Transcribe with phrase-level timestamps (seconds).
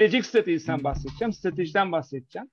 [0.00, 2.48] gelecek stratejisinden bahsedeceğim, stratejiden bahsedeceğim.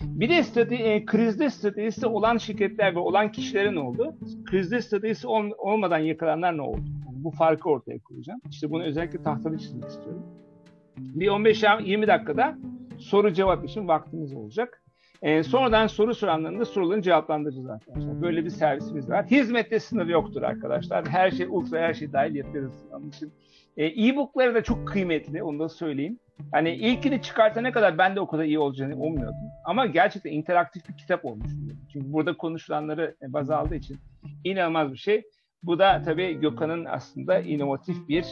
[0.00, 4.16] Bir de strateji, e, krizde stratejisi olan şirketler ve olan kişilerin oldu.
[4.44, 6.84] Krizde stratejisi ol, olmadan yakalananlar ne oldu?
[7.06, 8.40] Yani bu farkı ortaya koyacağım.
[8.50, 10.22] İşte bunu özellikle tahtada çizmek istiyorum.
[10.96, 12.58] Bir 15-20 dakikada
[12.98, 14.82] soru cevap için vaktimiz olacak.
[15.22, 18.22] E, sonradan soru soranların da sorularını cevaplandıracağız arkadaşlar.
[18.22, 19.26] Böyle bir servisimiz var.
[19.26, 21.08] Hizmette sınır yoktur arkadaşlar.
[21.08, 22.74] Her şey ultra her şey dahil yapıyoruz.
[22.92, 23.32] Onun için
[23.76, 26.18] e, e-bookları da çok kıymetli onu da söyleyeyim.
[26.52, 29.36] Hani ilkini çıkartana kadar ben de o kadar iyi olacağını ummuyordum.
[29.64, 31.50] Ama gerçekten interaktif bir kitap olmuş.
[31.92, 33.96] Çünkü burada konuşulanları baz aldığı için
[34.44, 35.22] inanılmaz bir şey.
[35.62, 38.24] Bu da tabii Gökhan'ın aslında inovatif bir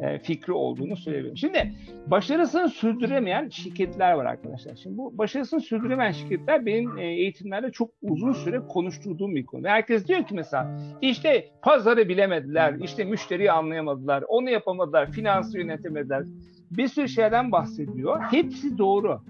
[0.00, 1.36] e, fikri olduğunu söyleyebilirim.
[1.36, 1.72] Şimdi
[2.06, 4.76] başarısını sürdüremeyen şirketler var arkadaşlar.
[4.76, 9.68] Şimdi bu başarısını sürdüremeyen şirketler benim e, eğitimlerde çok uzun süre konuşturduğum bir konu.
[9.68, 16.24] Herkes diyor ki mesela işte pazarı bilemediler, işte müşteriyi anlayamadılar, onu yapamadılar, finansı yönetemediler.
[16.70, 18.20] Bir sürü şeyden bahsediyor.
[18.20, 19.20] Hepsi doğru.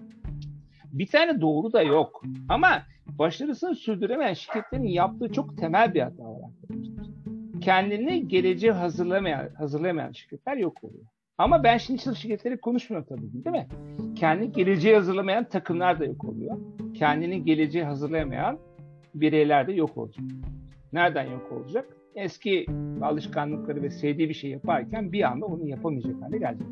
[0.92, 2.22] Bir tane doğru da yok.
[2.48, 7.06] Ama başarısını sürdüremeyen şirketlerin yaptığı çok temel bir hata var arkadaşlar
[7.60, 11.04] kendini geleceğe hazırlamayan, hazırlamayan şirketler yok oluyor.
[11.38, 13.66] Ama ben şimdi sırf şirketleri konuşmuyorum tabii değil mi?
[14.16, 16.58] Kendini geleceğe hazırlamayan takımlar da yok oluyor.
[16.94, 18.58] Kendini geleceğe hazırlayamayan
[19.14, 20.24] bireyler de yok olacak.
[20.92, 21.96] Nereden yok olacak?
[22.14, 22.66] Eski
[23.02, 26.66] alışkanlıkları ve sevdiği bir şey yaparken bir anda onu yapamayacak hale gelecek.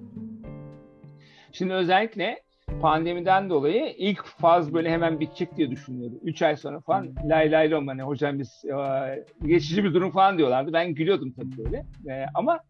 [1.54, 2.42] Şimdi özellikle
[2.80, 6.14] pandemiden dolayı ilk faz böyle hemen bitecek diye düşünüyordu.
[6.22, 10.38] Üç ay sonra falan lay lay lom hani hocam biz e, geçici bir durum falan
[10.38, 10.72] diyorlardı.
[10.72, 11.76] Ben gülüyordum tabii böyle.
[12.08, 12.60] E, ama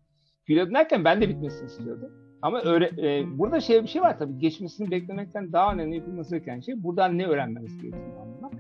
[0.46, 2.10] gülüyordum derken ben de bitmesini istiyordum.
[2.42, 6.60] Ama öyle, e, burada şey bir şey var tabii geçmesini beklemekten daha önemli yapılması gereken
[6.60, 8.52] şey buradan ne öğrenmemiz gerektiğini anlamak.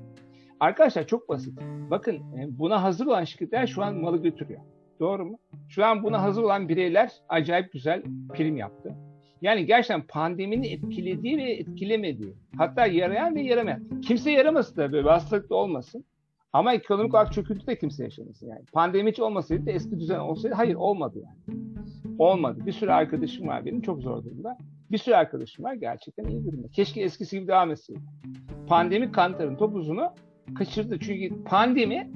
[0.60, 1.58] Arkadaşlar çok basit.
[1.90, 4.60] Bakın e, buna hazır olan şirketler şu an malı götürüyor.
[5.00, 5.38] Doğru mu?
[5.68, 8.02] Şu an buna hazır olan bireyler acayip güzel
[8.34, 8.96] prim yaptı.
[9.44, 14.00] Yani gerçekten pandeminin etkilediği ve etkilemediği, hatta yarayan ve yaramayan.
[14.00, 16.04] Kimse yaramasın böyle hastalık da olmasın.
[16.52, 18.64] Ama ekonomik olarak çöküntü de kimse yaşamasın yani.
[18.72, 21.60] Pandemi hiç olmasaydı da eski düzen olsaydı hayır olmadı yani.
[22.18, 22.66] Olmadı.
[22.66, 24.58] Bir sürü arkadaşım var benim çok zor durumda.
[24.90, 26.68] Bir sürü arkadaşım var gerçekten iyi durumda.
[26.68, 28.00] Keşke eskisi gibi devam etseydi.
[28.66, 30.14] Pandemi kantarın topuzunu
[30.58, 30.98] kaçırdı.
[30.98, 32.10] Çünkü pandemi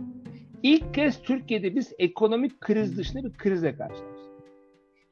[0.62, 4.17] ilk kez Türkiye'de biz ekonomik kriz dışında bir krize karşılaştık.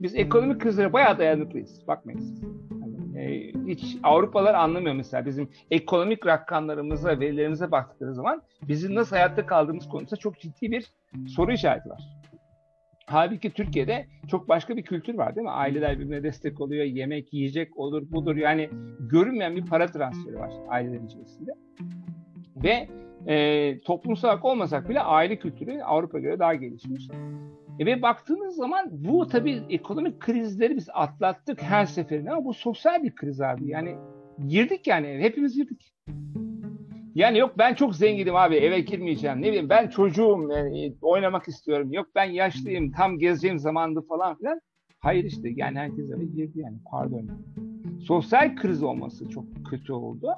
[0.01, 1.89] Biz ekonomik krizlere bayağı dayanıklıyız.
[1.89, 2.43] Bakmayın siz.
[2.83, 9.47] Yani, e, hiç Avrupalılar anlamıyor mesela bizim ekonomik rakamlarımıza, verilerimize baktıkları zaman bizim nasıl hayatta
[9.47, 10.93] kaldığımız konusunda çok ciddi bir
[11.27, 12.03] soru işareti var.
[13.07, 15.51] Halbuki Türkiye'de çok başka bir kültür var değil mi?
[15.51, 18.37] Aileler birbirine destek oluyor, yemek, yiyecek olur, budur.
[18.37, 18.71] Yani
[19.01, 21.51] görünmeyen bir para transferi var ailelerin içerisinde.
[22.57, 22.89] Ve
[23.27, 27.09] e, toplumsal olmasak bile aile kültürü Avrupa göre daha gelişmiş.
[27.79, 33.03] E ve baktığınız zaman bu tabii ekonomik krizleri biz atlattık her seferinde ama bu sosyal
[33.03, 33.69] bir kriz abi.
[33.69, 33.97] Yani
[34.49, 35.93] girdik yani hepimiz girdik.
[37.15, 39.43] Yani yok ben çok zenginim abi eve girmeyeceğim.
[39.43, 41.93] Ne bileyim ben çocuğum yani oynamak istiyorum.
[41.93, 44.61] Yok ben yaşlıyım tam gezeceğim zamandı falan filan.
[44.99, 47.31] Hayır işte yani herkes eve girdi yani pardon.
[48.01, 50.29] Sosyal kriz olması çok kötü oldu.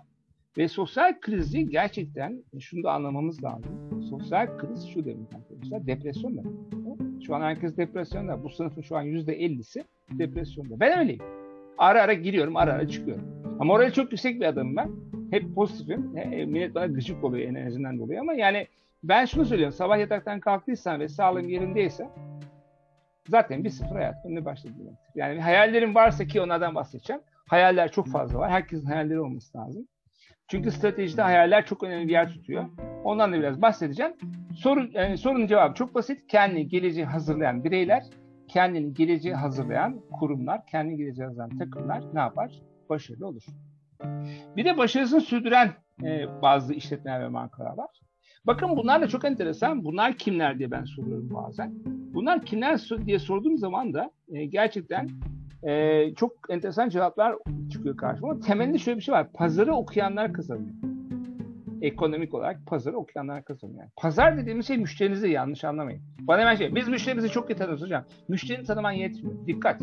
[0.59, 4.03] Ve sosyal krizi gerçekten şunu da anlamamız lazım.
[4.11, 6.53] Sosyal kriz şu demek arkadaşlar depresyon demek.
[7.27, 8.45] Şu an herkes depresyonda.
[8.45, 10.81] Bu sınıfın şu an yüzde 50'si depresyonda.
[10.81, 11.23] Ben öyleyim.
[11.79, 13.25] Ara ara giriyorum, ara ara çıkıyorum.
[13.61, 14.91] Ama oraya çok yüksek bir adamım ben.
[15.31, 16.17] Hep pozitifim.
[16.17, 18.67] E, millet bana gıcık oluyor enerjiden dolayı ama yani
[19.03, 19.77] ben şunu söylüyorum.
[19.77, 22.09] Sabah yataktan kalktıysan ve sağlığın yerindeyse
[23.29, 24.75] zaten bir sıfır hayat önüne başladı
[25.15, 27.23] Yani hayallerim varsa ki onlardan bahsedeceğim.
[27.47, 28.51] Hayaller çok fazla var.
[28.51, 29.89] Herkesin hayalleri olması lazım.
[30.49, 32.65] Çünkü stratejide hayaller çok önemli bir yer tutuyor.
[33.05, 34.13] Ondan da biraz bahsedeceğim.
[34.57, 36.27] Soru, yani sorunun cevabı çok basit.
[36.29, 38.03] Kendini geleceği hazırlayan bireyler,
[38.49, 42.63] kendini geleceği hazırlayan kurumlar, kendini geleceği hazırlayan takımlar ne yapar?
[42.89, 43.43] Başarılı olur.
[44.57, 45.73] Bir de başarısını sürdüren
[46.03, 47.91] e, bazı işletmeler ve markalar var.
[48.45, 49.85] Bakın bunlar da çok enteresan.
[49.85, 51.73] Bunlar kimler diye ben soruyorum bazen.
[51.87, 55.09] Bunlar kimler diye sorduğum zaman da e, gerçekten
[55.63, 57.37] e, çok enteresan cevaplar
[57.73, 58.41] çıkıyor karşıma.
[58.41, 59.33] Temelinde şöyle bir şey var.
[59.33, 60.75] Pazarı okuyanlar kazanıyor.
[61.83, 63.79] Ekonomik olarak pazarı okuyanlar kazanıyor.
[63.79, 66.03] Yani pazar dediğimiz şey müşterinizi yanlış anlamayın.
[66.21, 68.05] Bana hemen şey, biz müşterimizi çok iyi tanıyoruz hocam.
[68.29, 69.47] Müşterini tanıman yetmiyor.
[69.47, 69.83] Dikkat.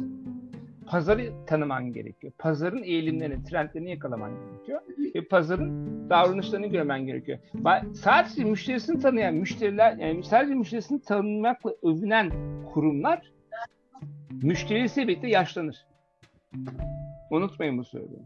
[0.87, 2.33] Pazarı tanıman gerekiyor.
[2.39, 4.81] Pazarın eğilimlerini, trendlerini yakalaman gerekiyor.
[5.15, 7.39] Ve pazarın davranışlarını görmen gerekiyor.
[7.93, 12.31] Sadece müşterisini tanıyan müşteriler, yani sadece müşterisini tanımakla övünen
[12.73, 13.31] kurumlar
[14.43, 15.85] müşterisi birlikte yaşlanır.
[17.31, 18.25] Unutmayın bu söylediğimi.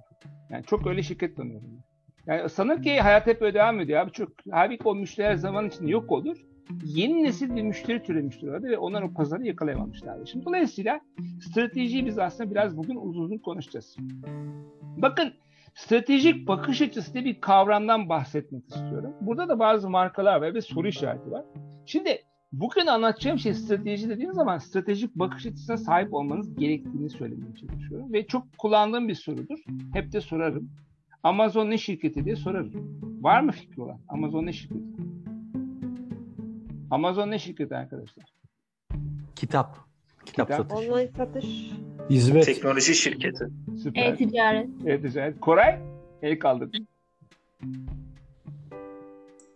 [0.49, 1.83] Yani çok öyle şirket tanıyorum.
[2.27, 4.11] Yani sanır ki hayat hep öyle devam ediyor abi.
[4.11, 6.37] Çok, halbuki o müşteriler zaman içinde yok olur.
[6.83, 10.27] yeni nesil bir müşteri türemiştir orada ve onlar o pazarı yakalayamamışlardı.
[10.27, 11.01] Şimdi dolayısıyla
[11.41, 13.97] stratejiyi biz aslında biraz bugün uzun uzun konuşacağız.
[14.97, 15.33] Bakın
[15.75, 19.13] stratejik bakış açısı diye bir kavramdan bahsetmek istiyorum.
[19.21, 21.45] Burada da bazı markalar var ve soru işareti var.
[21.85, 28.13] Şimdi bugün anlatacağım şey strateji dediğim zaman stratejik bakış açısına sahip olmanız gerektiğini söylemeye çalışıyorum.
[28.13, 29.59] Ve çok kullandığım bir sorudur.
[29.93, 30.69] Hep de sorarım.
[31.23, 33.01] Amazon ne şirketi diye sorarım.
[33.21, 33.99] Var mı fikri olan?
[34.07, 34.83] Amazon ne şirketi?
[36.91, 38.25] Amazon ne şirketi arkadaşlar?
[39.35, 39.77] Kitap.
[40.25, 40.69] Kitap, Kitap.
[40.69, 40.93] satışı.
[40.93, 41.71] Online satış.
[42.09, 42.45] Hizmet.
[42.45, 43.47] Teknoloji şirketi.
[43.83, 44.13] Süper.
[44.13, 44.69] E-ticaret.
[44.85, 45.39] E-ticaret.
[45.39, 45.79] Koray?
[46.21, 46.87] El kaldırdın.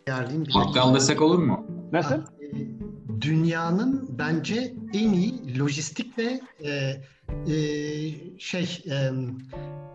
[0.07, 0.45] Yerliyim
[0.95, 1.65] desek olur mu?
[1.91, 2.21] Nasıl?
[3.21, 6.69] Dünyanın bence en iyi lojistik ve e,
[7.53, 7.57] e,
[8.39, 8.95] şey e,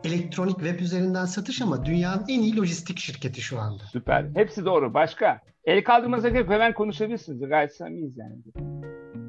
[0.04, 3.82] elektronik web üzerinden satış ama dünyanın en iyi lojistik şirketi şu anda.
[3.92, 4.26] Süper.
[4.34, 4.94] Hepsi doğru.
[4.94, 5.40] Başka?
[5.64, 6.54] El kaldırmanıza gerek yok.
[6.54, 7.48] hemen konuşabilirsiniz.
[7.48, 8.36] Gayet samimiyiz yani.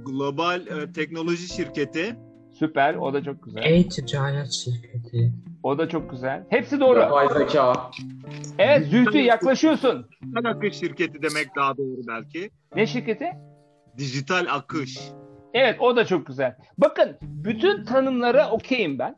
[0.06, 2.16] Global e, teknoloji şirketi.
[2.60, 2.96] Süper.
[2.96, 3.62] O da çok güzel.
[3.64, 5.34] E-ticaret şirketi.
[5.64, 6.46] O da çok güzel.
[6.50, 7.00] Hepsi doğru.
[7.00, 7.92] Yapay zeka.
[8.58, 10.06] Evet Zühtü yaklaşıyorsun.
[10.24, 12.50] Dijital akış şirketi demek daha doğru belki.
[12.76, 13.26] Ne şirketi?
[13.98, 15.00] Dijital akış.
[15.54, 16.56] Evet o da çok güzel.
[16.78, 19.16] Bakın bütün tanımlara okeyim ben.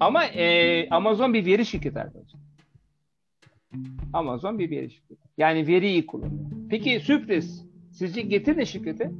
[0.00, 2.40] Ama e, Amazon bir veri şirketi arkadaşlar.
[4.12, 5.20] Amazon bir veri şirketi.
[5.38, 6.50] Yani veriyi kullanıyor.
[6.70, 7.64] Peki sürpriz.
[7.92, 9.10] Sizce Getir ne şirketi?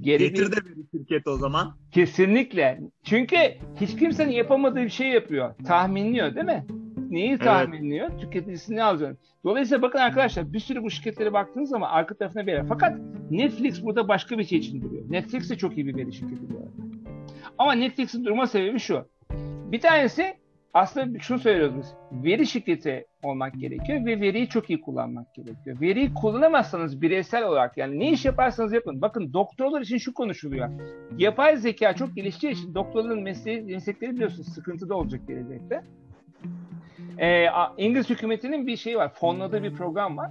[0.00, 1.76] Geri bir- Getir de bir şirket o zaman.
[1.90, 2.80] Kesinlikle.
[3.04, 3.36] Çünkü
[3.80, 5.54] hiç kimsenin yapamadığı bir şey yapıyor.
[5.66, 6.66] Tahminliyor değil mi?
[7.10, 8.18] Neyi tahminliyor?
[8.18, 9.16] Tüketicisini alacak.
[9.44, 12.66] Dolayısıyla bakın arkadaşlar bir sürü bu şirketlere baktığınız zaman arka tarafına bir yer.
[12.68, 12.98] Fakat
[13.30, 15.04] Netflix burada başka bir şey için duruyor.
[15.08, 16.70] Netflix de çok iyi bir veri şirketi bu arada.
[17.58, 19.08] Ama Netflix'in durma sebebi şu.
[19.72, 20.34] Bir tanesi
[20.74, 21.86] aslında şunu söylüyoruz.
[22.12, 25.80] Veri şirketi olmak gerekiyor ve veriyi çok iyi kullanmak gerekiyor.
[25.80, 29.00] Veriyi kullanamazsanız bireysel olarak yani ne iş yaparsanız yapın.
[29.02, 30.70] Bakın doktorlar için şu konuşuluyor.
[31.18, 35.82] Yapay zeka çok geliştiği için doktorların mesleği, meslekleri biliyorsunuz sıkıntıda olacak gelecekte.
[37.18, 37.46] Ee,
[37.78, 39.14] İngiliz hükümetinin bir şeyi var.
[39.14, 40.30] Fonladığı bir program var.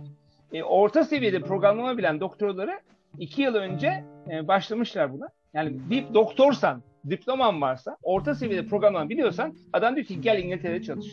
[0.54, 2.80] Ee, orta seviyede programlama bilen doktorları
[3.20, 5.28] iki yıl önce e, başlamışlar buna.
[5.54, 11.08] Yani bir doktorsan, diploman varsa, orta seviyede programlama biliyorsan adam diyor ki gel İngiltere'de çalış.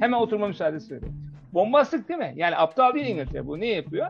[0.00, 1.12] Hemen oturma müsaadesi veriyor.
[1.54, 2.32] Bombastik değil mi?
[2.36, 3.46] Yani aptal değil İngiltere.
[3.46, 4.06] Bu ne yapıyor?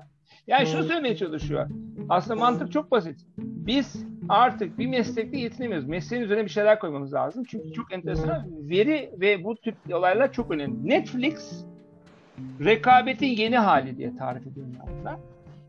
[0.47, 1.69] Yani şunu söylemeye çalışıyor.
[2.09, 3.21] Aslında mantık çok basit.
[3.39, 5.89] Biz artık bir meslekte yetinemiyoruz.
[5.89, 7.45] Mesleğin üzerine bir şeyler koymamız lazım.
[7.45, 8.47] Çünkü çok enteresan.
[8.71, 10.89] Veri ve bu tip olaylar çok önemli.
[10.89, 11.65] Netflix
[12.61, 15.19] rekabetin yeni hali diye tarif ediyorum buna.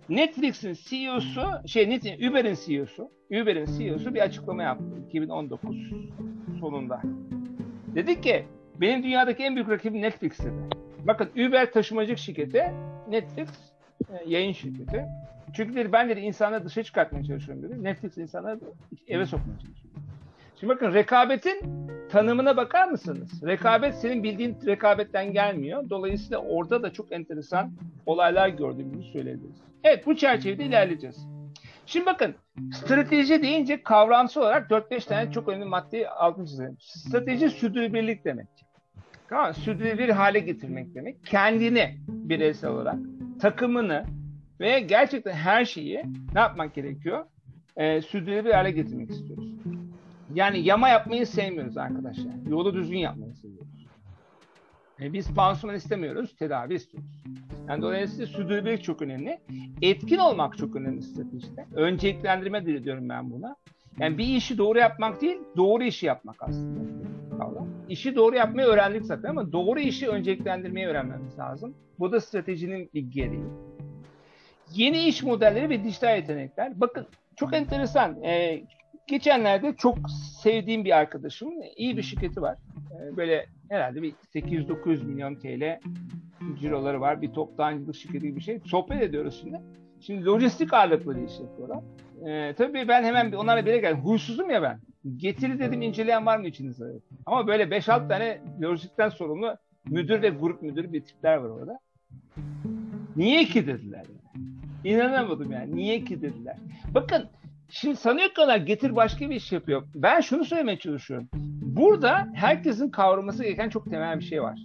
[0.10, 5.78] Netflix'in CEO'su, şey Net- Uber'in CEO'su, Uber'in CEO'su bir açıklama yaptı 2019
[6.60, 7.02] sonunda.
[7.96, 8.46] Dedi ki
[8.82, 10.54] benim dünyadaki en büyük rakibim Netflix dedi.
[11.08, 12.64] Bakın Uber taşımacılık şirketi,
[13.10, 13.50] Netflix
[14.10, 15.06] e, yayın şirketi.
[15.54, 17.84] Çünkü dedi ben dedi insanları dışa çıkartmaya çalışıyorum dedi.
[17.84, 18.60] Netflix insanları
[19.08, 19.94] eve sokmaya çalışıyor.
[20.60, 21.62] Şimdi bakın rekabetin
[22.12, 23.44] tanımına bakar mısınız?
[23.46, 25.90] Rekabet senin bildiğin rekabetten gelmiyor.
[25.90, 27.72] Dolayısıyla orada da çok enteresan
[28.06, 29.73] olaylar gördüğümüzü söyleyebiliriz.
[29.84, 31.28] Evet bu çerçevede ilerleyeceğiz.
[31.86, 32.36] Şimdi bakın
[32.74, 36.78] strateji deyince kavramsal olarak 4-5 tane çok önemli maddeyi altını çizelim.
[36.80, 38.48] Strateji sürdürülebilirlik demek.
[39.30, 39.54] Tamam?
[39.54, 41.26] Sürdürülebilir hale getirmek demek.
[41.26, 42.96] Kendini bireysel olarak,
[43.42, 44.04] takımını
[44.60, 46.04] ve gerçekten her şeyi
[46.34, 47.26] ne yapmak gerekiyor?
[47.78, 49.48] Ee, sürdürülebilir hale getirmek istiyoruz.
[50.34, 52.34] Yani yama yapmayı sevmiyoruz arkadaşlar.
[52.50, 53.63] Yolu düzgün yapmayı seviyoruz.
[55.04, 57.10] E, biz pansuman istemiyoruz, tedavi istiyoruz.
[57.70, 59.40] Yani dolayısıyla sürdürülebilirlik çok önemli.
[59.82, 61.66] Etkin olmak çok önemli stratejide.
[61.76, 63.56] Önceliklendirme diyorum ben buna.
[64.00, 66.80] Yani bir işi doğru yapmak değil, doğru işi yapmak aslında.
[67.90, 71.74] İşi doğru yapmayı öğrendik zaten ama doğru işi önceliklendirmeyi öğrenmemiz lazım.
[72.00, 73.46] Bu da stratejinin bir gereği.
[74.74, 76.82] Yeni iş modelleri ve dijital yetenekler.
[76.82, 78.24] Bakın çok enteresan.
[78.24, 78.64] Ee,
[79.08, 79.98] geçenlerde çok
[80.44, 82.58] sevdiğim bir arkadaşımın iyi bir şirketi var.
[82.92, 85.80] Ee, böyle herhalde bir 800-900 milyon TL
[86.60, 87.22] ciroları var.
[87.22, 88.60] Bir toptancılık şirketi gibi bir şey.
[88.66, 89.62] Sohbet ediyoruz şimdi.
[90.00, 91.80] Şimdi lojistik ağırlıklı bir iş yapıyorlar.
[92.28, 94.00] Ee, tabii ben hemen onlarla bire geldim.
[94.00, 94.80] Huysuzum ya ben.
[95.18, 96.86] Getiri dedim inceleyen var mı içinizde?
[97.26, 101.80] Ama böyle 5-6 tane lojistikten sorumlu müdür ve grup müdürü bir tipler var orada.
[103.16, 104.44] Niye ki dediler yani.
[104.84, 105.76] İnanamadım yani.
[105.76, 106.58] Niye ki dediler.
[106.94, 107.30] Bakın
[107.74, 109.84] şimdi sanıyor onlar getir başka bir iş yapıyor.
[109.96, 111.30] Ben şunu söylemeye çalışıyorum.
[111.62, 114.60] Burada herkesin kavraması gereken çok temel bir şey var.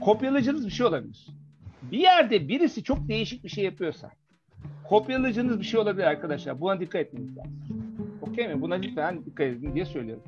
[0.00, 1.26] Kopyalayıcınız bir şey olabilir.
[1.82, 4.10] Bir yerde birisi çok değişik bir şey yapıyorsa
[4.88, 6.60] kopyalayıcınız bir şey olabilir arkadaşlar.
[6.60, 7.60] Buna dikkat etmeniz lazım.
[8.22, 8.60] Okey mi?
[8.60, 10.24] Buna lütfen dikkat edin diye söylüyorum.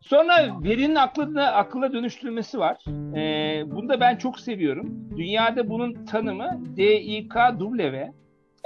[0.00, 2.84] Sonra verinin aklına, akılla dönüştürülmesi var.
[3.16, 5.08] Ee, bunu da ben çok seviyorum.
[5.16, 8.12] Dünyada bunun tanımı DIKW.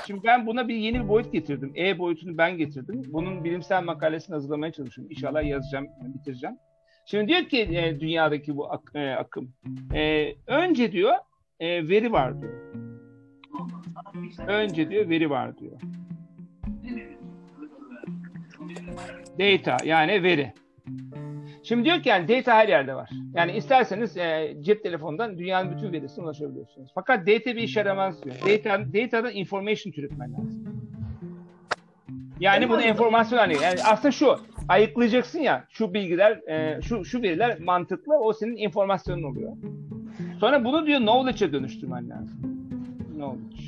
[0.06, 1.72] Şimdi ben buna bir yeni bir boyut getirdim.
[1.76, 3.02] E boyutunu ben getirdim.
[3.06, 5.12] Bunun bilimsel makalesini hazırlamaya çalışıyorum.
[5.12, 6.56] İnşallah yazacağım, bitireceğim.
[7.06, 9.52] Şimdi diyor ki e, dünyadaki bu ak- e, akım.
[9.94, 11.12] E, önce diyor
[11.60, 12.74] e, veri var diyor.
[14.48, 15.80] Önce diyor veri var diyor.
[19.38, 20.52] Data yani veri.
[21.68, 23.10] Şimdi diyor ki yani data her yerde var.
[23.34, 26.90] Yani isterseniz e, cep telefonundan dünyanın bütün verisine ulaşabiliyorsunuz.
[26.94, 28.36] Fakat data bir işe yaramaz diyor.
[28.36, 30.64] Data, datadan information türetmen lazım.
[32.40, 33.62] Yani bunu enformasyon haline.
[33.62, 34.36] Yani aslında şu
[34.68, 39.52] ayıklayacaksın ya şu bilgiler, e, şu şu veriler mantıklı o senin informasyonun oluyor.
[40.40, 42.38] Sonra bunu diyor knowledge'e dönüştürmen lazım.
[43.14, 43.62] Knowledge.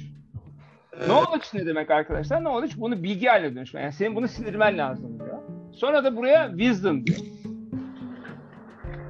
[1.04, 2.40] Knowledge ne demek arkadaşlar?
[2.40, 3.84] Knowledge bunu bilgi haline dönüştürmen.
[3.84, 5.38] Yani senin bunu sindirmen lazım diyor.
[5.72, 7.18] Sonra da buraya wisdom diyor.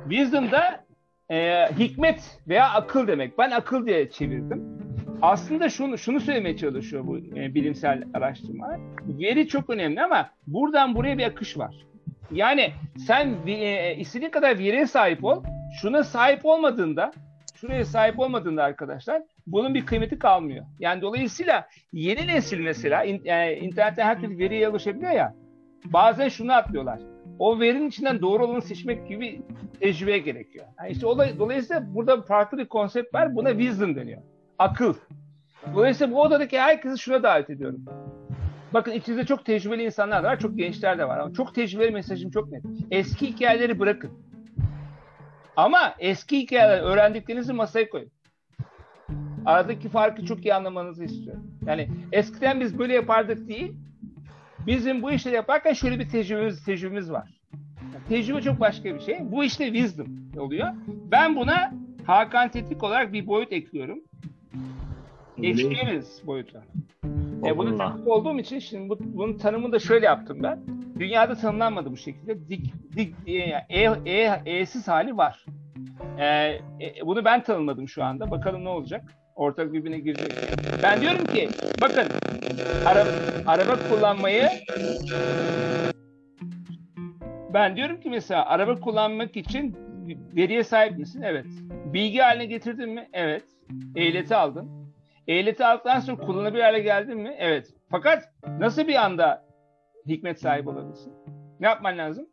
[0.08, 0.84] Wisdom da
[1.30, 3.38] e, hikmet veya akıl demek.
[3.38, 4.78] Ben akıl diye çevirdim.
[5.22, 8.76] Aslında şunu şunu söylemeye çalışıyor bu e, bilimsel araştırma.
[9.06, 11.74] Veri çok önemli ama buradan buraya bir akış var.
[12.30, 12.72] Yani
[13.06, 15.42] sen e, istediğin kadar veriye sahip ol.
[15.80, 17.12] Şuna sahip olmadığında,
[17.54, 20.64] şuraya sahip olmadığında arkadaşlar bunun bir kıymeti kalmıyor.
[20.78, 25.34] Yani dolayısıyla yeni nesil mesela in, e, internette her türlü veriye ulaşabiliyor ya.
[25.84, 27.17] Bazen şunu atlıyorlar.
[27.38, 29.42] O verinin içinden doğru olanı seçmek gibi
[29.80, 30.66] tecrübe gerekiyor.
[30.78, 33.34] Yani işte olay, dolayısıyla burada farklı bir konsept var.
[33.34, 34.22] Buna wisdom deniyor.
[34.58, 34.94] Akıl.
[35.74, 37.84] Dolayısıyla bu odadaki herkesi şuna davet ediyorum.
[38.74, 41.18] Bakın içinizde çok tecrübeli insanlar var, çok gençler de var.
[41.18, 42.62] Ama çok tecrübeli mesajım çok net.
[42.90, 44.10] Eski hikayeleri bırakın.
[45.56, 48.10] Ama eski hikayeler öğrendiklerinizi masaya koyun.
[49.46, 51.42] Aradaki farkı çok iyi anlamanızı istiyorum.
[51.66, 53.74] Yani eskiden biz böyle yapardık değil,
[54.66, 57.28] bizim bu işleri yaparken şöyle bir tecrübemiz, tecrübemiz var.
[57.94, 59.18] Yani tecrübe çok başka bir şey.
[59.20, 60.06] Bu işte wisdom
[60.38, 60.68] oluyor.
[60.86, 61.72] Ben buna
[62.06, 63.98] Hakan Tetik olarak bir boyut ekliyorum.
[65.42, 66.62] Experience boyutu.
[67.46, 70.60] E, bunu tanık olduğum için şimdi bu, bunun tanımını da şöyle yaptım ben.
[70.98, 72.48] Dünyada tanımlanmadı bu şekilde.
[72.48, 73.32] Dik, dik, e,
[73.68, 75.44] e, e, E'siz hali var.
[76.18, 76.60] E, e,
[77.06, 78.30] bunu ben tanımladım şu anda.
[78.30, 79.14] Bakalım ne olacak.
[79.38, 80.32] Ortak birbirine girecek.
[80.82, 81.48] Ben diyorum ki
[81.80, 82.06] bakın
[82.86, 83.10] araba,
[83.46, 84.48] araba kullanmayı
[87.54, 89.76] ben diyorum ki mesela araba kullanmak için
[90.36, 91.22] veriye sahip misin?
[91.22, 91.46] Evet.
[91.70, 93.08] Bilgi haline getirdin mi?
[93.12, 93.44] Evet.
[93.96, 94.92] Ehliyeti aldın.
[95.28, 97.34] Ehliyeti aldıktan sonra kullanabilir hale geldin mi?
[97.38, 97.74] Evet.
[97.90, 98.24] Fakat
[98.58, 99.44] nasıl bir anda
[100.06, 101.12] hikmet sahibi olabilirsin?
[101.60, 102.26] Ne yapman lazım?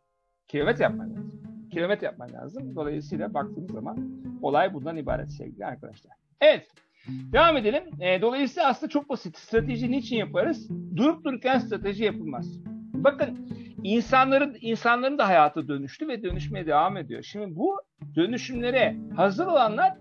[0.48, 1.42] Kilometre yapman lazım.
[1.72, 2.76] Kilometre yapman lazım.
[2.76, 6.12] Dolayısıyla baktığımız zaman olay bundan ibaret sevgili arkadaşlar.
[6.40, 6.68] Evet.
[7.08, 7.82] Devam edelim.
[8.00, 9.38] E, dolayısıyla aslında çok basit.
[9.38, 10.70] Strateji niçin yaparız?
[10.96, 12.60] Durup dururken strateji yapılmaz.
[12.94, 13.48] Bakın
[13.82, 17.22] insanların insanların da hayatı dönüştü ve dönüşmeye devam ediyor.
[17.22, 17.80] Şimdi bu
[18.16, 19.92] dönüşümlere hazır olanlar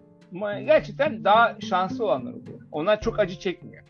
[0.66, 2.60] gerçekten daha şanslı olanlar oluyor.
[2.72, 3.84] Onlar çok acı çekmiyor.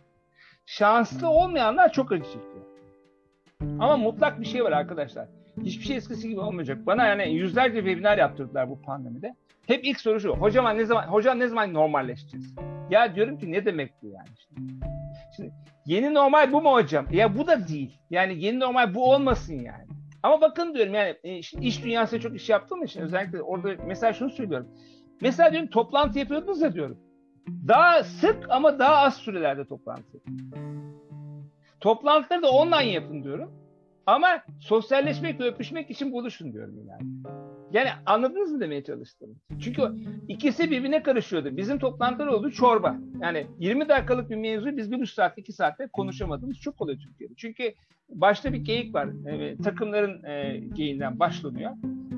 [0.65, 2.65] Şanslı olmayanlar çok acı çekiyor.
[3.61, 5.27] Ama mutlak bir şey var arkadaşlar.
[5.63, 6.85] Hiçbir şey eskisi gibi olmayacak.
[6.85, 9.35] Bana yani yüzlerce webinar yaptırdılar bu pandemide.
[9.67, 10.29] Hep ilk soru şu.
[10.29, 12.55] Hocam ne zaman hocam ne zaman normalleşeceğiz?
[12.89, 14.85] Ya diyorum ki ne demek bu yani şimdi?
[15.35, 15.51] Şimdi
[15.85, 17.05] yeni normal bu mu hocam?
[17.11, 17.99] Ya bu da değil.
[18.09, 19.85] Yani yeni normal bu olmasın yani.
[20.23, 21.15] Ama bakın diyorum yani
[21.61, 24.67] iş dünyasında çok iş yaptığım için özellikle orada mesela şunu söylüyorum.
[25.21, 26.97] Mesela diyorum toplantı yapıyordunuz ya diyorum.
[27.67, 30.21] Daha sık ama daha az sürelerde toplantı
[31.79, 33.64] Toplantıları da online yapın diyorum.
[34.05, 34.27] Ama
[34.59, 37.01] sosyalleşmek ve öpüşmek için buluşun diyorum yani.
[37.71, 39.35] Yani anladınız mı demeye çalıştım?
[39.59, 39.81] Çünkü
[40.27, 41.57] ikisi birbirine karışıyordu.
[41.57, 42.97] Bizim toplantılar oldu çorba.
[43.21, 47.33] Yani 20 dakikalık bir mevzuyu biz bir buçuk saat, iki saatte konuşamadığımız çok oluyor Türkiye'de.
[47.37, 47.73] Çünkü
[48.09, 49.07] başta bir geyik var.
[49.27, 51.71] E, takımların e, geyiğinden başlanıyor.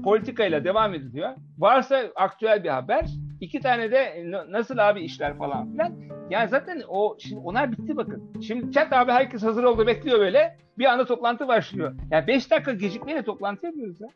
[0.03, 1.29] Politikayla devam ediliyor.
[1.58, 3.06] Varsa aktüel bir haber.
[3.41, 5.94] iki tane de nasıl abi işler falan filan.
[6.29, 8.41] Yani zaten o şimdi onlar bitti bakın.
[8.41, 10.58] Şimdi chat abi herkes hazır oldu bekliyor böyle.
[10.77, 11.96] Bir anda toplantı başlıyor.
[12.12, 14.08] Yani 5 dakika gecikmeyle toplantı yapıyoruz ya.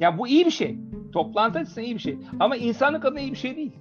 [0.00, 0.78] Ya bu iyi bir şey.
[1.12, 2.18] Toplantı açısından iyi bir şey.
[2.40, 3.72] Ama insanlık adına iyi bir şey değil.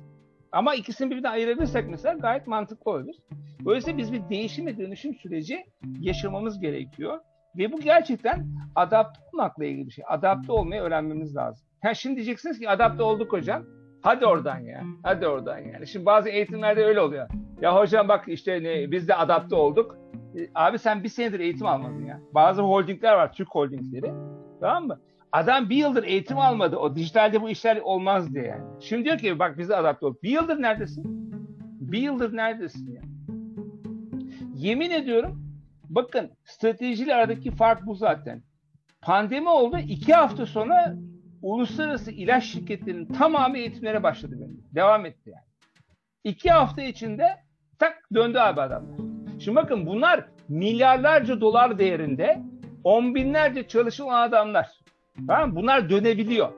[0.52, 3.20] Ama ikisini birbirine ayırabilirsek mesela gayet mantıklı olabilir.
[3.66, 5.66] Dolayısıyla biz bir değişim ve dönüşüm süreci
[6.00, 7.20] yaşamamız gerekiyor.
[7.58, 10.06] Ve bu gerçekten adapte olmakla ilgili bir şey.
[10.08, 11.68] Adapte olmayı öğrenmemiz lazım.
[11.84, 13.64] Ha şimdi diyeceksiniz ki adapte olduk hocam.
[14.02, 14.84] Hadi oradan ya.
[15.04, 15.88] Hadi oradan yani.
[15.88, 17.28] Şimdi bazı eğitimlerde öyle oluyor.
[17.62, 19.98] Ya hocam bak işte ne, biz de adapte olduk.
[20.36, 22.20] E, abi sen bir senedir eğitim almadın ya.
[22.34, 24.14] Bazı holdingler var, Türk holdingleri.
[24.62, 25.00] Tamam mı?
[25.32, 26.78] Adam bir yıldır eğitim almadı.
[26.78, 28.64] O dijitalde bu işler olmaz diye yani.
[28.80, 30.16] Şimdi diyor ki bak bize adapte ol.
[30.24, 31.32] Bir yıldır neredesin?
[31.80, 33.02] Bir yıldır neredesin ya?
[34.56, 35.44] Yemin ediyorum
[35.90, 38.44] bakın stratejiyle aradaki fark bu zaten.
[39.02, 39.78] Pandemi oldu.
[39.78, 40.96] iki hafta sonra
[41.42, 44.64] uluslararası ilaç şirketlerinin tamamı eğitimlere başladı benim.
[44.76, 45.46] Devam etti yani.
[46.24, 47.28] İki hafta içinde
[47.80, 48.98] tak döndü abi adamlar.
[49.40, 52.42] Şimdi bakın bunlar milyarlarca dolar değerinde
[52.84, 54.81] on binlerce çalışan adamlar.
[55.28, 55.56] Tamam?
[55.56, 56.50] Bunlar dönebiliyor.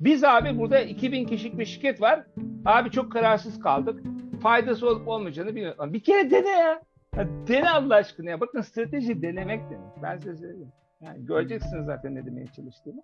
[0.00, 2.24] Biz abi burada 2000 kişilik bir şirket var.
[2.64, 4.02] Abi çok kararsız kaldık.
[4.42, 5.92] Faydası olup olmayacağını bilmiyorum.
[5.92, 6.82] Bir kere dene ya.
[7.16, 8.40] ya dene Allah aşkına ya.
[8.40, 10.02] Bakın strateji denemek demek.
[10.02, 10.72] Ben size söyleyeyim.
[11.00, 13.02] Yani göreceksiniz zaten ne demeye çalıştığımı.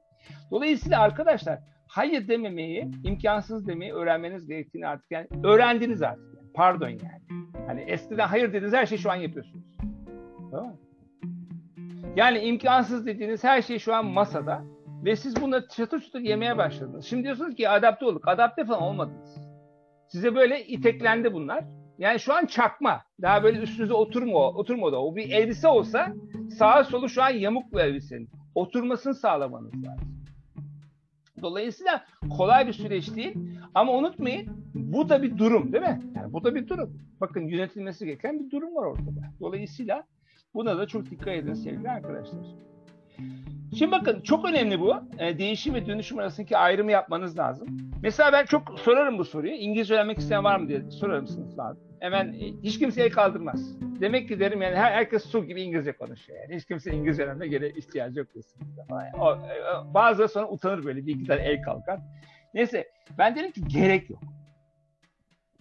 [0.51, 1.59] Dolayısıyla arkadaşlar
[1.89, 6.55] hayır dememeyi, imkansız demeyi öğrenmeniz gerektiğini artık yani öğrendiniz artık.
[6.55, 7.45] Pardon yani.
[7.67, 9.65] Hani eskiden hayır dediğiniz her şeyi şu an yapıyorsunuz.
[10.51, 10.77] Tamam mı?
[12.17, 14.65] Yani imkansız dediğiniz her şey şu an masada
[15.05, 17.05] ve siz bunları çatır çatır yemeye başladınız.
[17.05, 18.29] Şimdi diyorsunuz ki adapte olduk.
[18.29, 19.39] Adapte falan olmadınız.
[20.09, 21.65] Size böyle iteklendi bunlar.
[21.99, 23.03] Yani şu an çakma.
[23.23, 24.97] Daha böyle üstünüze oturma, oturmadı.
[24.97, 26.15] O bir elbise olsa
[26.59, 28.29] sağa solu şu an yamuk bu elbisenin.
[28.55, 30.25] Oturmasını sağlamanız lazım.
[31.43, 32.05] Dolayısıyla
[32.37, 33.37] kolay bir süreç değil.
[33.75, 36.01] Ama unutmayın bu da bir durum değil mi?
[36.17, 36.99] Yani bu da bir durum.
[37.21, 39.33] Bakın yönetilmesi gereken bir durum var ortada.
[39.41, 40.05] Dolayısıyla
[40.55, 42.41] buna da çok dikkat edin sevgili arkadaşlar.
[43.79, 44.95] Şimdi bakın çok önemli bu.
[45.19, 47.69] E, değişim ve dönüşüm arasındaki ayrımı yapmanız lazım.
[48.03, 49.53] Mesela ben çok sorarım bu soruyu.
[49.53, 51.81] İngilizce öğrenmek isteyen var mı diye sorarım sınıflarda.
[52.01, 53.81] Hemen e, hiç kimse el kaldırmaz.
[54.01, 56.39] Demek ki derim yani her, herkes su gibi İngilizce konuşuyor.
[56.43, 56.57] Yani.
[56.57, 58.85] Hiç kimse İngilizce öğrenmeye göre ihtiyacı yok bu sınıfta.
[58.91, 59.23] Yani.
[59.23, 62.01] O, e, bazıları sonra utanır böyle bir iki tane el kalkar.
[62.55, 62.89] Neyse
[63.19, 64.21] ben dedim ki gerek yok.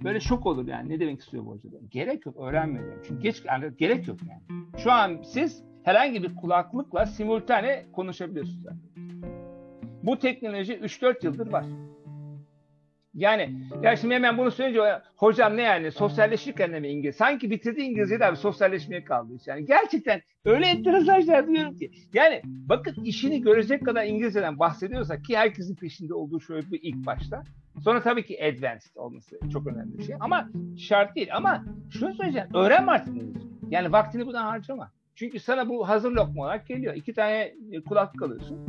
[0.03, 0.89] Böyle şok olur yani.
[0.89, 1.69] Ne demek istiyor bu hoca?
[1.89, 2.35] Gerek yok.
[2.39, 3.01] Öğrenmiyorum.
[3.07, 4.63] Çünkü geç yani gerek yok yani.
[4.77, 8.65] Şu an siz herhangi bir kulaklıkla simultane konuşabiliyorsunuz.
[10.03, 11.65] Bu teknoloji 3-4 yıldır var.
[13.13, 17.15] Yani ya şimdi hemen bunu söyleyince hocam ne yani sosyalleşirken de mi İngiliz?
[17.15, 19.33] Sanki bitirdi İngilizceyi de abi sosyalleşmeye kaldı.
[19.45, 21.91] Yani gerçekten öyle enteresan şeyler duyuyorum ki.
[22.13, 27.43] Yani bakın işini görecek kadar İngilizceden bahsediyorsak ki herkesin peşinde olduğu şöyle bir ilk başta.
[27.83, 30.15] Sonra tabii ki advanced olması çok önemli bir şey.
[30.19, 31.29] Ama şart değil.
[31.33, 32.47] Ama şunu söyleyeceğim.
[32.53, 33.15] Öğrenme artık.
[33.69, 34.91] Yani vaktini buna harcama.
[35.15, 36.95] Çünkü sana bu hazır lokma olarak geliyor.
[36.95, 38.59] İki tane e, kulaklık alıyorsun.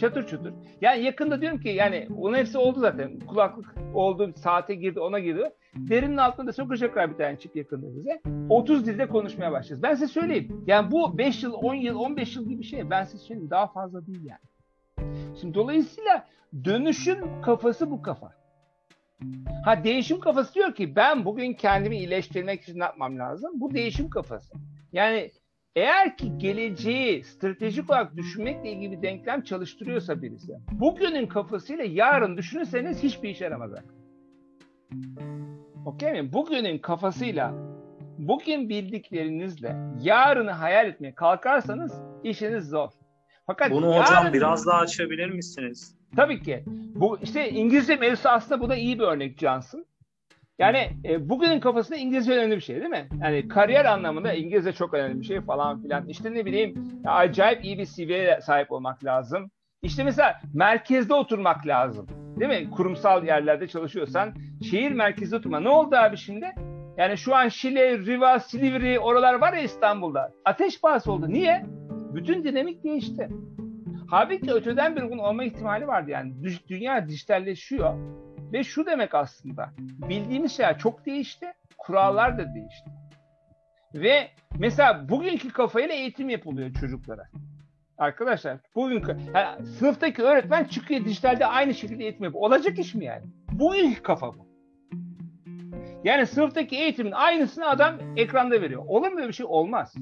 [0.00, 0.52] Çatır çutur.
[0.80, 3.18] Yani yakında diyorum ki yani onun hepsi oldu zaten.
[3.18, 5.50] Kulaklık oldu, saate girdi, ona girdi.
[5.74, 8.20] Derinin altında da sokacaklar bir tane çip yakında bize.
[8.48, 9.82] 30 dilde konuşmaya başlayacağız.
[9.82, 10.64] Ben size söyleyeyim.
[10.66, 12.90] Yani bu 5 yıl, 10 yıl, 15 yıl gibi bir şey.
[12.90, 13.50] Ben size söyleyeyim.
[13.50, 14.40] Daha fazla değil yani.
[15.40, 16.26] Şimdi dolayısıyla
[16.64, 18.32] dönüşüm kafası bu kafa.
[19.64, 23.50] Ha değişim kafası diyor ki ben bugün kendimi iyileştirmek için ne yapmam lazım?
[23.54, 24.54] Bu değişim kafası.
[24.92, 25.30] Yani
[25.76, 33.02] eğer ki geleceği stratejik olarak düşünmekle ilgili bir denklem çalıştırıyorsa birisi, bugünün kafasıyla yarın düşünürseniz
[33.02, 33.70] hiçbir işe yaramaz.
[35.86, 36.32] Okey mi?
[36.32, 37.54] Bugünün kafasıyla,
[38.18, 42.90] bugün bildiklerinizle yarını hayal etmeye kalkarsanız işiniz zor.
[43.48, 45.94] Fakat Bunu hocam yarın- biraz daha açabilir misiniz?
[46.16, 46.64] Tabii ki.
[46.94, 49.84] Bu işte İngilizce mevzusu aslında bu da iyi bir örnek Johnson.
[50.58, 53.08] Yani e, bugünün kafasında İngilizce önemli bir şey değil mi?
[53.22, 56.08] Yani kariyer anlamında İngilizce çok önemli bir şey falan filan.
[56.08, 59.50] İşte ne bileyim acayip iyi bir CV'ye sahip olmak lazım.
[59.82, 62.06] İşte mesela merkezde oturmak lazım.
[62.40, 62.70] Değil mi?
[62.70, 64.34] Kurumsal yerlerde çalışıyorsan
[64.70, 65.60] şehir merkezde oturma.
[65.60, 66.54] Ne oldu abi şimdi?
[66.96, 70.32] Yani şu an Şile, Riva, Silivri oralar var ya İstanbul'da.
[70.44, 71.28] Ateş pahası oldu.
[71.28, 71.66] Niye?
[72.18, 73.28] Bütün dinamik değişti.
[74.10, 76.32] Halbuki öteden bir gün olma ihtimali vardı yani.
[76.32, 77.94] Dü- Dünya dijitalleşiyor.
[78.52, 79.70] Ve şu demek aslında.
[79.78, 81.46] Bildiğimiz şeyler çok değişti.
[81.78, 82.90] Kurallar da değişti.
[83.94, 84.28] Ve
[84.58, 87.28] mesela bugünkü kafayla eğitim yapılıyor çocuklara.
[87.98, 89.02] Arkadaşlar bugün
[89.34, 92.42] yani sınıftaki öğretmen çıkıyor dijitalde aynı şekilde eğitim yapıyor.
[92.44, 93.24] Olacak iş mi yani?
[93.52, 94.47] Bugünkü kafa bu.
[96.08, 98.82] Yani sınıftaki eğitimin aynısını adam ekranda veriyor.
[98.86, 99.46] Olur mu böyle bir şey?
[99.48, 99.94] Olmaz.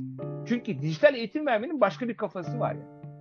[0.49, 3.15] Çünkü dijital eğitim vermenin başka bir kafası var yani.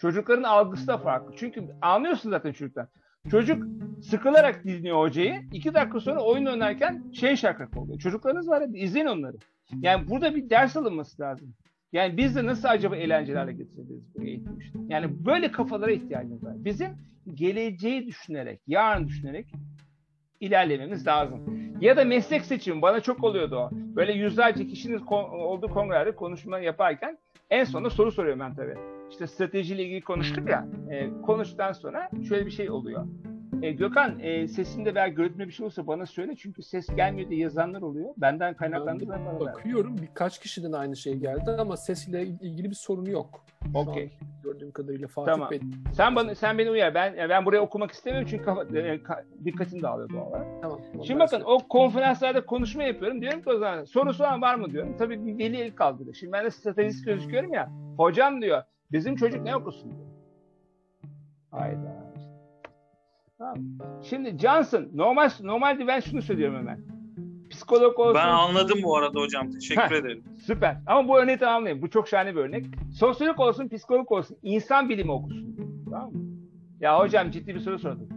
[0.00, 1.34] Çocukların algısı da farklı.
[1.36, 2.86] Çünkü anlıyorsun zaten çocuklar.
[3.30, 3.64] Çocuk
[4.02, 5.40] sıkılarak dinliyor hocayı.
[5.52, 7.98] İki dakika sonra oyun oynarken şey şakrak oluyor.
[7.98, 9.36] Çocuklarınız var hadi izleyin onları.
[9.80, 11.54] Yani burada bir ders alınması lazım.
[11.92, 14.78] Yani biz de nasıl acaba eğlencelerle getirebiliriz bu eğitimi işte.
[14.88, 16.54] Yani böyle kafalara ihtiyacımız var.
[16.56, 16.88] Bizim
[17.34, 19.46] geleceği düşünerek, yarın düşünerek
[20.40, 21.40] ilerlememiz lazım.
[21.80, 23.70] Ya da meslek seçimi bana çok oluyordu o.
[23.72, 27.18] Böyle yüzlerce kişinin olduğu kongrelerde konuşma yaparken
[27.50, 28.76] en sonunda soru soruyorum ben tabii.
[29.10, 30.68] İşte stratejiyle ilgili konuştuk ya.
[30.90, 33.06] E, konuştuktan sonra şöyle bir şey oluyor.
[33.62, 37.40] E, Gökhan e, sesinde veya görüntüde bir şey olursa bana söyle çünkü ses gelmiyor diye
[37.40, 38.14] yazanlar oluyor.
[38.16, 39.40] Benden kaynaklandı ben bana ver.
[39.40, 43.44] Bakıyorum birkaç kişiden aynı şey geldi ama sesiyle ilgili bir sorunu yok.
[43.74, 44.10] Okey.
[44.44, 45.50] gördüğüm kadarıyla Fatih Tamam.
[45.50, 45.60] Bey.
[45.92, 46.94] Sen bana sen beni uyar.
[46.94, 50.46] Ben ben buraya okumak istemiyorum çünkü kafa, e, ka- dikkatim dağılıyor doğal olarak.
[50.62, 50.80] Tamam.
[51.06, 53.20] Şimdi bakın o konferanslarda konuşma yapıyorum.
[53.20, 54.96] Diyorum ki o zaman sorusu olan var mı diyorum.
[54.98, 56.14] Tabii bir veli el kaldırıyor.
[56.14, 57.70] Şimdi ben de stratejist gözüküyorum ya.
[57.96, 60.08] Hocam diyor bizim çocuk ne okusun diyor.
[61.50, 61.97] Hayda.
[63.38, 63.56] Tamam.
[64.02, 66.80] Şimdi Johnson, normal normalde ben şunu söylüyorum hemen.
[67.50, 68.14] Psikolog olsun.
[68.14, 69.50] Ben anladım bu arada hocam.
[69.50, 69.96] Teşekkür Heh.
[69.96, 70.24] ederim.
[70.46, 70.76] Süper.
[70.86, 71.82] Ama bu örneği tamamlayayım.
[71.82, 72.66] Bu çok şahane bir örnek.
[72.94, 75.56] Sosyolog olsun, psikolog olsun, insan bilimi okusun.
[75.90, 76.20] Tamam mı?
[76.80, 78.08] Ya hocam ciddi bir soru sordum.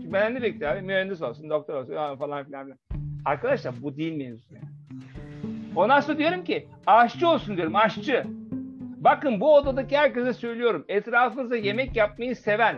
[0.00, 0.82] Şimdi ben ne bekliyor abi?
[0.82, 2.78] Mühendis olsun, doktor olsun falan filan filan.
[3.24, 4.64] Arkadaşlar bu değil mevzu yani.
[5.76, 8.24] Ondan sonra diyorum ki aşçı olsun diyorum aşçı.
[8.96, 10.84] Bakın bu odadaki herkese söylüyorum.
[10.88, 12.76] Etrafınızda yemek yapmayı seven,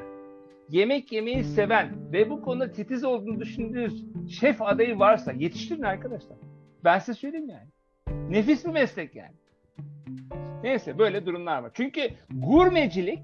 [0.70, 6.36] yemek yemeyi seven ve bu konuda titiz olduğunu düşündüğünüz şef adayı varsa yetiştirin arkadaşlar.
[6.84, 7.68] Ben size söyleyeyim yani.
[8.30, 9.34] Nefis bir meslek yani.
[10.62, 11.70] Neyse böyle durumlar var.
[11.74, 12.00] Çünkü
[12.30, 13.20] gurmecilik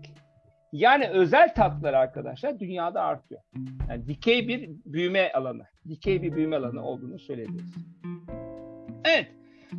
[0.73, 3.41] yani özel tatlar arkadaşlar dünyada artıyor.
[3.89, 5.67] Yani dikey bir büyüme alanı.
[5.89, 7.75] Dikey bir büyüme alanı olduğunu söyleyebiliriz.
[9.05, 9.27] Evet.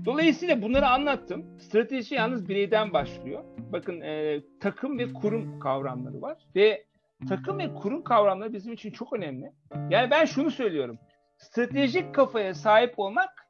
[0.05, 1.45] Dolayısıyla bunları anlattım.
[1.59, 3.43] Strateji yalnız bireyden başlıyor.
[3.71, 6.37] Bakın e, takım ve kurum kavramları var.
[6.55, 6.85] Ve
[7.25, 9.51] takım ve kurum kavramları bizim için çok önemli.
[9.89, 10.99] Yani ben şunu söylüyorum.
[11.37, 13.43] Stratejik kafaya sahip olmak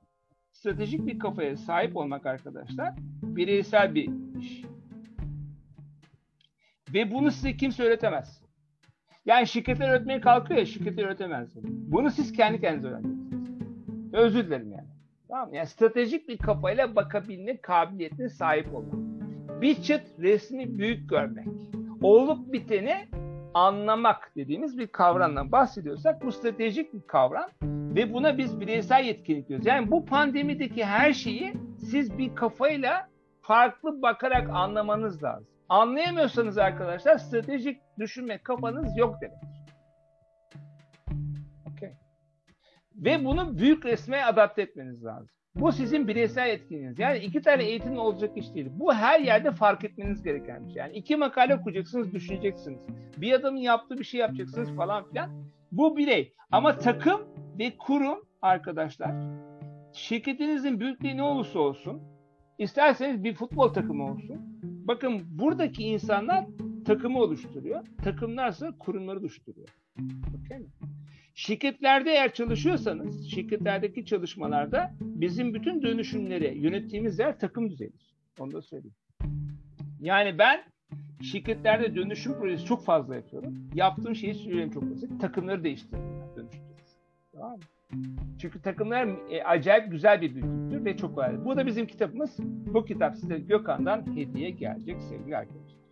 [0.63, 4.09] stratejik bir kafaya sahip olmak arkadaşlar bireysel bir
[4.39, 4.63] iş.
[6.93, 8.43] Ve bunu size kimse öğretemez.
[9.25, 11.49] Yani şirketler öğretmeye kalkıyor ya şirketler öğretemez.
[11.63, 14.13] Bunu siz kendi kendinize öğreneceksiniz.
[14.13, 14.87] Özür dilerim yani.
[15.27, 15.55] Tamam mı?
[15.55, 18.93] Yani stratejik bir kafayla bakabilme kabiliyetine sahip olmak.
[19.61, 21.47] Bir çıt resmi büyük görmek.
[22.01, 23.07] Olup biteni
[23.53, 27.49] anlamak dediğimiz bir kavramdan bahsediyorsak bu stratejik bir kavram
[27.95, 29.65] ve buna biz bireysel yetkinlik diyoruz.
[29.65, 33.07] Yani bu pandemideki her şeyi siz bir kafayla
[33.41, 35.47] farklı bakarak anlamanız lazım.
[35.69, 39.37] Anlayamıyorsanız arkadaşlar stratejik düşünme kafanız yok demek.
[41.71, 41.93] Okay.
[42.95, 45.29] Ve bunu büyük resme adapte etmeniz lazım.
[45.55, 46.99] Bu sizin bireysel yetkinliğiniz.
[46.99, 48.67] Yani iki tane eğitim olacak iş değil.
[48.71, 50.79] Bu her yerde fark etmeniz gereken bir şey.
[50.79, 52.79] Yani iki makale okuyacaksınız, düşüneceksiniz.
[53.17, 55.29] Bir adamın yaptığı bir şey yapacaksınız falan filan.
[55.71, 56.33] Bu birey.
[56.51, 57.21] Ama takım
[57.59, 59.11] ve kurum arkadaşlar
[59.93, 62.01] şirketinizin büyüklüğü ne olursa olsun
[62.57, 64.59] isterseniz bir futbol takımı olsun.
[64.63, 66.45] Bakın buradaki insanlar
[66.85, 67.85] takımı oluşturuyor.
[68.03, 69.67] Takımlarsa kurumları oluşturuyor.
[70.45, 70.67] Okay mi?
[71.33, 78.13] Şirketlerde eğer çalışıyorsanız, şirketlerdeki çalışmalarda bizim bütün dönüşümleri yönettiğimiz yer takım düzeyidir.
[78.39, 78.95] Onu da söyleyeyim.
[79.99, 80.63] Yani ben
[81.21, 83.69] şirketlerde dönüşüm projesi çok fazla yapıyorum.
[83.73, 85.21] Yaptığım şeyi söyleyeyim çok basit.
[85.21, 86.35] Takımları değiştiriyorum.
[86.35, 86.75] Dönüştürüyorum.
[87.31, 87.59] Tamam mı?
[88.41, 91.45] Çünkü takımlar e, acayip güzel bir bütündür ve çok önemli.
[91.45, 92.37] Bu da bizim kitabımız.
[92.73, 95.82] Bu kitap size Gökhan'dan hediye gelecek sevgili arkadaşlar.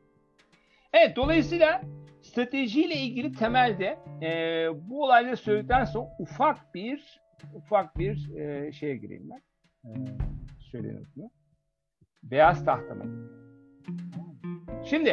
[0.94, 1.82] Evet dolayısıyla
[2.22, 4.30] stratejiyle ilgili temelde e,
[4.90, 7.22] bu olayları söyledikten sonra ufak bir
[7.56, 9.42] ufak bir e, şeye gireyim ben.
[9.86, 9.92] E,
[10.60, 11.08] söyleyin.
[12.24, 13.06] Beyaz tahtama.
[14.86, 15.10] Şimdi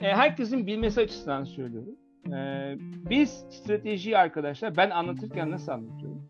[0.00, 1.96] e, herkesin bilmesi açısından söylüyorum.
[2.26, 2.76] Ee,
[3.10, 6.28] biz stratejiyi arkadaşlar ben anlatırken nasıl anlatıyorum?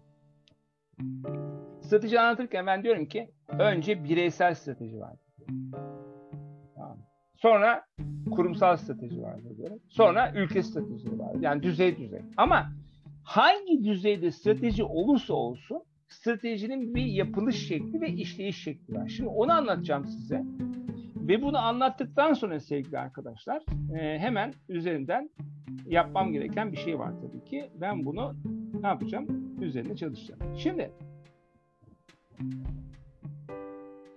[1.83, 5.17] Strateji anlatırken ben diyorum ki önce bireysel strateji var.
[7.43, 7.85] Sonra
[8.31, 9.79] kurumsal strateji var diyorum.
[9.89, 11.35] Sonra ülke stratejileri var.
[11.41, 12.21] Yani düzey düzey.
[12.37, 12.73] Ama
[13.25, 19.09] hangi düzeyde strateji olursa olsun stratejinin bir yapılış şekli ve işleyiş şekli var.
[19.09, 20.45] Şimdi onu anlatacağım size.
[21.17, 23.63] Ve bunu anlattıktan sonra sevgili arkadaşlar
[23.99, 25.31] e, hemen üzerinden
[25.87, 27.71] yapmam gereken bir şey var tabii ki.
[27.75, 28.35] Ben bunu
[28.81, 29.57] ne yapacağım?
[29.61, 30.41] Üzerine çalışacağım.
[30.57, 30.91] Şimdi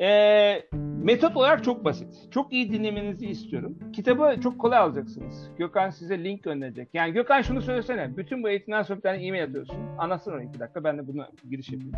[0.02, 0.68] e,
[1.04, 2.32] metot olarak çok basit.
[2.32, 3.80] Çok iyi dinlemenizi istiyorum.
[3.94, 5.50] Kitabı çok kolay alacaksınız.
[5.58, 6.90] Gökhan size link gönderecek.
[6.94, 8.18] Yani Gökhan şunu söylesene.
[8.18, 9.78] Bütün bu eğitimden sonra bir tane e-mail atıyorsun.
[9.98, 10.84] Anlatsana onu iki dakika.
[10.84, 11.94] Ben de bunu giriş yapayım.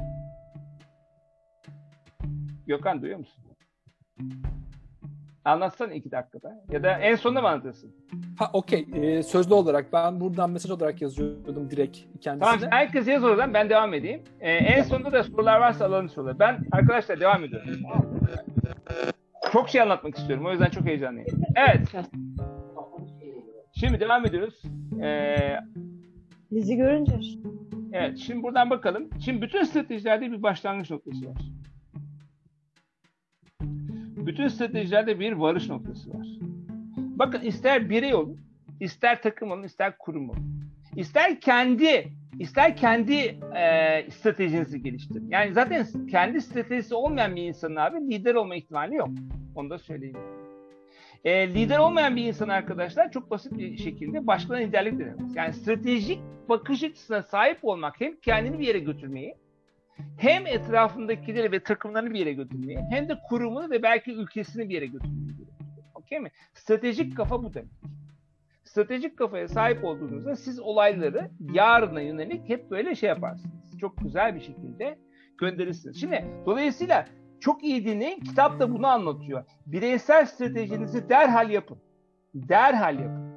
[2.67, 3.43] Gökhan duyuyor musun?
[5.45, 6.63] Anlatsana iki dakikada.
[6.71, 7.91] Ya da en sonunda mı anlatırsın?
[8.39, 8.87] Ha okey.
[8.93, 12.59] Ee, sözlü olarak ben buradan mesaj olarak yazıyordum direkt kendisine.
[12.59, 14.21] Tamam herkes yaz oradan ben devam edeyim.
[14.39, 16.39] Ee, en sonunda da sorular varsa alalım soruları.
[16.39, 17.69] Ben arkadaşlar devam ediyorum.
[19.51, 20.45] Çok şey anlatmak istiyorum.
[20.45, 21.27] O yüzden çok heyecanlıyım.
[21.55, 21.87] Evet.
[23.79, 24.61] Şimdi devam ediyoruz.
[25.03, 25.55] Ee,
[26.51, 27.13] Bizi görünce.
[27.93, 29.09] evet şimdi buradan bakalım.
[29.25, 31.37] Şimdi bütün stratejilerde bir başlangıç noktası var.
[34.25, 36.27] Bütün stratejilerde bir varış noktası var.
[36.97, 38.39] Bakın ister birey olun,
[38.79, 40.55] ister takım olun, ister kurum olun.
[40.95, 43.13] İster kendi ister kendi
[43.55, 45.29] e, stratejinizi geliştirin.
[45.29, 49.09] Yani zaten kendi stratejisi olmayan bir insanın abi lider olma ihtimali yok.
[49.55, 50.17] Onu da söyleyeyim.
[51.25, 55.35] E, lider olmayan bir insan arkadaşlar çok basit bir şekilde başkalarına liderlik edemez.
[55.35, 59.35] Yani stratejik bakış açısına sahip olmak hem kendini bir yere götürmeyi
[60.17, 64.85] hem etrafındakileri ve takımlarını bir yere götürmeyi hem de kurumunu ve belki ülkesini bir yere
[64.85, 65.47] götürmeyi gerekiyor.
[65.95, 66.31] Okey mi?
[66.53, 67.69] Stratejik kafa bu demek.
[68.63, 73.77] stratejik kafaya sahip olduğunuzda siz olayları yarına yönelik hep böyle şey yaparsınız.
[73.79, 74.99] Çok güzel bir şekilde
[75.37, 75.99] gönderirsiniz.
[75.99, 77.05] Şimdi dolayısıyla
[77.39, 78.19] çok iyi dinleyin.
[78.19, 79.43] Kitap da bunu anlatıyor.
[79.65, 81.77] Bireysel stratejinizi derhal yapın.
[82.33, 83.35] Derhal yapın.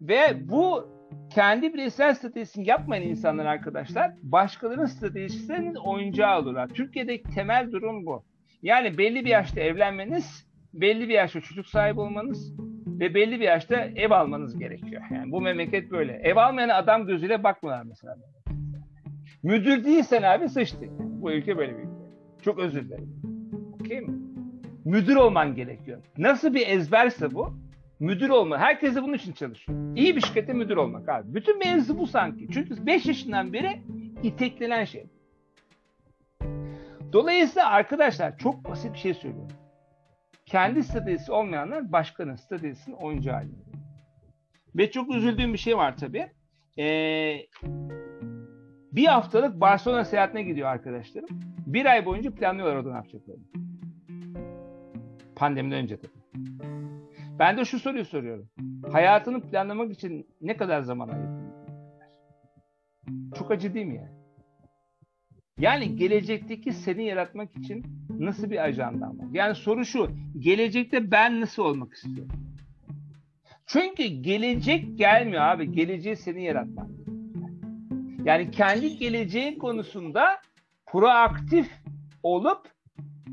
[0.00, 0.88] Ve bu
[1.30, 6.68] kendi bireysel stratejisini yapmayan insanlar arkadaşlar başkalarının stratejisinin oyuncağı olurlar.
[6.68, 8.24] Türkiye'deki temel durum bu.
[8.62, 12.54] Yani belli bir yaşta evlenmeniz, belli bir yaşta çocuk sahibi olmanız
[12.86, 15.02] ve belli bir yaşta ev almanız gerekiyor.
[15.10, 16.12] Yani bu memleket böyle.
[16.12, 18.16] Ev almayan adam gözüyle bakmıyorlar mesela.
[19.42, 20.88] Müdür değilsen abi sıçtın.
[21.22, 21.88] Bu ülke böyle bir ülke.
[22.42, 23.20] Çok özür dilerim.
[23.80, 24.18] Okey mi?
[24.84, 26.02] Müdür olman gerekiyor.
[26.18, 27.67] Nasıl bir ezberse bu?
[28.00, 28.58] Müdür olma.
[28.58, 29.96] Herkes de bunun için çalışıyor.
[29.96, 31.34] İyi bir şirkette müdür olmak abi.
[31.34, 32.48] Bütün mevzu bu sanki.
[32.52, 33.82] Çünkü 5 yaşından beri
[34.22, 35.06] iteklenen şey.
[37.12, 39.56] Dolayısıyla arkadaşlar çok basit bir şey söylüyorum.
[40.46, 43.68] Kendi stratejisi olmayanlar başkanın stratejisinin oyuncağı halinde.
[44.76, 46.30] Ve çok üzüldüğüm bir şey var tabii.
[46.78, 47.36] Ee,
[48.92, 51.28] bir haftalık Barcelona seyahatine gidiyor arkadaşlarım.
[51.66, 53.44] Bir ay boyunca planlıyorlar orada ne yapacaklarını.
[55.36, 56.77] Pandemiden önce tabii.
[57.38, 58.48] Ben de şu soruyu soruyorum.
[58.92, 61.48] Hayatını planlamak için ne kadar zaman ayırdın?
[63.38, 64.18] Çok acı değil mi yani?
[65.58, 67.86] Yani gelecekteki seni yaratmak için
[68.18, 69.26] nasıl bir ajandan var?
[69.32, 72.32] Yani soru şu, gelecekte ben nasıl olmak istiyorum?
[73.66, 76.86] Çünkü gelecek gelmiyor abi, geleceği seni yaratmak.
[78.24, 80.40] Yani kendi geleceğin konusunda
[80.86, 81.70] proaktif
[82.22, 82.68] olup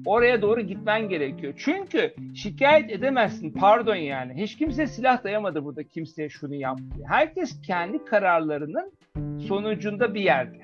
[0.06, 1.54] oraya doğru gitmen gerekiyor.
[1.58, 3.52] Çünkü şikayet edemezsin.
[3.52, 4.44] Pardon yani.
[4.44, 7.08] Hiç kimse silah dayamadı burada kimseye şunu yap diye.
[7.08, 8.91] Herkes kendi kararlarının
[9.48, 10.58] sonucunda bir yerde.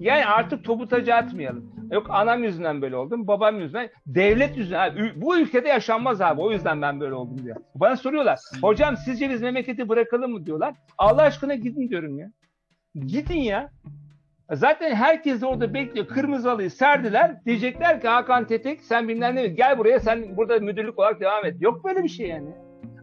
[0.00, 1.76] Yani artık topu taca atmayalım.
[1.90, 5.12] Yok anam yüzünden böyle oldum, babam yüzünden, devlet yüzünden.
[5.16, 6.40] Bu ülkede yaşanmaz abi.
[6.40, 7.56] O yüzden ben böyle oldum diyor.
[7.74, 8.38] Bana soruyorlar.
[8.62, 10.74] Hocam sizce biz memleketi bırakalım mı diyorlar.
[10.98, 12.30] Allah aşkına gidin diyorum ya.
[12.94, 13.70] Gidin ya.
[14.52, 16.06] Zaten herkes de orada bekliyor.
[16.06, 17.44] Kırmızı halıyı serdiler.
[17.44, 21.56] Diyecekler ki Hakan Tetek sen bilmem ne gel buraya sen burada müdürlük olarak devam et.
[21.60, 22.48] Yok böyle bir şey yani.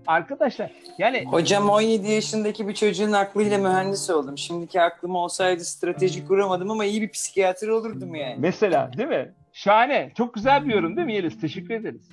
[0.08, 4.38] Arkadaşlar yani Hocam 17 yaşındaki bir çocuğun aklıyla mühendis oldum.
[4.38, 8.36] Şimdiki aklım olsaydı strateji kuramadım ama iyi bir psikiyatr olurdum yani.
[8.40, 9.34] mesela değil mi?
[9.54, 10.12] Şahane.
[10.18, 11.42] Çok güzel bir yorum değil mi Yeliz?
[11.42, 12.10] Teşekkür ederiz.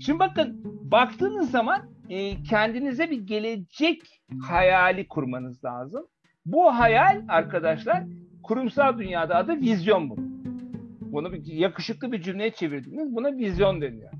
[0.00, 6.06] Şimdi bakın baktığınız zaman e, kendinize bir gelecek hayali kurmanız lazım.
[6.46, 8.02] Bu hayal arkadaşlar
[8.44, 10.16] kurumsal dünyada adı vizyon bu.
[11.00, 13.16] Bunu bir, yakışıklı bir cümleye çevirdiniz.
[13.16, 14.10] Buna vizyon deniyor.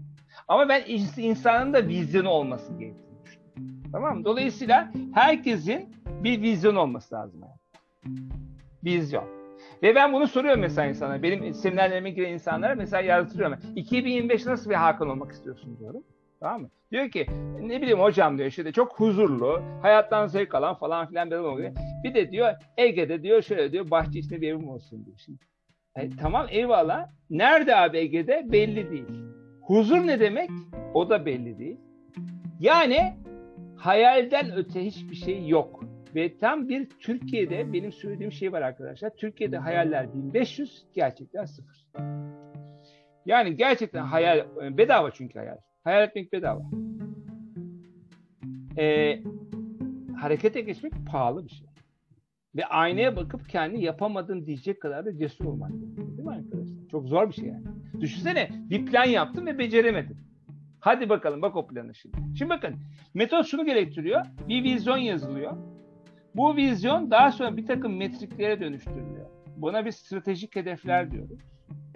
[0.48, 0.82] Ama ben
[1.16, 3.82] insanın da vizyonu olması gerektiğini düşünüyorum.
[3.92, 4.24] Tamam mı?
[4.24, 7.40] Dolayısıyla herkesin bir vizyon olması lazım.
[8.84, 9.24] Vizyon.
[9.82, 11.22] Ve ben bunu soruyorum mesela insanlara.
[11.22, 13.58] Benim seminerlerime giren insanlara mesela yazdırıyorum.
[13.76, 16.02] 2025 nasıl bir Hakan olmak istiyorsun diyorum.
[16.44, 16.70] Tamam mı?
[16.92, 17.26] Diyor ki
[17.60, 21.72] ne bileyim hocam diyor işte çok huzurlu, hayattan zevk alan falan filan adam oluyor.
[22.04, 25.16] Bir de diyor Ege'de diyor şöyle diyor bahçe içinde bir evim olsun diyor.
[25.24, 25.38] Şimdi,
[25.96, 27.08] e, tamam eyvallah.
[27.30, 29.06] Nerede abi Ege'de belli değil.
[29.62, 30.50] Huzur ne demek?
[30.94, 31.80] O da belli değil.
[32.60, 33.14] Yani
[33.76, 35.84] hayalden öte hiçbir şey yok.
[36.14, 39.10] Ve tam bir Türkiye'de benim söylediğim şey var arkadaşlar.
[39.10, 41.86] Türkiye'de hayaller 1500, gerçekten sıfır.
[43.26, 45.56] Yani gerçekten hayal, bedava çünkü hayal.
[45.84, 46.62] Hayal etmek bedava.
[48.78, 49.20] Ee,
[50.16, 51.66] harekete geçmek pahalı bir şey.
[52.56, 56.06] Ve aynaya bakıp kendi yapamadın diyecek kadar da cesur olman gerekiyor.
[56.08, 56.88] Değil mi arkadaşlar?
[56.90, 57.64] Çok zor bir şey yani.
[58.00, 60.16] Düşünsene bir plan yaptın ve beceremedin.
[60.80, 62.16] Hadi bakalım bak o planı şimdi.
[62.38, 62.74] Şimdi bakın
[63.14, 64.26] metot şunu gerektiriyor.
[64.48, 65.56] Bir vizyon yazılıyor.
[66.34, 69.26] Bu vizyon daha sonra bir takım metriklere dönüştürülüyor.
[69.56, 71.38] Buna bir stratejik hedefler diyoruz.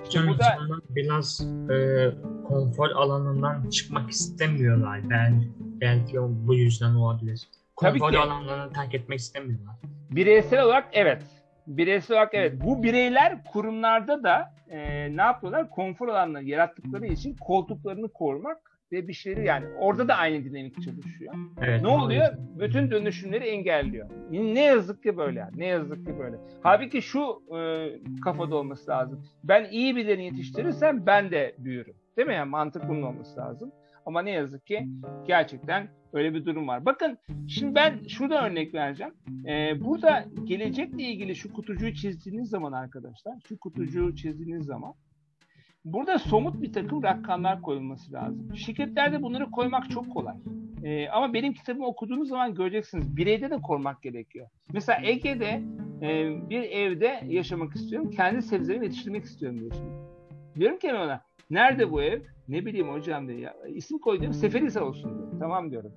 [0.01, 1.41] Hocam burada- biraz
[1.71, 2.11] e,
[2.49, 5.11] konfor alanından çıkmak istemiyorlar.
[5.11, 7.49] Ben belki o, bu yüzden olabilir.
[7.81, 8.19] Tabii Konfor ki.
[8.19, 9.75] alanlarını terk etmek istemiyorlar.
[10.11, 11.23] Bireysel olarak evet.
[11.67, 12.61] Bireysel olarak evet.
[12.65, 14.79] Bu bireyler kurumlarda da e,
[15.17, 15.71] ne yapıyorlar?
[15.71, 18.59] Konfor alanları yarattıkları için koltuklarını korumak
[18.93, 21.35] ve bir şeyleri yani orada da aynı dinamik çalışıyor.
[21.63, 22.27] Evet, Ne oluyor?
[22.59, 24.11] Bütün dönüşümleri engelliyor.
[24.31, 25.49] Ne yazık ki böyle.
[25.57, 26.37] Ne yazık ki böyle.
[26.63, 27.89] Halbuki şu e,
[28.25, 29.25] kafada olması lazım.
[29.45, 31.95] Ben iyi birilerini yetiştirirsem ben de büyürüm.
[32.17, 32.35] Değil mi?
[32.35, 33.73] Yani mantık bunun olması lazım.
[34.07, 34.89] Ama ne yazık ki
[35.27, 36.87] gerçekten öyle bir durum var.
[36.87, 39.15] Bakın şimdi ben şurada örnek vereceğim.
[39.49, 44.95] Ee, burada gelecekle ilgili şu kutucuğu çizdiğiniz zaman arkadaşlar, şu kutucuğu çizdiğiniz zaman
[45.85, 48.57] burada somut bir takım rakamlar koyulması lazım.
[48.57, 50.37] Şirketlerde bunları koymak çok kolay.
[50.85, 53.17] Ee, ama benim kitabımı okuduğunuz zaman göreceksiniz.
[53.17, 54.49] Bireyde de korumak gerekiyor.
[54.73, 55.63] Mesela Ege'de
[56.03, 58.11] e, bir evde yaşamak istiyorum.
[58.11, 59.91] Kendi sebzelerimi yetiştirmek istiyorum diyor şimdi.
[60.61, 62.21] Diyorum ki ona nerede bu ev?
[62.49, 63.39] Ne bileyim hocam diyor.
[63.39, 65.41] Ya, isim koy diyorum Seferihisar olsun diyor.
[65.41, 65.93] Tamam diyorum.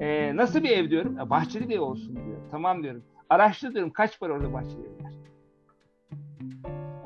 [0.00, 1.16] E, nasıl bir ev diyorum.
[1.16, 2.38] "Ya, bahçeli bir ev olsun diyor.
[2.50, 3.04] Tamam diyorum.
[3.30, 5.12] Araştır diyorum kaç para orada bahçeli evler.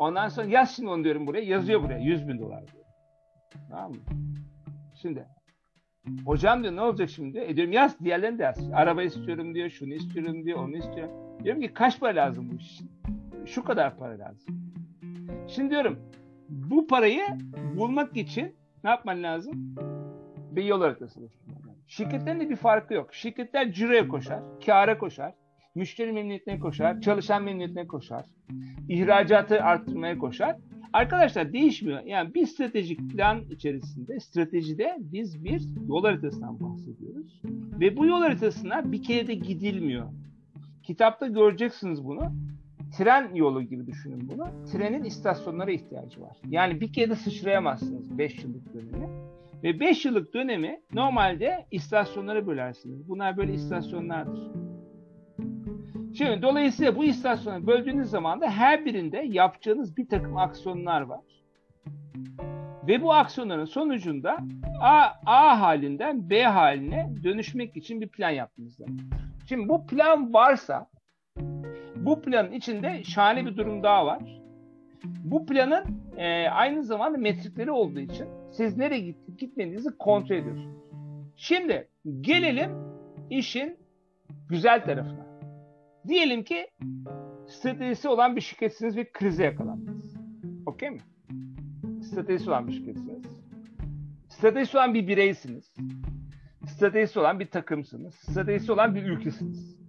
[0.00, 1.44] Ondan sonra yaz şimdi onu diyorum buraya.
[1.44, 2.84] Yazıyor buraya 100 bin dolar diyor.
[3.70, 3.98] Tamam mı?
[4.94, 5.26] Şimdi
[6.24, 7.48] hocam diyor ne olacak şimdi diyor.
[7.48, 8.70] E diyorum yaz diğerlerini de yaz.
[8.72, 9.70] Araba istiyorum diyor.
[9.70, 10.58] Şunu istiyorum diyor.
[10.58, 11.12] Onu istiyorum.
[11.44, 12.90] Diyorum ki kaç para lazım bu iş için?
[13.46, 14.74] Şu kadar para lazım.
[15.48, 15.98] Şimdi diyorum
[16.48, 17.24] bu parayı
[17.76, 19.76] bulmak için ne yapman lazım?
[20.50, 21.82] Bir yol haritası oluşturman lazım.
[21.86, 23.14] Şirketlerin de bir farkı yok.
[23.14, 25.34] Şirketler ciroya koşar, kâra koşar,
[25.74, 28.26] müşteri memnuniyetine koşar, çalışan memnuniyetine koşar,
[28.88, 30.56] ihracatı arttırmaya koşar.
[30.92, 32.00] Arkadaşlar değişmiyor.
[32.04, 37.40] Yani bir stratejik plan içerisinde, stratejide biz bir yol haritasından bahsediyoruz.
[37.80, 40.06] Ve bu yol haritasına bir kere de gidilmiyor.
[40.83, 42.33] Kitapta göreceksiniz bunu.
[42.98, 44.46] Tren yolu gibi düşünün bunu.
[44.72, 46.37] Trenin istasyonlara ihtiyacı var.
[46.48, 49.09] Yani bir kere de sıçrayamazsınız 5 yıllık dönemi.
[49.62, 53.09] Ve 5 yıllık dönemi normalde istasyonlara bölersiniz.
[53.09, 54.69] Bunlar böyle istasyonlardır.
[56.14, 61.20] Şimdi dolayısıyla bu istasyonu böldüğünüz zaman da her birinde yapacağınız bir takım aksiyonlar var.
[62.88, 64.38] Ve bu aksiyonların sonucunda
[64.81, 68.79] A, A halinden B haline dönüşmek için bir plan yaptınız.
[69.49, 70.87] Şimdi bu plan varsa
[71.96, 74.23] bu planın içinde şahane bir durum daha var.
[75.05, 75.85] Bu planın
[76.16, 80.77] e, aynı zamanda metrikleri olduğu için siz nereye gittik gitmediğinizi kontrol ediyorsunuz.
[81.37, 81.88] Şimdi
[82.20, 82.70] gelelim
[83.31, 83.77] işin
[84.49, 85.29] güzel tarafına.
[86.08, 86.66] Diyelim ki
[87.48, 90.16] stratejisi olan bir şirketsiniz ve krize yakalandınız.
[90.66, 91.00] Okey mi?
[92.02, 93.44] Stratejisi olan bir şirketsiniz.
[94.28, 95.74] Stratejisi olan bir bireysiniz.
[96.66, 98.14] Stratejisi olan bir takımsınız.
[98.14, 99.80] Stratejisi olan bir ülkesiniz.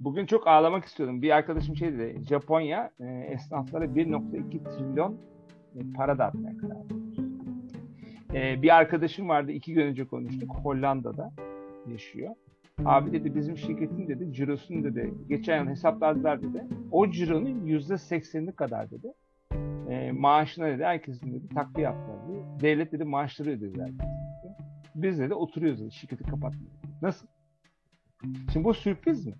[0.00, 1.22] Bugün çok ağlamak istiyordum.
[1.22, 2.24] Bir arkadaşım şey dedi.
[2.28, 5.16] Japonya e, esnaflara 1.2 trilyon
[5.74, 7.18] e, para dağıtmaya karar vermiş.
[8.34, 9.52] E, bir arkadaşım vardı.
[9.52, 10.54] iki gün önce konuştuk.
[10.62, 11.32] Hollanda'da
[11.90, 12.34] yaşıyor.
[12.84, 16.64] Abi dedi bizim şirketin dedi cirosunu dedi geçen yıl hesapladılar dedi.
[16.90, 19.12] O cironun yüzde seksenini kadar dedi.
[19.88, 22.44] E, maaşına dedi herkesin dedi takviye yaptılar dedi.
[22.60, 24.02] Devlet dedi maaşları ödediler dedi.
[24.94, 26.70] Biz dedi oturuyoruz dedi şirketi kapatmıyor.
[27.02, 27.26] Nasıl?
[28.52, 29.34] Şimdi bu sürpriz mi?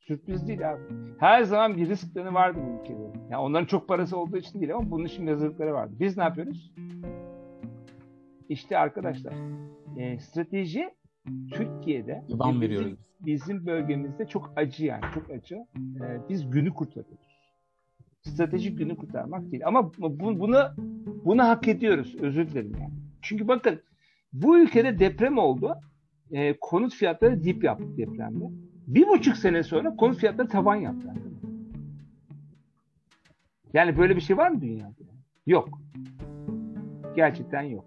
[0.00, 0.82] Sürpriz değil abi.
[1.18, 3.28] Her zaman bir risk planı vardı bu ülkelerin.
[3.30, 5.94] Yani onların çok parası olduğu için değil ama bunun için hazırlıkları vardı.
[6.00, 6.72] Biz ne yapıyoruz?
[8.48, 9.34] İşte arkadaşlar
[9.96, 10.90] e, strateji
[11.52, 13.26] Türkiye'de bizim, veriyoruz biz.
[13.26, 15.54] bizim bölgemizde çok acı yani çok acı.
[15.76, 17.34] E, biz günü kurtarıyoruz.
[18.22, 19.66] Stratejik günü kurtarmak değil.
[19.66, 20.74] Ama bu, bunu
[21.24, 22.16] bunu hak ediyoruz.
[22.20, 22.94] Özür dilerim yani.
[23.22, 23.80] Çünkü bakın
[24.32, 25.74] bu ülkede deprem oldu.
[26.30, 28.44] E, konut fiyatları dip yaptı depremde.
[28.86, 31.14] Bir buçuk sene sonra konut fiyatları tavan yaptı.
[33.72, 34.94] Yani böyle bir şey var mı dünyada?
[35.46, 35.68] Yok.
[37.16, 37.84] Gerçekten yok.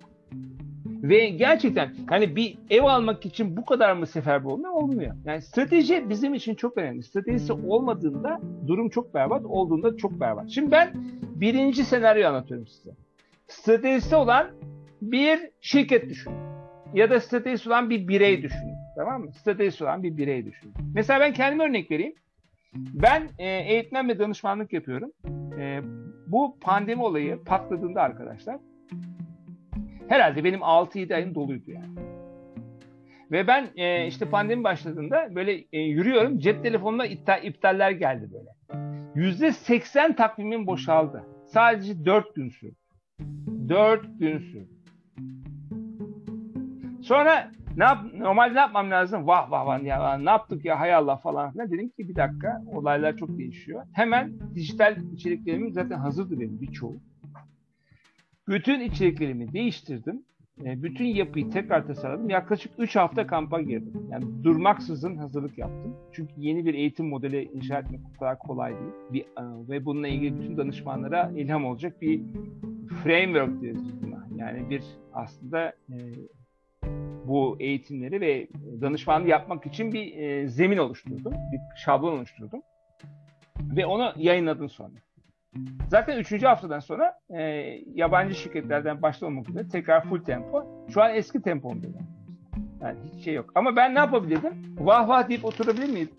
[1.04, 4.72] Ve gerçekten hani bir ev almak için bu kadar mı seferber olmuyor?
[4.72, 5.16] Olmuyor.
[5.26, 7.04] Yani strateji bizim için çok önemli.
[7.04, 10.50] Stratejisi olmadığında durum çok berbat, olduğunda çok berbat.
[10.50, 10.90] Şimdi ben
[11.36, 12.92] birinci senaryo anlatıyorum size.
[13.48, 14.48] Stratejisi olan
[15.02, 16.38] bir şirket düşünün.
[16.94, 18.76] Ya da stratejisi olan bir birey düşünün.
[18.96, 19.32] Tamam mı?
[19.34, 20.74] Stratejisi olan bir birey düşünün.
[20.94, 22.14] Mesela ben kendime örnek vereyim.
[22.76, 25.12] Ben e, eğitmen ve danışmanlık yapıyorum.
[25.60, 25.82] E,
[26.28, 28.58] bu pandemi olayı patladığında arkadaşlar
[30.10, 32.08] herhalde benim 6-7 ayım doluydu yani.
[33.32, 38.58] Ve ben e, işte pandemi başladığında böyle e, yürüyorum cep telefonuna iptal, iptaller geldi böyle.
[39.30, 41.24] %80 takvimim boşaldı.
[41.46, 42.76] Sadece 4 gün sürdü.
[43.70, 44.78] 4 gün sürdü.
[47.02, 49.28] Sonra ne yap normalde ne yapmam lazım?
[49.28, 51.52] Vah vah vah ya ne yaptık ya hay Allah falan.
[51.56, 53.84] Ne dedim ki bir dakika olaylar çok değişiyor.
[53.94, 56.98] Hemen dijital içeriklerimin zaten hazırdı benim birçoğu.
[58.48, 60.24] Bütün içeriklerimi değiştirdim.
[60.66, 62.30] E, bütün yapıyı tekrar tasarladım.
[62.30, 64.08] Yaklaşık 3 hafta kampa girdim.
[64.12, 65.96] Yani durmaksızın hazırlık yaptım.
[66.12, 68.94] Çünkü yeni bir eğitim modeli inşa etmek o kadar kolay değil.
[69.14, 72.22] Bir, e, ve bununla ilgili bütün danışmanlara ilham olacak bir
[73.04, 73.88] framework diyoruz.
[74.38, 74.84] Yani bir
[75.14, 75.98] aslında e,
[77.28, 78.48] bu eğitimleri ve
[78.82, 81.34] danışmanlığı yapmak için bir zemin oluşturdum.
[81.34, 82.62] Bir şablon oluşturdum.
[83.76, 85.07] Ve onu yayınladım sonra.
[85.90, 86.44] Zaten 3.
[86.44, 87.42] haftadan sonra e,
[87.94, 90.86] yabancı şirketlerden başta olmak üzere tekrar full tempo.
[90.94, 91.88] Şu an eski tempomda.
[91.88, 92.08] Yani.
[92.82, 93.52] yani hiç şey yok.
[93.56, 94.76] Ama ben ne yapabilirdim?
[94.80, 96.16] Vah vah deyip oturabilir miydim?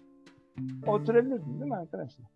[0.86, 2.26] Oturabilirdim değil mi arkadaşlar?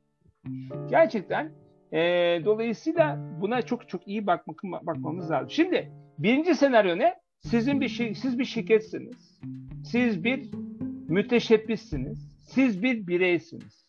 [0.91, 1.53] Gerçekten
[1.93, 2.01] e,
[2.45, 5.51] dolayısıyla buna çok çok iyi bakmak, bakmamız lazım.
[5.51, 7.15] Şimdi birinci senaryo ne?
[7.41, 9.41] Sizin bir siz bir şirketsiniz.
[9.85, 10.51] Siz bir
[11.09, 12.33] müteşebbissiniz.
[12.45, 13.87] Siz bir bireysiniz.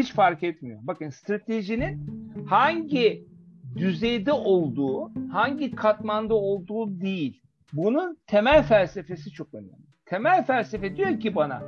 [0.00, 0.80] Hiç fark etmiyor.
[0.82, 2.06] Bakın stratejinin
[2.46, 3.24] hangi
[3.76, 7.42] düzeyde olduğu, hangi katmanda olduğu değil.
[7.72, 9.90] Bunun temel felsefesi çok önemli.
[10.06, 11.62] Temel felsefe diyor ki bana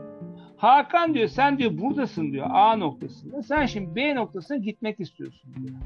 [0.57, 3.43] Hakan diyor sen diyor buradasın diyor A noktasında.
[3.43, 5.79] Sen şimdi B noktasına gitmek istiyorsun diyor.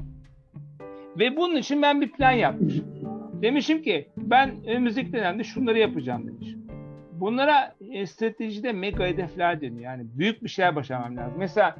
[1.19, 2.85] Ve bunun için ben bir plan yapmışım.
[3.41, 6.67] Demişim ki ben önümüzdeki dönemde şunları yapacağım demişim.
[7.11, 9.81] Bunlara e, stratejide mega hedefler deniyor.
[9.81, 11.39] Yani büyük bir şeyler başarmam lazım.
[11.39, 11.75] Mesela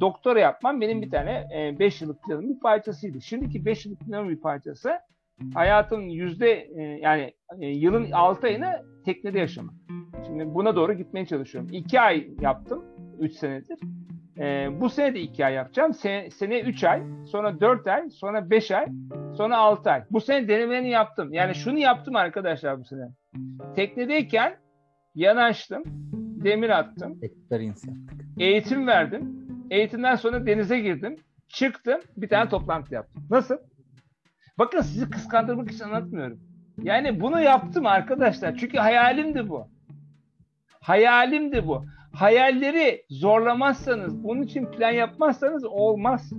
[0.00, 1.46] doktora yapmam benim bir tane
[1.78, 3.20] 5 yıllık planımın bir parçasıydı.
[3.20, 4.98] Şimdiki 5 yıllık planımın bir parçası
[5.54, 9.74] hayatın yüzde e, yani e, yılın 6 ayını teknede yaşamak.
[10.26, 11.70] Şimdi buna doğru gitmeye çalışıyorum.
[11.72, 12.84] 2 ay yaptım
[13.18, 13.78] 3 senedir.
[14.38, 15.94] E, bu sene de 2 ay yapacağım.
[15.94, 18.86] Sene, sene 3 ay, sonra 4 ay, sonra 5 ay,
[19.36, 20.02] sonra 6 ay.
[20.10, 21.32] Bu sene denemelerini yaptım.
[21.32, 23.08] Yani şunu yaptım arkadaşlar bu sene.
[23.76, 24.56] Teknedeyken
[25.14, 25.82] yanaştım,
[26.44, 28.26] demir attım, Experience yaptık.
[28.38, 29.41] eğitim verdim.
[29.72, 31.16] Eğitimden sonra denize girdim.
[31.48, 32.00] Çıktım.
[32.16, 33.26] Bir tane toplantı yaptım.
[33.30, 33.56] Nasıl?
[34.58, 36.40] Bakın sizi kıskandırmak için anlatmıyorum.
[36.82, 38.56] Yani bunu yaptım arkadaşlar.
[38.56, 39.68] Çünkü hayalimdi bu.
[40.80, 41.84] Hayalimdi bu.
[42.12, 46.32] Hayalleri zorlamazsanız, bunun için plan yapmazsanız olmaz.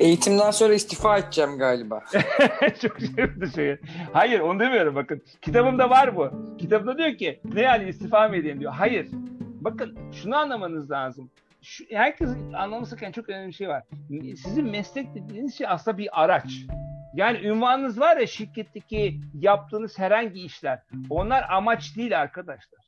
[0.00, 2.02] Eğitimden sonra istifa edeceğim galiba.
[2.82, 3.76] Çok şey şey.
[4.12, 5.22] Hayır onu demiyorum bakın.
[5.42, 6.56] Kitabımda var bu.
[6.58, 8.72] Kitabımda diyor ki ne yani istifa mı edeyim diyor.
[8.72, 9.08] Hayır.
[9.60, 11.30] Bakın şunu anlamanız lazım.
[11.64, 13.82] Şu, herkesin anlaması gereken çok önemli bir şey var.
[14.36, 16.66] Sizin meslek dediğiniz şey aslında bir araç.
[17.14, 20.82] Yani ünvanınız var ya şirketteki yaptığınız herhangi işler.
[21.10, 22.80] Onlar amaç değil arkadaşlar.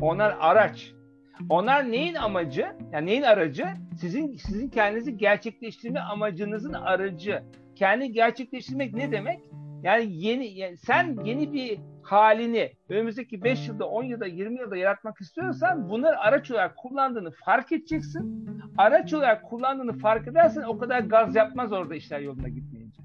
[0.00, 0.92] Onlar araç.
[1.48, 2.66] Onlar neyin amacı?
[2.92, 3.66] Yani neyin aracı?
[4.00, 7.42] Sizin sizin kendinizi gerçekleştirme amacınızın aracı.
[7.76, 9.40] Kendi gerçekleştirmek ne demek?
[9.88, 15.20] Yani yeni yani sen yeni bir halini önümüzdeki 5 yılda, 10 yılda, 20 yılda yaratmak
[15.20, 18.48] istiyorsan bunları araç olarak kullandığını fark edeceksin.
[18.78, 23.02] Araç olarak kullandığını fark edersen o kadar gaz yapmaz orada işler yoluna gitmeyince.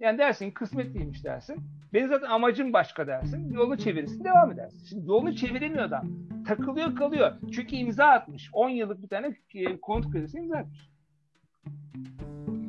[0.00, 1.56] Yani dersin kısmetliymiş dersin.
[1.92, 3.52] Benim zaten amacım başka dersin.
[3.52, 4.86] Yolunu çevirirsin devam edersin.
[4.88, 6.08] Şimdi yolunu çeviremiyor adam.
[6.46, 7.32] Takılıyor kalıyor.
[7.52, 8.50] Çünkü imza atmış.
[8.52, 10.88] 10 yıllık bir tane e, konut kredisi imza atmış.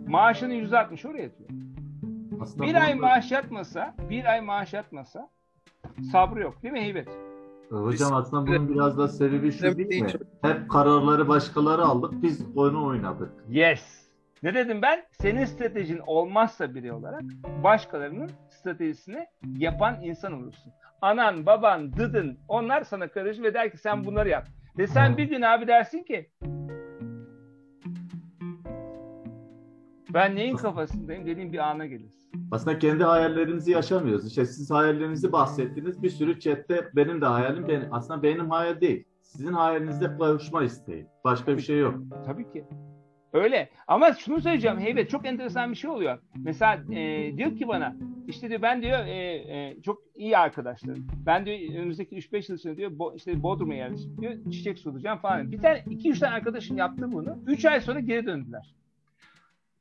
[0.07, 1.62] Maaşının %60 oraya yatıyor.
[2.41, 5.29] Aslında Bir ay maaş yatmasa, bir ay maaş yatmasa
[6.11, 7.07] sabrı yok değil mi Heybet?
[7.71, 10.09] E, Hocam aslında bunun biraz da sebebi şu değil mi?
[10.41, 13.31] Hep kararları başkaları aldık, biz oyunu oynadık.
[13.49, 14.03] Yes.
[14.43, 15.03] Ne dedim ben?
[15.21, 17.21] Senin stratejin olmazsa biri olarak
[17.63, 19.27] başkalarının stratejisini
[19.57, 20.73] yapan insan olursun.
[21.01, 24.47] Anan, baban, dıdın onlar sana karışır ve der ki sen bunları yap.
[24.77, 26.29] Ve sen bir gün abi dersin ki
[30.13, 32.23] ben neyin kafasındayım dediğin bir ana gelirsin.
[32.51, 34.27] Aslında kendi hayallerimizi yaşamıyoruz.
[34.27, 36.03] İşte siz hayallerinizi bahsettiniz.
[36.03, 37.93] Bir sürü chatte benim de hayalim benim.
[37.93, 39.03] Aslında benim hayal değil.
[39.21, 41.05] Sizin hayalinizde kavuşma isteği.
[41.23, 41.95] Başka bir şey yok.
[42.25, 42.65] Tabii ki.
[43.33, 43.69] Öyle.
[43.87, 46.19] Ama şunu söyleyeceğim Heybet çok enteresan bir şey oluyor.
[46.35, 47.95] Mesela e, diyor ki bana
[48.27, 51.07] işte diyor ben diyor e, e, çok iyi arkadaşlarım.
[51.25, 55.51] Ben diyor önümüzdeki 3-5 yıl içinde diyor bo, işte Bodrum'a yerleşip diyor çiçek sulayacağım falan.
[55.51, 57.37] Bir tane 2-3 tane arkadaşım yaptı bunu.
[57.47, 58.75] 3 ay sonra geri döndüler.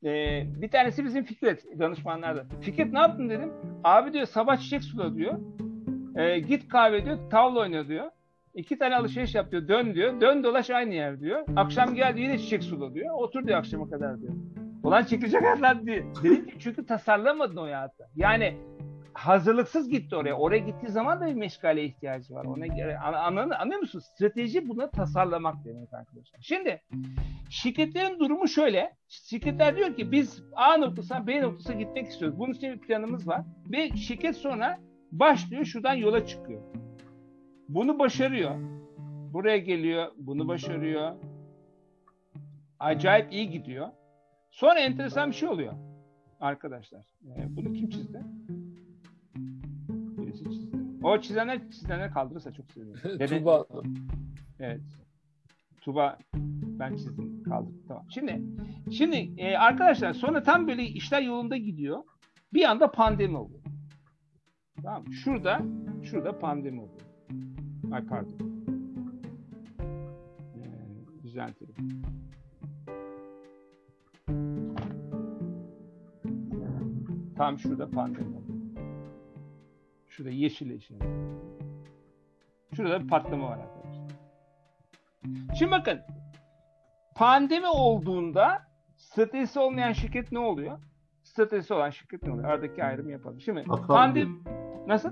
[0.05, 2.45] E, bir tanesi bizim Fikret danışmanlarda.
[2.61, 3.53] Fikret ne yaptın dedim.
[3.83, 5.39] Abi diyor sabah çiçek sula diyor.
[6.15, 8.11] E, git kahve diyor tavla oynuyor diyor.
[8.53, 9.67] İki tane alışveriş yap diyor.
[9.67, 10.21] Dön diyor.
[10.21, 11.45] Dön dolaş aynı yer diyor.
[11.55, 13.15] Akşam geldi yine çiçek sula diyor.
[13.17, 14.33] Otur diyor akşama kadar diyor.
[14.83, 16.03] Ulan çekilecek hayatlar diye.
[16.23, 18.03] Dedim ki çünkü tasarlamadın o hayatı.
[18.15, 18.57] Yani
[19.13, 20.33] hazırlıksız gitti oraya.
[20.33, 22.45] Oraya gittiği zaman da bir meşgale ihtiyacı var.
[22.45, 23.99] Ona göre an, anladın, anlıyor musun?
[23.99, 26.39] Strateji bunu tasarlamak demek arkadaşlar.
[26.41, 26.81] Şimdi
[27.49, 28.95] şirketlerin durumu şöyle.
[29.07, 32.39] Şirketler diyor ki biz A noktasına B noktasına gitmek istiyoruz.
[32.39, 33.41] Bunun için bir planımız var.
[33.71, 34.79] Ve şirket sonra
[35.11, 36.61] başlıyor şuradan yola çıkıyor.
[37.69, 38.55] Bunu başarıyor.
[39.33, 41.15] Buraya geliyor, bunu başarıyor.
[42.79, 43.87] Acayip iyi gidiyor.
[44.51, 45.73] Sonra enteresan bir şey oluyor.
[46.39, 47.05] Arkadaşlar.
[47.25, 48.21] Ee, bunu kim çizdi?
[50.33, 50.77] Birisi çizdi.
[51.03, 52.99] O çizenler çizenler kaldırırsa çok sevinirim.
[53.19, 53.65] Dede- Tuba
[54.59, 54.81] Evet.
[55.81, 56.17] Tuba
[56.79, 57.75] ben çizdim kaldım.
[57.87, 58.05] Tamam.
[58.09, 58.41] Şimdi
[58.91, 62.03] şimdi e, arkadaşlar sonra tam böyle işler yolunda gidiyor.
[62.53, 63.59] Bir anda pandemi oluyor.
[64.83, 65.13] Tamam?
[65.13, 65.61] Şurada
[66.03, 67.01] şurada pandemi oluyor.
[67.91, 68.63] Ay pardon.
[70.55, 71.75] Ee, düzeltelim.
[77.37, 78.42] Tam şurada pandemi oluyor.
[80.13, 80.95] Şurada yeşil yeşil.
[82.75, 84.07] Şurada bir patlama var arkadaşlar.
[85.59, 85.99] Şimdi bakın.
[87.15, 88.61] Pandemi olduğunda
[88.97, 90.79] stratejisi olmayan şirket ne oluyor?
[91.23, 92.49] Stratejisi olan şirket ne oluyor?
[92.49, 93.41] Aradaki ayrımı yapalım.
[93.41, 93.87] Şimdi Afallıyor.
[93.87, 94.37] pandemi
[94.87, 95.09] nasıl?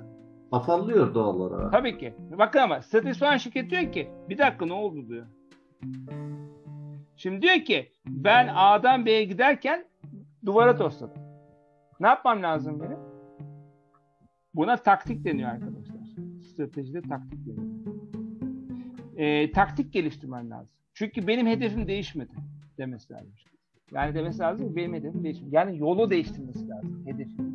[0.52, 1.72] Afallıyor doğal olarak.
[1.72, 2.14] Tabii ki.
[2.20, 5.26] Bakın ama stratejisi olan şirket diyor ki bir dakika ne oldu diyor.
[7.16, 9.86] Şimdi diyor ki ben A'dan B'ye giderken
[10.46, 11.22] duvara tosladım.
[12.00, 13.11] Ne yapmam lazım benim?
[14.54, 16.02] Buna taktik deniyor arkadaşlar.
[16.42, 17.72] Stratejide taktik deniyor.
[19.18, 20.70] Ee, taktik geliştirmen lazım.
[20.94, 22.34] Çünkü benim hedefim değişmedi
[22.78, 23.34] demesi lazım.
[23.92, 25.56] Yani demesi lazım ki benim hedefim değişmedi.
[25.56, 27.04] Yani yolu değiştirmesi lazım.
[27.06, 27.52] Hedefini.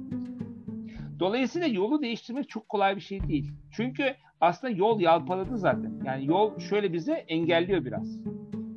[1.20, 3.52] Dolayısıyla yolu değiştirmek çok kolay bir şey değil.
[3.70, 6.02] Çünkü aslında yol yalpaladı zaten.
[6.04, 8.20] Yani yol şöyle bize engelliyor biraz.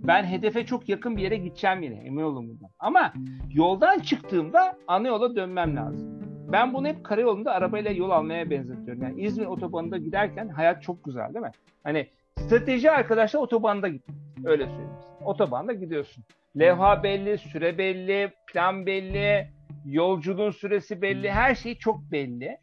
[0.08, 2.70] Ben hedefe çok yakın bir yere gideceğim yine emin olun bundan.
[2.80, 3.14] Ama
[3.54, 6.19] yoldan çıktığımda ana yola dönmem lazım.
[6.52, 9.04] Ben bunu hep karayolunda arabayla yol almaya benzetiyorum.
[9.04, 11.52] Yani İzmir otobanında giderken hayat çok güzel değil mi?
[11.84, 14.06] Hani strateji arkadaşlar otobanda git.
[14.46, 14.92] Öyle söyleyeyim.
[15.26, 16.24] Otobanda gidiyorsun.
[16.60, 19.48] Levha belli, süre belli, plan belli,
[19.86, 22.58] yolculuğun süresi belli, her şey çok belli.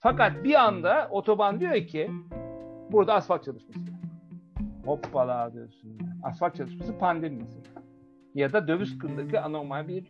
[0.00, 2.10] Fakat bir anda otoban diyor ki
[2.90, 3.80] burada asfalt çalışması.
[4.84, 5.98] Hoppala diyorsun.
[6.22, 7.82] Asfalt çalışması pandemi mesela.
[8.34, 10.04] Ya da döviz kurundaki anormal bir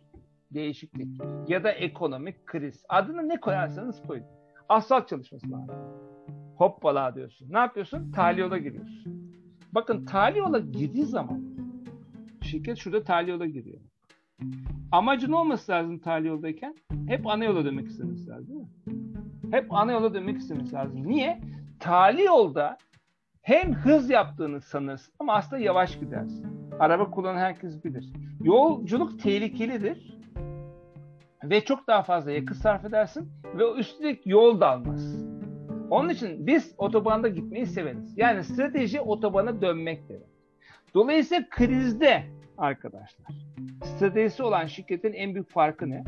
[0.53, 1.21] değişiklik.
[1.47, 2.83] Ya da ekonomik kriz.
[2.89, 4.25] Adını ne koyarsanız koyun.
[4.69, 5.67] Asfalt çalışması var.
[6.55, 7.47] Hoppala diyorsun.
[7.53, 8.11] Ne yapıyorsun?
[8.11, 9.33] Tali yola giriyorsun.
[9.71, 11.43] Bakın tali yola girdiği zaman
[12.41, 13.79] şirket şurada tali yola giriyor.
[14.91, 16.75] Amacı ne olması lazım tali yoldayken?
[17.07, 18.69] Hep ana yola dönmek istemesi lazım değil mi?
[19.51, 21.07] Hep ana yola dönmek istemesi lazım.
[21.07, 21.41] Niye?
[21.79, 22.77] Tali yolda
[23.41, 26.47] hem hız yaptığını sanırsın ama aslında yavaş gidersin.
[26.79, 28.13] Araba kullanan herkes bilir.
[28.43, 30.18] Yolculuk tehlikelidir
[31.43, 35.25] ve çok daha fazla yakıt sarf edersin ve üstelik yol da almaz.
[35.89, 38.17] Onun için biz otobanda gitmeyi severiz.
[38.17, 40.29] Yani strateji otobana dönmek demek.
[40.93, 42.23] Dolayısıyla krizde
[42.57, 43.27] arkadaşlar
[43.83, 46.03] stratejisi olan şirketin en büyük farkı ne?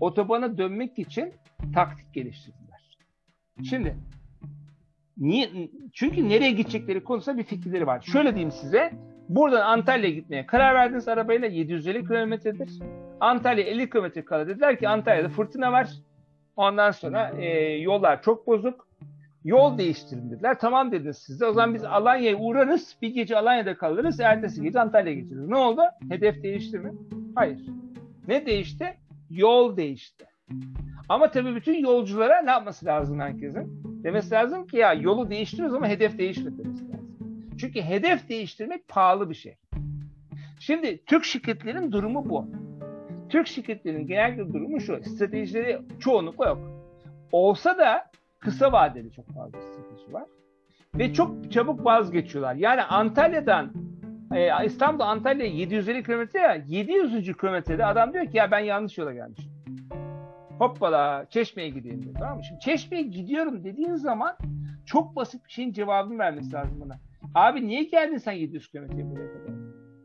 [0.00, 1.32] Otobana dönmek için
[1.74, 2.98] taktik geliştirdiler.
[3.70, 3.96] Şimdi
[5.16, 5.50] niye?
[5.92, 8.00] Çünkü nereye gidecekleri konusunda bir fikirleri var.
[8.00, 8.92] Şöyle diyeyim size.
[9.28, 12.78] Buradan Antalya'ya gitmeye karar verdiniz arabayla 750 kilometredir.
[13.20, 15.90] Antalya 50 kilometre kala dediler ki Antalya'da fırtına var.
[16.56, 18.88] Ondan sonra e, yollar çok bozuk.
[19.44, 20.58] Yol değiştirin dediler.
[20.60, 21.46] Tamam dediniz siz de.
[21.46, 22.96] O zaman biz Alanya'ya uğrarız.
[23.02, 24.20] Bir gece Alanya'da kalırız.
[24.20, 25.48] Ertesi gece Antalya'ya geçeriz.
[25.48, 25.80] Ne oldu?
[26.08, 26.92] Hedef değişti mi?
[27.34, 27.60] Hayır.
[28.28, 28.96] Ne değişti?
[29.30, 30.26] Yol değişti.
[31.08, 33.82] Ama tabii bütün yolculara ne yapması lazım herkesin?
[34.04, 37.16] Demesi lazım ki ya yolu değiştiriyoruz ama hedef değişmedi demesi lazım.
[37.60, 39.56] Çünkü hedef değiştirmek pahalı bir şey.
[40.60, 42.50] Şimdi Türk şirketlerin durumu bu.
[43.28, 45.02] Türk şirketlerinin genel durumu şu.
[45.04, 46.58] Stratejileri çoğunlukla yok.
[47.32, 50.24] Olsa da kısa vadeli çok fazla strateji var.
[50.94, 52.54] Ve çok çabuk vazgeçiyorlar.
[52.54, 53.72] Yani Antalya'dan
[54.34, 57.36] e, İstanbul Antalya 750 kilometre ya 700.
[57.36, 59.52] kilometrede adam diyor ki ya ben yanlış yola gelmişim.
[60.58, 62.14] Hoppala Çeşme'ye gideyim diyor.
[62.18, 62.44] Tamam mı?
[62.44, 64.36] Şimdi Çeşme'ye gidiyorum dediğin zaman
[64.86, 66.98] çok basit bir şeyin cevabını vermesi lazım bana.
[67.34, 69.54] Abi niye geldin sen 700 kilometreye buraya kadar?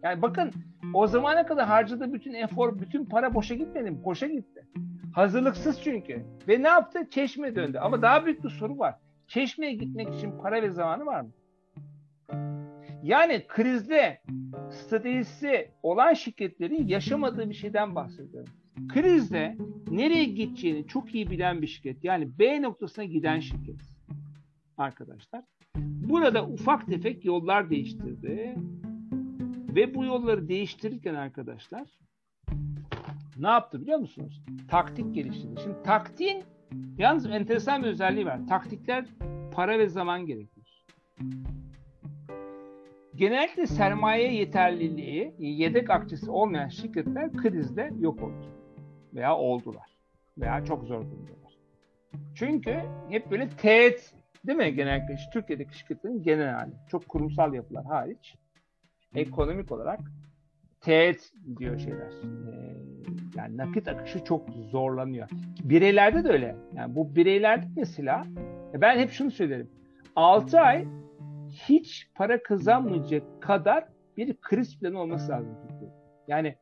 [0.03, 0.51] Yani bakın
[0.93, 4.03] o zamana kadar harcadığı bütün efor, bütün para boşa gitmedi mi?
[4.03, 4.67] Boşa gitti.
[5.13, 6.25] Hazırlıksız çünkü.
[6.47, 7.09] Ve ne yaptı?
[7.09, 7.77] Çeşme'ye döndü.
[7.77, 8.95] Ama daha büyük bir soru var.
[9.27, 11.31] Çeşme'ye gitmek için para ve zamanı var mı?
[13.03, 14.21] Yani krizde
[14.69, 18.53] stratejisi olan şirketlerin yaşamadığı bir şeyden bahsediyorum.
[18.87, 19.57] Krizde
[19.91, 22.03] nereye gideceğini çok iyi bilen bir şirket.
[22.03, 23.75] Yani B noktasına giden şirket.
[24.77, 25.43] Arkadaşlar.
[25.75, 28.55] Burada ufak tefek yollar değiştirdi.
[29.76, 31.88] Ve bu yolları değiştirirken arkadaşlar
[33.38, 34.41] ne yaptı biliyor musunuz?
[34.69, 35.61] Taktik geliştirdi.
[35.63, 36.43] Şimdi taktiğin
[36.97, 38.47] yalnız enteresan bir özelliği var.
[38.47, 39.05] Taktikler
[39.53, 40.86] para ve zaman gerekir.
[43.15, 48.45] Genellikle sermaye yeterliliği, yedek akçesi olmayan şirketler krizde yok oldu.
[49.13, 49.97] Veya oldular.
[50.38, 51.57] Veya çok zor durumdalar.
[52.36, 54.13] Çünkü hep böyle teğet
[54.47, 56.71] değil mi genellikle Türkiye'deki şirketlerin genel hali.
[56.91, 58.36] Çok kurumsal yapılar hariç
[59.16, 59.99] ekonomik olarak
[60.82, 62.11] teğet diyor şeyler.
[62.11, 62.74] Ee,
[63.36, 65.30] yani nakit akışı çok zorlanıyor.
[65.64, 66.55] Bireylerde de öyle.
[66.74, 68.26] Yani bu bireylerde mesela
[68.74, 69.70] e ben hep şunu söylerim.
[70.16, 70.86] 6 ay
[71.49, 73.86] hiç para kazanmayacak kadar
[74.18, 75.57] bir kriz planı olması lazım.
[76.28, 76.55] Yani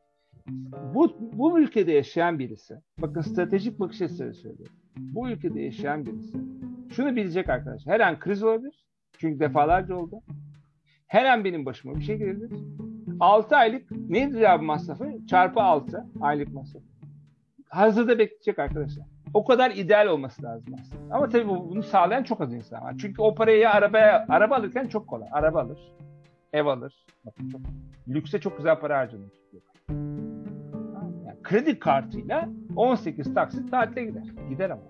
[0.94, 4.76] bu, bu ülkede yaşayan birisi, bakın stratejik bakış açısıyla söylüyorum.
[4.96, 6.38] Bu ülkede yaşayan birisi
[6.90, 7.94] şunu bilecek arkadaşlar.
[7.94, 8.84] Her an kriz olabilir.
[9.18, 10.22] Çünkü defalarca oldu.
[11.12, 12.50] Her an benim başıma bir şey gelebilir.
[13.20, 15.26] 6 aylık nedir abi masrafı?
[15.26, 16.82] Çarpı 6 aylık masraf.
[17.68, 19.06] Hazırda bekleyecek arkadaşlar.
[19.34, 21.14] O kadar ideal olması lazım aslında.
[21.14, 22.94] Ama tabii bunu sağlayan çok az insan var.
[23.00, 25.28] Çünkü o parayı ya arabaya, araba alırken çok kolay.
[25.32, 25.92] Araba alır,
[26.52, 27.06] ev alır.
[27.26, 27.60] Bakın çok,
[28.08, 29.30] lükse çok güzel para harcanıyor.
[31.26, 34.24] Yani kredi kartıyla 18 taksit tatile gider.
[34.48, 34.82] Gider ama.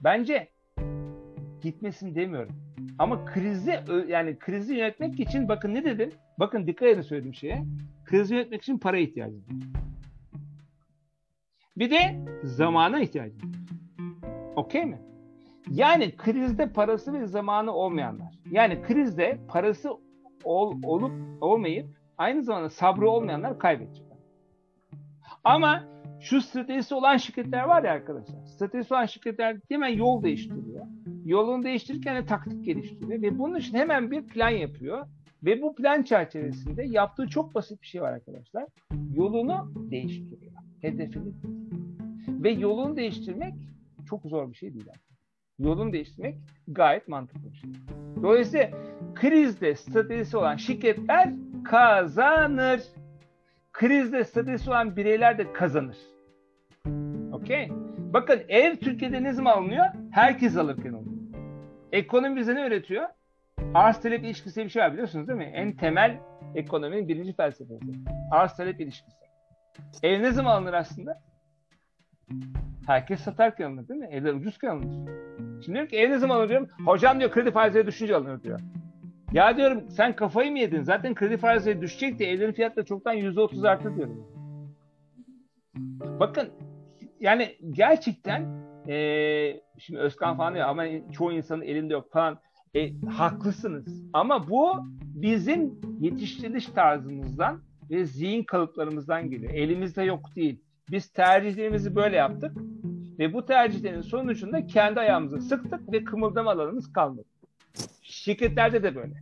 [0.00, 0.48] Bence
[1.62, 2.56] gitmesin demiyorum.
[2.98, 6.10] Ama krizi yani krizi yönetmek için bakın ne dedim?
[6.38, 7.64] Bakın dikkat edin söylediğim şeye.
[8.04, 9.56] krizi yönetmek için para ihtiyacı var.
[11.76, 13.42] Bir de zamana ihtiyacı var.
[14.56, 14.98] Okey mi?
[15.70, 18.34] Yani krizde parası ve zamanı olmayanlar.
[18.50, 19.90] Yani krizde parası
[20.44, 21.86] ol, olup olmayıp
[22.18, 24.18] aynı zamanda sabrı olmayanlar kaybedecekler.
[25.44, 25.84] Ama
[26.20, 28.44] şu stratejisi olan şirketler var ya arkadaşlar.
[28.44, 30.86] Stratejisi olan şirketler hemen yol değiştiriyor.
[31.28, 33.22] Yolunu değiştirirken de taktik geliştiriyor.
[33.22, 35.06] Ve bunun için hemen bir plan yapıyor.
[35.42, 38.64] Ve bu plan çerçevesinde yaptığı çok basit bir şey var arkadaşlar.
[39.14, 40.52] Yolunu değiştiriyor.
[40.80, 41.32] Hedefini.
[42.28, 43.54] Ve yolunu değiştirmek
[44.08, 44.86] çok zor bir şey değil.
[45.58, 47.70] Yolunu değiştirmek gayet mantıklı bir şey.
[48.22, 48.70] Dolayısıyla
[49.14, 52.80] krizde stratejisi olan şirketler kazanır.
[53.72, 55.96] Krizde stratejisi olan bireyler de kazanır.
[57.32, 57.68] Okey?
[57.98, 59.84] Bakın ev Türkiye'de ne zaman alınıyor?
[60.10, 61.07] Herkes alırken alınıyor.
[61.92, 63.08] Ekonomi bize ne öğretiyor?
[63.74, 65.52] Arz talep ilişkisi bir şey var biliyorsunuz değil mi?
[65.54, 66.18] En temel
[66.54, 67.92] ekonominin birinci felsefesi.
[68.30, 69.16] Arz talep ilişkisi.
[70.02, 71.22] Ev ne zaman alınır aslında?
[72.86, 74.08] Herkes satarken alınır değil mi?
[74.10, 75.10] Evler ucuzken alınır.
[75.64, 76.68] Şimdi diyor ki ev ne zaman alınır diyorum.
[76.86, 78.60] Hocam diyor kredi faizleri düşünce alınır diyor.
[79.32, 80.82] Ya diyorum sen kafayı mı yedin?
[80.82, 84.26] Zaten kredi faizleri düşecek de evlerin fiyatları çoktan %30 arttı diyorum.
[86.20, 86.48] Bakın
[87.20, 92.38] yani gerçekten ee, şimdi Özkan falan diyor ama çoğu insanın elinde yok falan.
[92.74, 94.04] E, haklısınız.
[94.12, 97.60] Ama bu bizim yetiştiriliş tarzımızdan
[97.90, 99.52] ve zihin kalıplarımızdan geliyor.
[99.52, 100.60] Elimizde yok değil.
[100.90, 102.56] Biz tercihlerimizi böyle yaptık
[103.18, 107.24] ve bu tercihlerin sonucunda kendi ayağımızı sıktık ve kımıldama alanımız kalmadı.
[108.02, 109.14] Şirketlerde de böyle.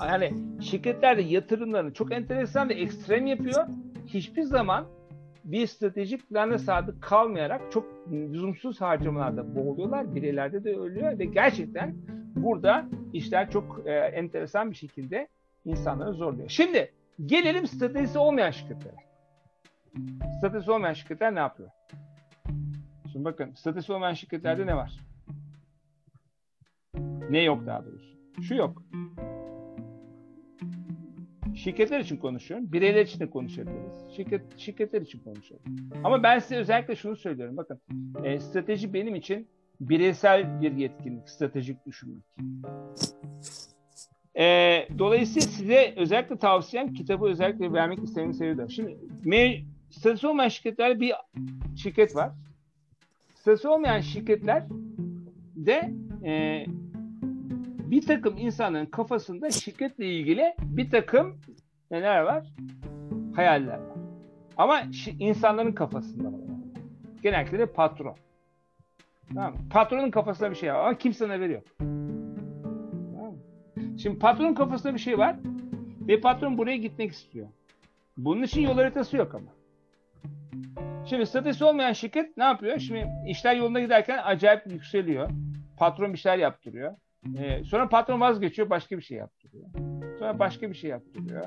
[0.00, 3.66] Yani şirketlerde yatırımlarını çok enteresan ve ekstrem yapıyor.
[4.06, 4.86] Hiçbir zaman
[5.44, 10.14] bir stratejik plana sadık kalmayarak çok lüzumsuz harcamalarda boğuluyorlar.
[10.14, 11.94] Bireylerde de ölüyor ve gerçekten
[12.36, 15.28] burada işler çok e, enteresan bir şekilde
[15.64, 16.48] insanları zorluyor.
[16.48, 16.92] Şimdi
[17.26, 18.96] gelelim stratejisi olmayan şirketlere.
[20.38, 21.68] Stratejisi olmayan şirketler ne yapıyor?
[23.12, 24.92] Şimdi bakın stratejisi olmayan şirketlerde ne var?
[27.30, 28.12] Ne yok daha doğrusu?
[28.42, 28.82] Şu yok.
[31.64, 32.72] Şirketler için konuşuyorum.
[32.72, 34.16] Bireyler için de konuşabiliriz.
[34.16, 35.76] Şirket, şirketler için konuşuyorum.
[36.04, 37.56] Ama ben size özellikle şunu söylüyorum.
[37.56, 37.80] Bakın
[38.24, 39.48] e, strateji benim için
[39.80, 41.28] bireysel bir yetkinlik.
[41.28, 42.24] Stratejik düşünmek.
[44.38, 44.44] E,
[44.98, 48.70] dolayısıyla size özellikle tavsiyem kitabı özellikle vermek istediğim seviyorum.
[48.70, 49.60] Şimdi me,
[49.90, 51.12] statüsü olmayan şirketler bir
[51.76, 52.30] şirket var.
[53.34, 54.64] Statüsü olmayan şirketler
[55.56, 55.92] de
[56.24, 56.64] e,
[57.92, 61.40] bir takım insanların kafasında şirketle ilgili bir takım
[61.90, 62.46] neler var?
[63.36, 63.96] Hayaller var.
[64.56, 64.82] Ama
[65.18, 66.40] insanların kafasında var.
[67.22, 68.16] Genellikle patron.
[69.34, 69.54] Tamam?
[69.70, 71.64] Patronun kafasında bir şey var ama kimsenin haberi yok.
[71.78, 73.34] Tamam?
[73.98, 75.36] Şimdi patronun kafasında bir şey var
[76.08, 77.48] ve patron buraya gitmek istiyor.
[78.16, 79.50] Bunun için yol haritası yok ama.
[81.06, 82.78] Şimdi stratejisi olmayan şirket ne yapıyor?
[82.78, 85.30] Şimdi işler yolunda giderken acayip yükseliyor.
[85.76, 86.96] Patron bir şeyler yaptırıyor.
[87.36, 89.64] Ee, sonra patron vazgeçiyor, başka bir şey yaptırıyor.
[90.18, 91.44] Sonra başka bir şey yaptırıyor.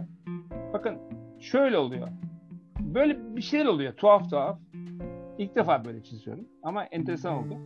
[0.73, 0.97] Bakın
[1.39, 2.07] şöyle oluyor.
[2.79, 4.59] Böyle bir şeyler oluyor, tuhaf tuhaf.
[5.37, 7.57] İlk defa böyle çiziyorum ama enteresan oldu.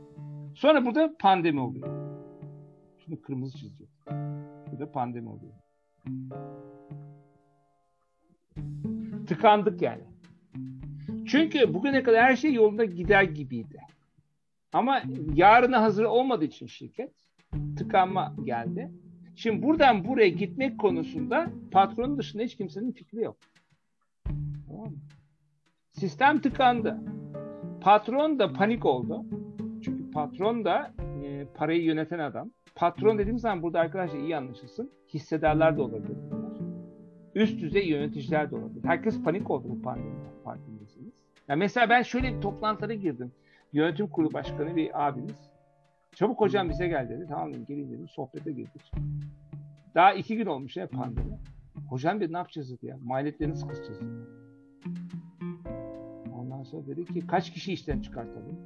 [0.55, 1.87] Sonra burada pandemi oluyor.
[2.99, 3.89] Şimdi kırmızı çiziyor.
[4.71, 5.53] Burada pandemi oluyor.
[9.27, 10.03] Tıkandık yani.
[11.27, 13.81] Çünkü bugüne kadar her şey yolunda gider gibiydi.
[14.73, 15.01] Ama
[15.33, 17.28] yarına hazır olmadığı için şirket
[17.77, 18.91] tıkanma geldi.
[19.35, 23.37] Şimdi buradan buraya gitmek konusunda patronun dışında hiç kimsenin fikri yok.
[24.67, 24.93] Tamam?
[25.91, 26.97] Sistem tıkandı.
[27.81, 29.25] Patron da panik oldu.
[29.81, 30.93] Çünkü patron da
[31.23, 32.51] e, parayı yöneten adam.
[32.75, 34.91] Patron dediğim zaman burada arkadaşlar iyi anlaşılsın.
[35.13, 36.17] Hissedarlar da olabilir.
[37.35, 38.83] Üst düzey yöneticiler de olabilir.
[38.83, 41.13] Herkes panik oldu bu pandemide farkındaysanız.
[41.47, 43.31] Yani mesela ben şöyle bir toplantılara girdim.
[43.73, 45.48] Yönetim kurulu başkanı bir abimiz.
[46.15, 47.25] Çabuk hocam bize gel dedi.
[47.29, 48.07] Tamam dedim gelin dedim.
[48.07, 48.91] Sohbete girdik.
[49.95, 51.39] Daha iki gün olmuş ya pandemi.
[51.89, 52.97] Hocam dedi ne yapacağız dedi ya.
[53.03, 54.09] Maliyetlerini nasıl kısacağız dedi.
[56.35, 58.59] Ondan sonra dedi ki kaç kişi işten çıkartalım?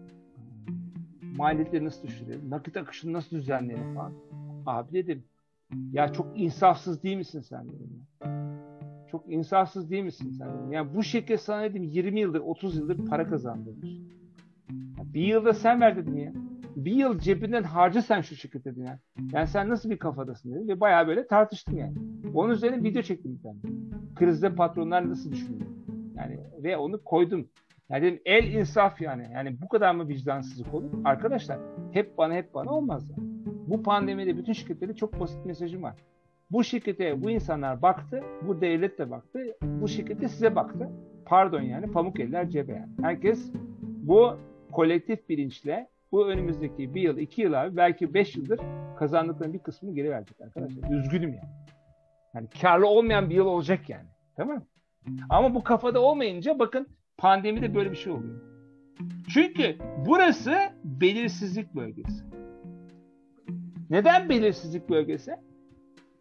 [1.21, 2.49] Maliyetleri nasıl düşürelim?
[2.49, 4.13] Nakit akışını nasıl düzenleyelim falan.
[4.65, 5.23] Abi dedim
[5.91, 8.05] ya çok insafsız değil misin sen dedim.
[8.21, 8.53] Ya.
[9.11, 10.71] Çok insafsız değil misin sen dedim.
[10.71, 13.89] Yani bu şirket sana dedim 20 yıldır 30 yıldır para kazandırmış.
[15.13, 16.33] Bir yılda sen ver dedim ya
[16.75, 18.99] bir yıl cebinden harca sen şu şirket dedin yani.
[19.31, 21.93] Yani sen nasıl bir kafadasın dedim ve bayağı böyle tartıştım yani.
[22.33, 23.69] Onun üzerine video çektim bir.
[24.15, 25.65] Krizde patronlar nasıl düşünüyor?
[26.15, 27.47] Yani ve onu koydum.
[27.89, 29.29] Yani dedim el insaf yani.
[29.33, 30.91] Yani bu kadar mı vicdansızlık olur?
[31.05, 31.59] Arkadaşlar
[31.91, 33.29] hep bana hep bana olmaz yani.
[33.67, 35.95] Bu pandemide bütün şirketlere çok basit mesajım var.
[36.51, 40.89] Bu şirkete bu insanlar baktı, bu devlet de baktı, bu şirkete size baktı.
[41.25, 42.91] Pardon yani pamuk eller cebe yani.
[43.01, 43.51] Herkes
[43.81, 44.37] bu
[44.71, 48.59] kolektif bilinçle bu önümüzdeki bir yıl, iki yıl abi belki beş yıldır
[48.97, 50.91] kazandıklarının bir kısmını geri verecek arkadaşlar.
[50.91, 51.49] Üzgünüm yani.
[52.33, 54.07] Yani karlı olmayan bir yıl olacak yani.
[54.35, 54.63] Tamam mı?
[55.29, 56.87] Ama bu kafada olmayınca bakın
[57.17, 58.41] pandemide böyle bir şey oluyor.
[59.33, 62.23] Çünkü burası belirsizlik bölgesi.
[63.89, 65.35] Neden belirsizlik bölgesi?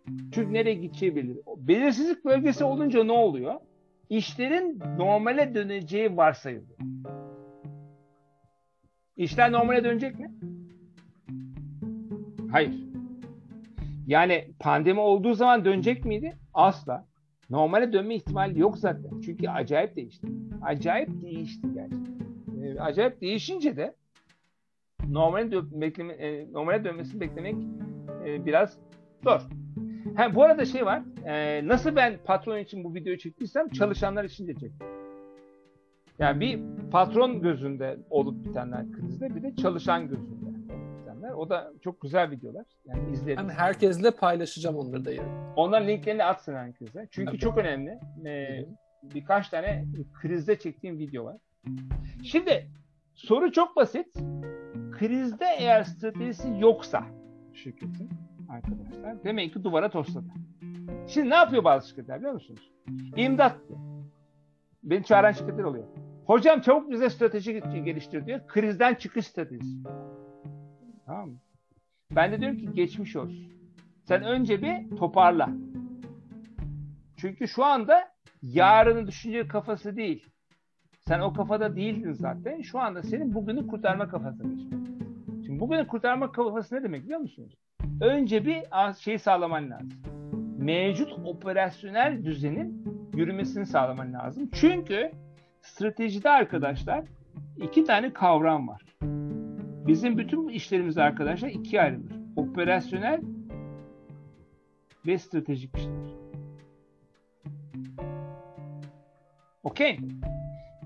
[0.07, 1.43] Çünkü nereye gideceği belli.
[1.57, 3.55] Belirsizlik bölgesi olunca ne oluyor?
[4.09, 6.79] İşlerin normale döneceği varsayılıyor.
[9.17, 10.31] İşler normale dönecek mi?
[12.51, 12.75] Hayır.
[14.07, 16.33] Yani pandemi olduğu zaman dönecek miydi?
[16.55, 17.07] Asla.
[17.51, 19.21] Normale dönme ihtimali yok zaten.
[19.21, 20.27] Çünkü acayip değişti.
[20.63, 22.13] Acayip değişti gerçekten.
[22.63, 23.95] Ee, acayip değişince de
[25.09, 27.55] normale, dö- bekleme, e, normale dönmesini beklemek
[28.27, 28.79] e, biraz
[29.25, 29.41] zor.
[30.17, 31.03] Ha, bu arada şey var.
[31.27, 34.87] e, nasıl ben patron için bu videoyu çektiysem çalışanlar için de çektim.
[36.19, 36.61] Yani bir
[36.91, 41.31] patron gözünde olup bitenler krizde bir de çalışan gözünde olup bitenler.
[41.31, 42.67] O da çok güzel videolar.
[42.85, 43.49] Yani izlerim.
[43.49, 45.55] Ben herkesle paylaşacağım onları da yarın.
[45.57, 47.09] Onların linklerini atsın herkese.
[47.11, 47.39] Çünkü Tabii.
[47.39, 47.99] çok önemli.
[48.27, 48.67] Ee,
[49.03, 49.85] birkaç tane
[50.21, 51.37] krizde çektiğim video var.
[52.25, 52.67] Şimdi
[53.15, 54.17] soru çok basit.
[54.93, 57.05] Krizde eğer stratejisi yoksa
[57.53, 58.11] şirketin
[58.49, 60.27] arkadaşlar demek ki duvara tosladı.
[61.09, 62.73] Şimdi ne yapıyor bazı şirketler biliyor musunuz?
[63.17, 63.92] İmdat diyor.
[64.83, 65.85] Beni çağıran şirketler oluyor.
[66.27, 68.41] Hocam çabuk bize strateji geliştir diyor.
[68.47, 69.83] Krizden çıkış stratejisi.
[71.07, 71.37] Tamam mı?
[72.11, 73.53] Ben de diyorum ki geçmiş olsun.
[74.05, 75.49] Sen önce bir toparla.
[77.17, 78.13] Çünkü şu anda
[78.43, 80.27] yarını düşünce kafası değil.
[81.09, 82.61] Sen o kafada değildin zaten.
[82.61, 84.43] Şu anda senin bugünü kurtarma kafası.
[85.47, 87.55] Şimdi bugünü kurtarma kafası ne demek biliyor musunuz?
[88.01, 88.63] Önce bir
[88.99, 90.03] şey sağlaman lazım.
[90.59, 94.51] Mevcut operasyonel düzenin yürümesini sağlaman lazım.
[94.53, 95.11] Çünkü
[95.61, 97.05] stratejide arkadaşlar
[97.57, 98.83] iki tane kavram var.
[99.87, 102.13] Bizim bütün işlerimiz arkadaşlar ikiye ayrılır.
[102.37, 103.21] Operasyonel
[105.07, 106.23] ve stratejik işler.
[109.63, 109.99] Okey.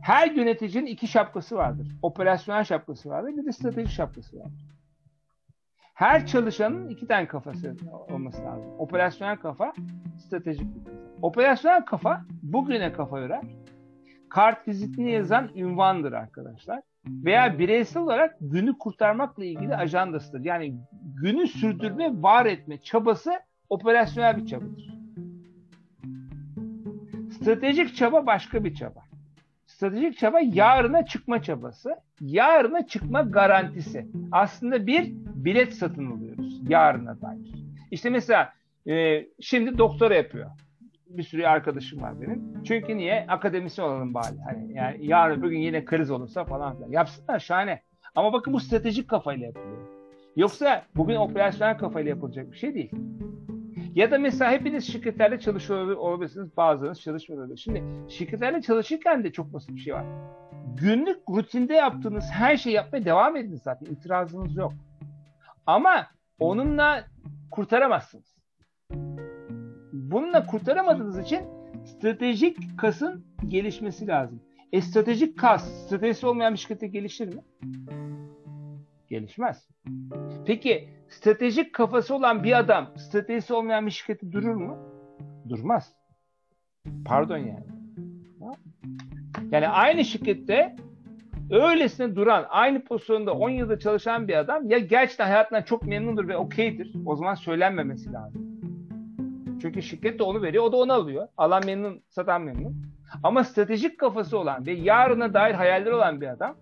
[0.02, 1.88] Her yöneticinin iki şapkası vardır.
[2.02, 4.66] Operasyonel şapkası vardır, bir de stratejik şapkası vardır.
[5.94, 7.76] Her çalışanın iki tane kafası
[8.10, 8.70] olması lazım.
[8.78, 9.72] Operasyonel kafa,
[10.18, 11.05] stratejik bir kafa.
[11.22, 13.44] Operasyonel kafa bugüne kafa yorar.
[14.28, 16.80] Kart vizitini yazan ünvandır arkadaşlar.
[17.06, 20.44] Veya bireysel olarak günü kurtarmakla ilgili ajandasıdır.
[20.44, 20.74] Yani
[21.22, 23.32] günü sürdürme, var etme çabası
[23.70, 24.96] operasyonel bir çabadır.
[27.32, 29.00] Stratejik çaba başka bir çaba.
[29.66, 31.96] Stratejik çaba yarına çıkma çabası.
[32.20, 34.06] Yarına çıkma garantisi.
[34.32, 37.54] Aslında bir bilet satın alıyoruz yarına dair.
[37.90, 38.52] İşte mesela
[38.88, 40.50] e, şimdi doktora yapıyor.
[41.08, 42.62] Bir sürü arkadaşım var benim.
[42.64, 43.26] Çünkü niye?
[43.28, 44.38] Akademisyen olalım bari.
[44.44, 46.90] Hani yani yarın bugün yine kriz olursa falan filan.
[46.90, 47.82] Yapsınlar şahane.
[48.14, 49.88] Ama bakın bu stratejik kafayla yapılıyor.
[50.36, 52.90] Yoksa bugün operasyonel kafayla yapılacak bir şey değil.
[53.94, 56.56] Ya da mesela hepiniz şirketlerde çalışıyor olabilirsiniz.
[56.56, 57.56] Bazılarınız çalışmıyor.
[57.56, 60.04] Şimdi şirketlerde çalışırken de çok basit bir şey var.
[60.76, 63.86] Günlük rutinde yaptığınız her şeyi yapmaya devam edin zaten.
[63.86, 64.72] İtirazınız yok.
[65.66, 66.06] Ama
[66.38, 67.04] onunla
[67.50, 68.36] kurtaramazsınız.
[70.10, 71.40] Bununla kurtaramadığınız için
[71.84, 74.40] stratejik kasın gelişmesi lazım.
[74.72, 77.42] E stratejik kas, stratejisi olmayan bir şirkete gelişir mi?
[79.08, 79.68] Gelişmez.
[80.46, 84.78] Peki stratejik kafası olan bir adam stratejisi olmayan bir şirketi durur mu?
[85.48, 85.92] Durmaz.
[87.04, 87.66] Pardon yani.
[89.50, 90.76] Yani aynı şirkette
[91.50, 96.36] öylesine duran, aynı pozisyonda 10 yılda çalışan bir adam ya gerçekten hayatından çok memnundur ve
[96.36, 96.94] okeydir.
[97.06, 98.45] O zaman söylenmemesi lazım.
[99.62, 101.28] Çünkü şirket de onu veriyor, o da onu alıyor.
[101.36, 102.82] Alan memnun, satan memnun.
[103.22, 106.56] Ama stratejik kafası olan ve yarına dair hayalleri olan bir adam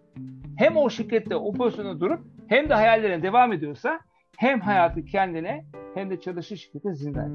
[0.57, 4.01] hem o şirkette o pozisyonda durup hem de hayallerine devam ediyorsa
[4.36, 5.64] hem hayatı kendine
[5.95, 7.32] hem de çalışır şirkete zindan.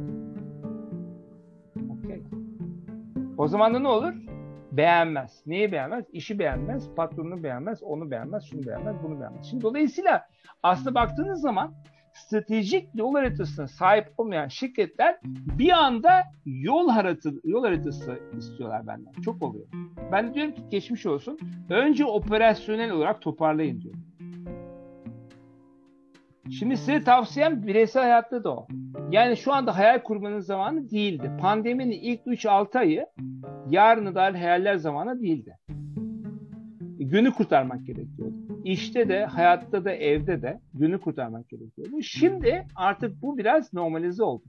[1.75, 2.21] Okay.
[3.37, 4.13] O zaman da ne olur?
[4.71, 5.43] Beğenmez.
[5.45, 6.05] Neyi beğenmez?
[6.11, 9.45] İşi beğenmez, patronunu beğenmez, onu beğenmez, şunu beğenmez, bunu beğenmez.
[9.45, 10.27] Şimdi dolayısıyla
[10.63, 11.73] aslında baktığınız zaman
[12.13, 15.19] stratejik yol haritasına sahip olmayan şirketler
[15.57, 19.11] bir anda yol haritası, yol haritası istiyorlar benden.
[19.21, 19.67] Çok oluyor.
[20.11, 21.39] Ben de diyorum ki geçmiş olsun.
[21.69, 24.03] Önce operasyonel olarak toparlayın diyorum.
[26.51, 28.67] Şimdi size tavsiyem bireysel hayatta da o.
[29.11, 31.31] Yani şu anda hayal kurmanın zamanı değildi.
[31.41, 33.05] Pandeminin ilk 3-6 ayı
[33.69, 35.57] yarını dair hayaller zamanı değildi.
[36.99, 38.48] Günü kurtarmak gerekiyordu.
[38.63, 42.01] İşte de, hayatta da, evde de günü kurtarmak gerekiyordu.
[42.01, 44.43] Şimdi artık bu biraz normalize oldu.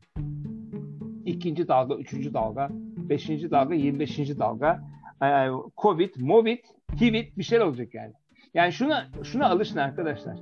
[1.25, 4.39] ikinci dalga, üçüncü dalga, beşinci dalga, 25.
[4.39, 4.81] dalga,
[5.23, 6.59] e, Covid, Movid,
[7.01, 8.13] Hivit bir şeyler olacak yani.
[8.55, 10.39] Yani şuna şuna alışın arkadaşlar.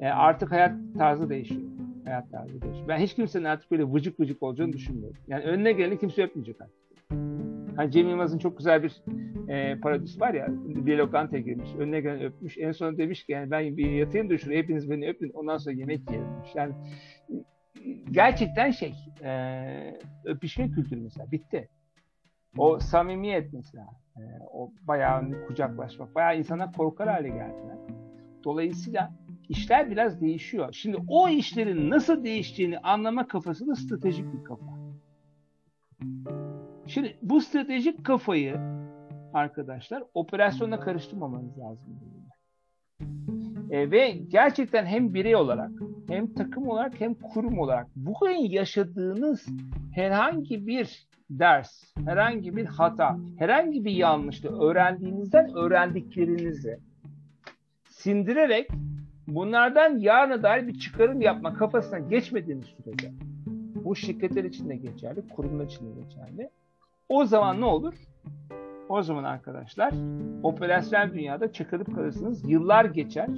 [0.00, 1.62] E, artık hayat tarzı değişiyor.
[2.04, 2.88] Hayat tarzı değişiyor.
[2.88, 5.16] Ben hiç kimsenin artık böyle vıcık vıcık olacağını düşünmüyorum.
[5.28, 6.80] Yani önüne geleni kimse öpmeyecek artık.
[7.76, 9.02] Hani Cem Yılmaz'ın çok güzel bir
[9.48, 11.70] e, parodisi var ya bir lokantaya girmiş.
[11.78, 12.58] Önüne gelen öpmüş.
[12.58, 15.30] En son demiş ki yani ben bir yatayım da şuraya hepiniz beni öpün.
[15.34, 16.28] Ondan sonra yemek yiyelim.
[16.54, 16.74] Yani
[18.10, 21.68] gerçekten şey e, öpüşme kültürü mesela bitti.
[22.58, 23.86] O samimiyet mesela.
[24.16, 26.14] E, o bayağı kucaklaşmak.
[26.14, 27.78] Bayağı insana korkar hale geldiler.
[28.44, 29.12] Dolayısıyla
[29.48, 30.68] işler biraz değişiyor.
[30.72, 34.80] Şimdi o işlerin nasıl değiştiğini anlama kafası da stratejik bir kafa.
[36.90, 38.56] Şimdi bu stratejik kafayı
[39.34, 42.00] arkadaşlar operasyonla karıştırmamanız lazım.
[43.70, 45.70] E, ve gerçekten hem birey olarak
[46.08, 49.46] hem takım olarak hem kurum olarak bugün yaşadığınız
[49.94, 56.78] herhangi bir ders, herhangi bir hata, herhangi bir yanlışlığı öğrendiğinizden öğrendiklerinizi
[57.88, 58.68] sindirerek
[59.26, 63.12] bunlardan yarına dair bir çıkarım yapma kafasına geçmediğiniz sürece
[63.74, 66.50] bu şirketler için de geçerli, kurumlar için de geçerli.
[67.10, 67.94] O zaman ne olur?
[68.88, 69.94] O zaman arkadaşlar
[70.42, 72.50] operasyonel dünyada çakılıp kalırsınız.
[72.50, 73.28] Yıllar geçer.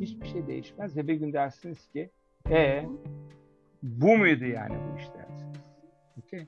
[0.00, 0.96] Hiçbir şey değişmez.
[0.96, 2.10] Ve bir gün dersiniz ki
[2.50, 2.84] e
[3.82, 5.72] bu muydu yani bu iş dersiniz.
[6.18, 6.46] Okay.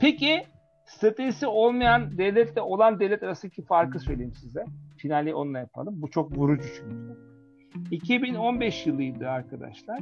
[0.00, 0.44] Peki
[0.84, 4.64] stratejisi olmayan devletle olan devlet arasındaki farkı söyleyeyim size.
[4.96, 6.02] Finali onunla yapalım.
[6.02, 7.18] Bu çok vurucu çünkü.
[7.90, 10.00] 2015 yılıydı arkadaşlar.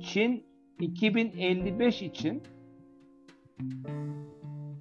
[0.00, 0.46] Çin
[0.80, 2.42] 2055 için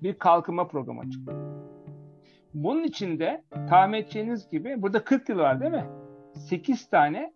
[0.04, 1.52] bir kalkınma programı açıkladı.
[2.54, 5.86] Bunun içinde tahmin edeceğiniz gibi burada 40 yıl var değil mi?
[6.36, 7.34] 8 tane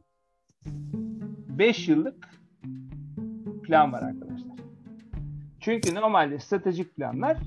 [1.50, 2.30] 5 yıllık
[3.64, 4.56] plan var arkadaşlar.
[5.60, 7.38] Çünkü normalde stratejik planlar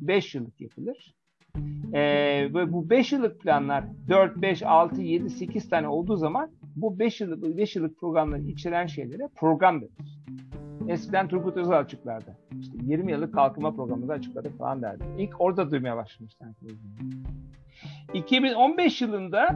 [0.00, 1.14] 5 yıllık yapılır.
[1.92, 6.98] Ee, ve bu 5 yıllık planlar 4, 5, 6, 7, 8 tane olduğu zaman bu
[6.98, 10.17] 5 yıllık 5 yıllık programları içeren şeylere program denir.
[10.88, 12.36] Eskiden Turgut Özal açıklardı.
[12.60, 15.04] İşte 20 yıllık kalkınma programını açıkladı falan derdi.
[15.18, 16.48] İlk orada duymaya başlamışlar.
[18.14, 19.48] 2015 yılında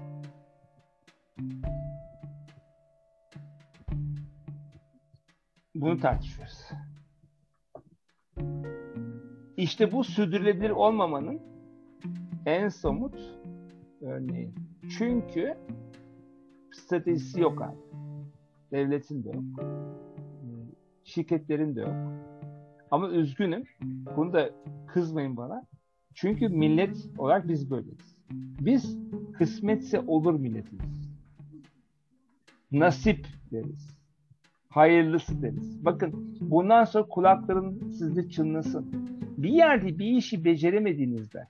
[5.75, 6.71] Bunu tartışıyoruz.
[9.57, 11.50] İşte bu sürdürülebilir olmamanın
[12.45, 13.15] en somut
[14.01, 14.51] örneği.
[14.97, 15.57] Çünkü
[16.71, 17.77] stratejisi yok abi.
[18.71, 19.43] Devletin de yok.
[21.03, 21.95] Şirketlerin de yok.
[22.91, 23.63] Ama üzgünüm.
[24.17, 24.49] Bunu da
[24.87, 25.65] kızmayın bana.
[26.13, 28.15] Çünkü millet olarak biz böyleyiz.
[28.59, 28.97] Biz
[29.37, 30.79] kısmetse olur milletiz.
[32.71, 33.97] Nasip deriz.
[34.69, 35.85] Hayırlısı deriz.
[35.85, 38.91] Bakın bundan sonra kulakların sizde çınlasın.
[39.37, 41.47] Bir yerde bir işi beceremediğinizde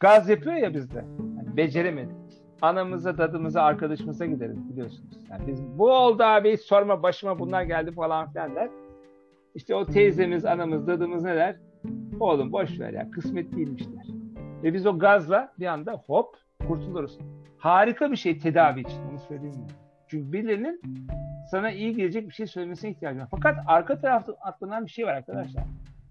[0.00, 1.04] Gaz yapıyor ya bizde.
[1.36, 2.16] Yani beceremedik.
[2.62, 5.18] Anamıza, dadımıza, arkadaşımıza gideriz biliyorsunuz.
[5.30, 8.70] Yani biz bu oldu abi sorma başıma bunlar geldi falan filan der.
[9.54, 11.56] İşte o teyzemiz, anamız, dadımız ne der?
[12.20, 14.06] Oğlum boş ver ya kısmet değilmiş der.
[14.62, 16.36] Ve biz o gazla bir anda hop
[16.68, 17.18] kurtuluruz.
[17.58, 19.66] Harika bir şey tedavi için onu söyleyeyim mi?
[20.08, 20.80] Çünkü birilerinin
[21.50, 23.28] sana iyi gelecek bir şey söylemesine ihtiyacın var.
[23.30, 25.64] Fakat arka tarafta atlanan bir şey var arkadaşlar.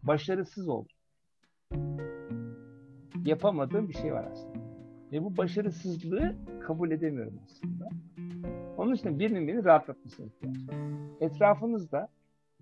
[0.03, 0.87] Başarısız oldu
[3.25, 4.59] yapamadığım bir şey var aslında.
[5.11, 6.35] Ve bu başarısızlığı
[6.67, 7.89] kabul edemiyorum aslında.
[8.77, 10.75] Onun için birinin beni rahatlatmasına ihtiyacım var.
[11.21, 12.07] Etrafınızda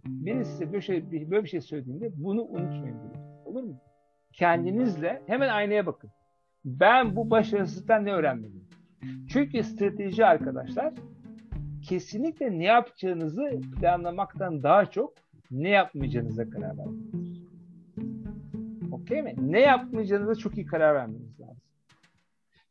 [0.06, 2.84] birisi size böyle, şey, böyle bir şey söylediğinde bunu unutmayın.
[2.84, 3.24] Diye.
[3.46, 3.76] Olur mu?
[4.34, 6.10] Kendinizle hemen aynaya bakın.
[6.66, 8.68] Ben bu başarısızlıktan ne öğrenmeliyim?
[9.30, 10.94] Çünkü strateji arkadaşlar
[11.82, 15.14] kesinlikle ne yapacağınızı planlamaktan daha çok
[15.52, 17.23] ne yapmayacağınıza karar vermeniz.
[19.04, 19.36] Okey mi?
[19.38, 21.58] Ne yapmayacağınıza çok iyi karar vermeniz lazım.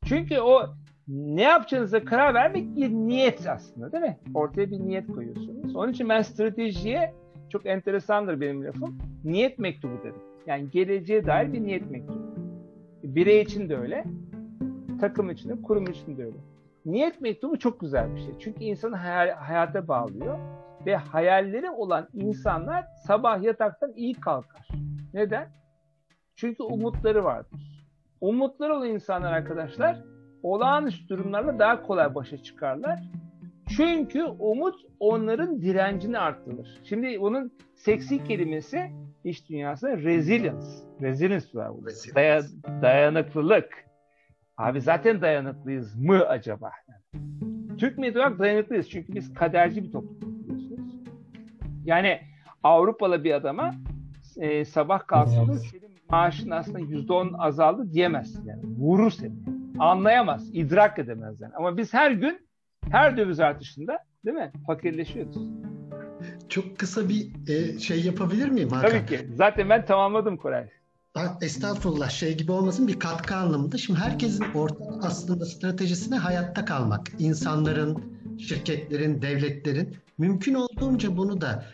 [0.05, 0.63] Çünkü o
[1.09, 4.19] ne yapacağınıza karar vermek bir niyet aslında değil mi?
[4.35, 5.77] Ortaya bir niyet koyuyorsunuz.
[5.77, 7.15] Onun için ben stratejiye
[7.49, 8.99] çok enteresandır benim lafım.
[9.25, 10.23] Niyet mektubu dedim.
[10.47, 12.35] Yani geleceğe dair bir niyet mektubu.
[13.03, 14.05] Birey için de öyle.
[15.01, 16.37] Takım için de, kurum için de öyle.
[16.87, 18.35] Niyet mektubu çok güzel bir şey.
[18.39, 20.39] Çünkü insanı hayal, hayata bağlıyor.
[20.87, 24.69] Ve hayalleri olan insanlar sabah yataktan iyi kalkar.
[25.15, 25.62] Neden?
[26.37, 27.61] Çünkü umutları vardır.
[28.21, 30.03] Umutları olan insanlar arkadaşlar
[30.43, 33.01] olağanüstü durumlarla daha kolay başa çıkarlar.
[33.77, 36.81] Çünkü umut onların direncini arttırır.
[36.85, 38.91] Şimdi bunun seksi kelimesi
[39.25, 40.67] iş dünyasında resilience.
[41.01, 41.91] Resilience var burada.
[41.91, 42.15] Resilience.
[42.15, 43.85] Daya- dayanıklılık.
[44.57, 46.71] Abi zaten dayanıklıyız mı acaba?
[47.79, 48.91] Türk milleti olarak dayanıklıyız.
[48.91, 50.95] Çünkü biz kaderci bir toplum biliyorsunuz.
[51.85, 52.21] Yani
[52.63, 53.75] Avrupalı bir adama
[54.37, 55.53] e, sabah kalktığında
[56.13, 58.63] maaşın aslında yüzde on azaldı diyemezsin yani.
[58.79, 59.33] Vurur seni.
[59.79, 61.53] Anlayamaz, idrak edemez yani.
[61.57, 62.47] Ama biz her gün
[62.91, 64.53] her döviz artışında değil mi?
[64.67, 65.37] Fakirleşiyoruz.
[66.49, 68.91] Çok kısa bir e, şey yapabilir miyim Hakan?
[68.91, 69.29] Tabii ki.
[69.35, 70.69] Zaten ben tamamladım Koray.
[71.41, 73.79] Estağfurullah şey gibi olmasın bir katkı anlamında.
[73.79, 77.09] Şimdi herkesin ortak aslında stratejisine hayatta kalmak.
[77.19, 78.03] İnsanların,
[78.39, 81.65] şirketlerin, devletlerin mümkün olduğunca bunu da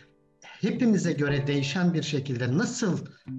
[0.61, 2.97] hepimize göre değişen bir şekilde nasıl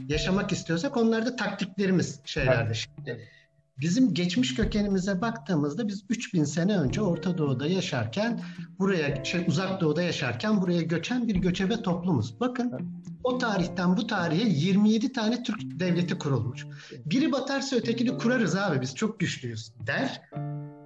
[0.09, 2.75] yaşamak istiyorsak onlar da taktiklerimiz şeylerde.
[2.75, 3.29] Şimdi
[3.81, 8.41] bizim geçmiş kökenimize baktığımızda biz 3000 sene önce Orta Doğu'da yaşarken
[8.79, 12.41] buraya şey Uzak Doğu'da yaşarken buraya göçen bir göçebe toplumuz.
[12.41, 12.73] Bakın
[13.25, 16.67] o tarihten bu tarihe 27 tane Türk devleti kurulmuş.
[17.07, 20.23] Biri batarsa ötekini kurarız abi biz çok güçlüyüz der.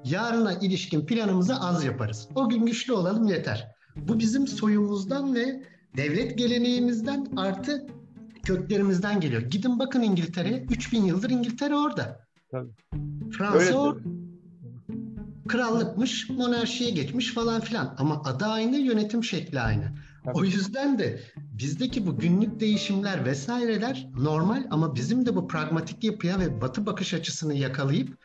[0.05, 2.28] Yarına ilişkin planımızı az yaparız.
[2.35, 3.74] O gün güçlü olalım yeter.
[3.97, 5.62] Bu bizim soyumuzdan ve
[5.97, 7.86] devlet geleneğimizden artı
[8.42, 9.42] köklerimizden geliyor.
[9.42, 10.66] Gidin bakın İngiltere'ye.
[10.70, 12.20] 3000 yıldır İngiltere orada.
[12.51, 12.70] Tabii.
[13.30, 14.09] Fransa Öyle tabii.
[15.49, 17.95] krallıkmış, monarşiye geçmiş falan filan.
[17.99, 19.95] Ama adı aynı, yönetim şekli aynı.
[20.24, 20.38] Tabii.
[20.38, 26.40] O yüzden de bizdeki bu günlük değişimler vesaireler normal ama bizim de bu pragmatik yapıya
[26.40, 28.18] ve batı bakış açısını yakalayıp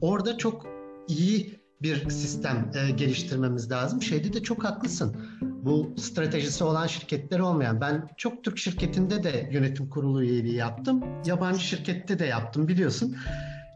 [0.00, 0.66] orada çok
[1.08, 4.02] iyi bir sistem e, geliştirmemiz lazım.
[4.02, 5.16] Şeyde de çok haklısın.
[5.42, 7.80] Bu stratejisi olan şirketler olmayan.
[7.80, 11.04] Ben çok Türk şirketinde de yönetim kurulu üyeliği yaptım.
[11.26, 13.16] Yabancı şirkette de yaptım biliyorsun.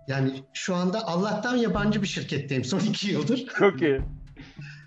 [0.08, 3.46] Yani şu anda Allah'tan yabancı bir şirketteyim son iki yıldır.
[3.58, 4.00] Çok iyi.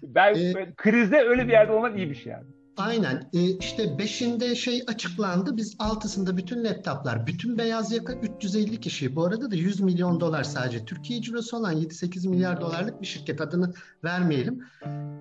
[0.04, 2.46] Ben, Ee, ben- krizde öyle bir yerde olmak iyi bir şey yani.
[2.80, 3.30] Aynen.
[3.34, 5.58] Ee, işte beşinde şey açıklandı.
[5.58, 9.16] Biz altısında bütün laptoplar, bütün beyaz yaka 350 kişi.
[9.16, 10.86] Bu arada da 100 milyon dolar sadece.
[10.86, 13.42] Türkiye cirosu olan 7-8 milyar dolarlık bir şirket.
[13.42, 13.74] Adını
[14.04, 14.64] vermeyelim.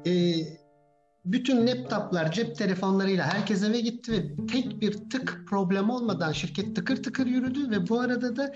[0.07, 0.35] Ee,
[1.25, 7.03] bütün laptoplar, cep telefonlarıyla herkes eve gitti ve tek bir tık problem olmadan şirket tıkır
[7.03, 8.55] tıkır yürüdü ve bu arada da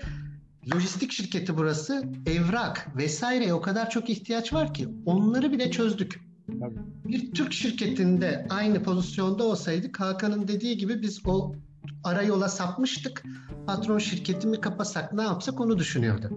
[0.75, 2.03] lojistik şirketi burası.
[2.25, 6.32] Evrak vesaireye o kadar çok ihtiyaç var ki onları bile çözdük.
[6.47, 6.79] Tabii.
[7.05, 11.55] Bir Türk şirketinde aynı pozisyonda olsaydık Hakan'ın dediği gibi biz o
[12.03, 13.23] ara yola sapmıştık.
[13.67, 16.29] Patron şirketi mi kapasak ne yapsak onu düşünüyordu.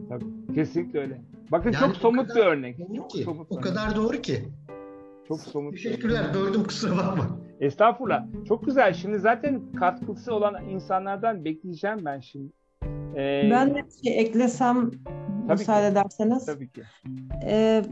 [0.55, 1.23] Kesinlikle öyle.
[1.53, 2.79] Bakın Yani çok somut kadar bir örnek.
[2.97, 3.23] Çok ki.
[3.23, 4.49] somut O kadar doğru ki.
[5.29, 5.73] Çok somut.
[5.73, 6.35] Teşekkürler.
[6.35, 7.39] Böldüm kusura bakma.
[7.61, 8.27] Estağfurullah.
[8.49, 8.95] Çok güzel.
[8.95, 12.53] Şimdi zaten katkısı olan insanlardan bekleyeceğim ben şimdi.
[13.17, 14.91] Ee, Ben de bir şey eklesem
[15.49, 15.93] Tabii müsaade ki.
[15.93, 16.47] ederseniz.
[16.47, 16.83] Tabii ki.
[17.45, 17.83] Ee,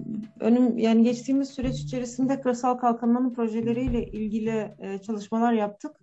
[0.41, 5.97] önüm yani geçtiğimiz süreç içerisinde kırsal kalkınmanın projeleriyle ilgili e, çalışmalar yaptık.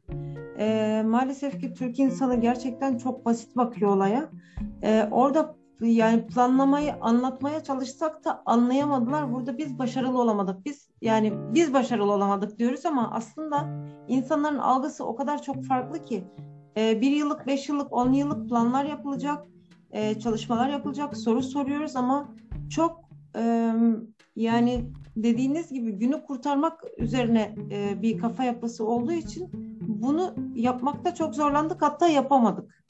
[0.59, 4.29] Ee, maalesef ki Türk insanı gerçekten çok basit bakıyor olaya.
[4.83, 9.33] Ee, orada yani planlamayı anlatmaya çalışsak da anlayamadılar.
[9.33, 10.65] Burada biz başarılı olamadık.
[10.65, 13.69] Biz yani biz başarılı olamadık diyoruz ama aslında
[14.07, 16.23] insanların algısı o kadar çok farklı ki
[16.77, 19.47] Ee, bir yıllık, beş yıllık, on yıllık planlar yapılacak,
[19.91, 22.35] e, çalışmalar yapılacak, soru soruyoruz ama
[22.69, 23.01] çok
[23.35, 23.73] e,
[24.35, 29.49] yani dediğiniz gibi günü kurtarmak üzerine e, bir kafa yapısı olduğu için
[29.81, 32.81] bunu yapmakta çok zorlandık hatta yapamadık.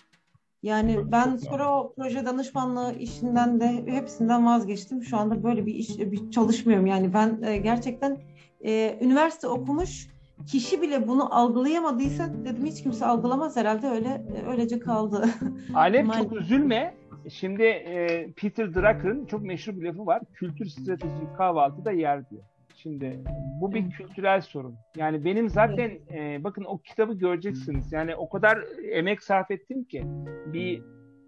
[0.63, 5.03] Yani ben sonra o proje danışmanlığı işinden de hepsinden vazgeçtim.
[5.03, 6.85] Şu anda böyle bir iş bir çalışmıyorum.
[6.85, 8.17] Yani ben e, gerçekten
[8.65, 10.07] e, üniversite okumuş
[10.47, 15.29] kişi bile bunu algılayamadıysa dedim hiç kimse algılamaz herhalde öyle öylece kaldı.
[15.73, 16.93] Alem çok üzülme.
[17.29, 20.21] Şimdi e, Peter Drucker'ın çok meşhur bir lafı var.
[20.33, 22.43] Kültür stratejik kahvaltıda yer diyor.
[22.75, 23.19] Şimdi
[23.61, 24.75] bu bir kültürel sorun.
[24.97, 27.91] Yani benim zaten e, bakın o kitabı göreceksiniz.
[27.91, 28.59] Yani o kadar
[28.91, 30.03] emek sarf ettim ki
[30.45, 30.81] bir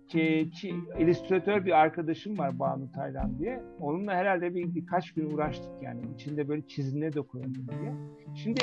[0.08, 3.64] ki, ki, illüstratör bir arkadaşım var Banu Taylan diye.
[3.80, 6.02] Onunla herhalde bir birkaç gün uğraştık yani.
[6.16, 7.94] İçinde böyle çizimle dokunuyorum diye.
[8.36, 8.62] Şimdi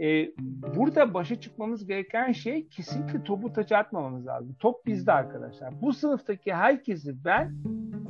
[0.00, 0.32] e,
[0.76, 4.56] burada başa çıkmamız gereken şey kesinlikle topu taça atmamamız lazım.
[4.60, 5.82] Top bizde arkadaşlar.
[5.82, 7.54] Bu sınıftaki herkesi ben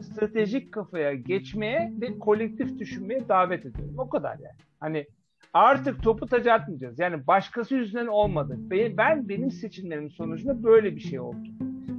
[0.03, 3.95] stratejik kafaya geçmeye ve kolektif düşünmeye davet ediyorum.
[3.99, 4.57] O kadar yani.
[4.81, 5.07] Hani
[5.53, 6.99] artık topu taca atmayacağız.
[6.99, 8.57] Yani başkası yüzünden olmadı.
[8.59, 11.49] Ben, ben benim seçimlerim sonucunda böyle bir şey oldu.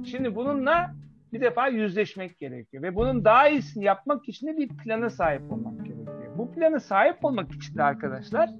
[0.04, 0.94] Şimdi bununla
[1.32, 5.84] bir defa yüzleşmek gerekiyor ve bunun daha iyisini yapmak için de bir plana sahip olmak
[5.84, 6.38] gerekiyor.
[6.38, 8.50] Bu plana sahip olmak için de arkadaşlar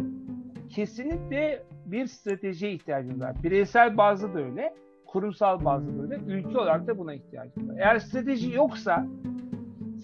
[0.76, 3.36] kesinlikle bir stratejiye ihtiyacımız var.
[3.42, 4.74] Bireysel bazda da öyle,
[5.06, 7.76] kurumsal bazda da öyle, ülke olarak da buna ihtiyacımız var.
[7.78, 9.06] Eğer strateji yoksa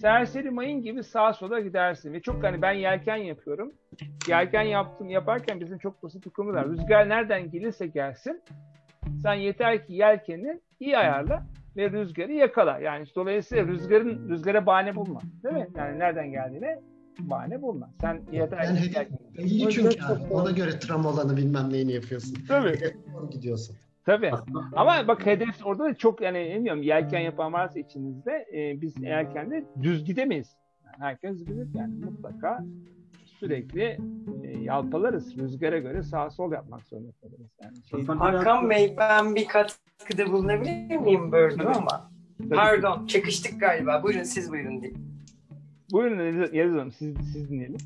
[0.01, 2.13] serseri mayın gibi sağa sola gidersin.
[2.13, 3.71] Ve çok hani ben yelken yapıyorum.
[4.27, 6.69] Yelken yaptım yaparken bizim çok basit bir konu var.
[6.69, 8.41] Rüzgar nereden gelirse gelsin.
[9.21, 11.43] Sen yeter ki yelkeni iyi ayarla
[11.77, 12.79] ve rüzgarı yakala.
[12.79, 15.19] Yani dolayısıyla rüzgarın rüzgara bahane bulma.
[15.43, 15.67] Değil mi?
[15.77, 16.79] Yani nereden geldiğine
[17.19, 17.89] bahane bulma.
[18.01, 20.33] Sen yeter Yani ki yelkeni- belli çünkü abi.
[20.33, 22.37] Ona göre tram alanı bilmem neyini yapıyorsun.
[22.47, 22.79] Tabii.
[23.31, 23.75] Gidiyorsun.
[24.05, 24.31] Tabii.
[24.75, 29.63] Ama bak hedef orada da çok yani bilmiyorum yelken yapan varsa içinizde e, biz yelkende
[29.81, 30.55] düz gidemeyiz.
[30.85, 32.65] Yani herkes bilir yani mutlaka
[33.25, 33.97] sürekli
[34.43, 35.37] e, yalpalarız.
[35.37, 37.51] Rüzgara göre sağ sol yapmak zorunda kalırız.
[37.63, 42.11] Yani şey, Hakan Bey ben bir katkıda bulunabilir miyim böldüm ama?
[42.49, 44.03] Pardon çakıştık galiba.
[44.03, 45.12] Buyurun siz buyurun diyeyim.
[45.93, 47.77] Buyurun Yeliz Hanım siz, siz dinleyelim.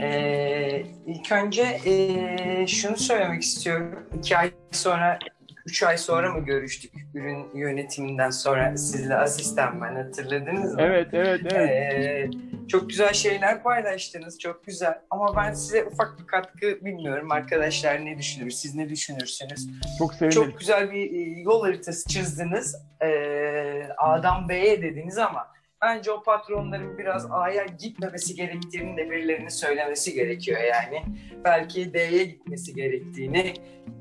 [0.00, 4.08] Ee, ilk önce ee, şunu söylemek istiyorum.
[4.18, 5.18] İki ay sonra,
[5.66, 10.80] üç ay sonra mı görüştük ürün yönetiminden sonra sizle asistan ben hatırladınız mı?
[10.82, 11.70] Evet evet evet.
[11.70, 12.30] Ee,
[12.68, 14.98] çok güzel şeyler paylaştınız, çok güzel.
[15.10, 17.32] Ama ben size ufak bir katkı bilmiyorum.
[17.32, 19.68] Arkadaşlar ne düşünür, siz ne düşünürsünüz?
[19.98, 20.42] Çok sevinirim.
[20.42, 22.76] Çok güzel bir e, yol haritası çizdiniz.
[23.02, 25.56] Ee, A'dan B'ye dediniz ama
[25.86, 31.02] bence o patronların biraz A'ya gitmemesi gerektiğini de birilerinin söylemesi gerekiyor yani.
[31.44, 33.54] Belki D'ye gitmesi gerektiğini,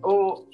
[0.03, 0.45] o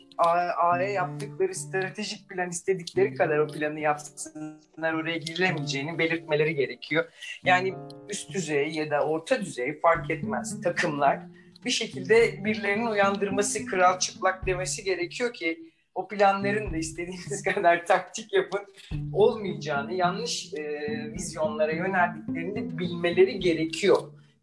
[0.57, 7.05] A'ya yaptıkları stratejik plan istedikleri kadar o planı yapsınlar oraya girilemeyeceğini belirtmeleri gerekiyor.
[7.43, 7.73] Yani
[8.09, 11.19] üst düzey ya da orta düzey fark etmez takımlar
[11.65, 18.33] bir şekilde birilerinin uyandırması, kral çıplak demesi gerekiyor ki o planların da istediğiniz kadar taktik
[18.33, 18.61] yapın
[19.13, 20.63] olmayacağını, yanlış e,
[21.13, 23.97] vizyonlara yöneldiklerini bilmeleri gerekiyor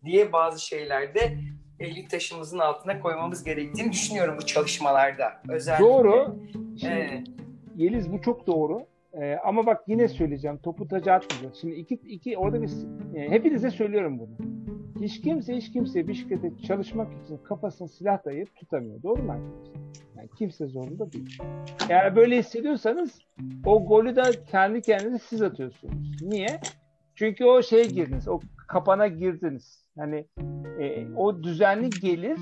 [0.04, 1.38] diye bazı şeylerde
[1.80, 5.42] eli taşımızın altına koymamız gerektiğini düşünüyorum bu çalışmalarda.
[5.48, 5.84] Özellikle.
[5.84, 6.38] Doğru.
[6.80, 7.26] Şimdi, Evet.
[7.76, 8.86] Yeliz bu çok doğru.
[9.12, 10.58] Ee, ama bak yine söyleyeceğim.
[10.58, 11.56] Topu taca atmayacağız.
[11.60, 12.70] Şimdi iki, iki orada bir
[13.14, 14.28] e, hepinize söylüyorum bunu.
[15.00, 19.02] Hiç kimse hiç kimse bir şirkete çalışmak için kafasına silah dayayıp tutamıyor.
[19.02, 19.82] Doğru mu arkadaşlar?
[20.16, 21.38] Yani kimse zorunda değil.
[21.90, 23.18] Eğer böyle hissediyorsanız
[23.66, 26.22] o golü de kendi kendinize siz atıyorsunuz.
[26.22, 26.60] Niye?
[27.14, 28.28] Çünkü o şeye girdiniz.
[28.28, 29.84] O kapana girdiniz.
[29.98, 30.26] Hani
[30.80, 32.38] e, o düzenli gelir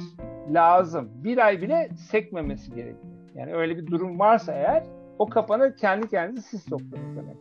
[0.53, 1.11] lazım.
[1.25, 3.15] Bir ay bile sekmemesi gerekiyor.
[3.35, 4.85] Yani öyle bir durum varsa eğer
[5.19, 7.37] o kapana kendi kendinize siz soktunuz demek.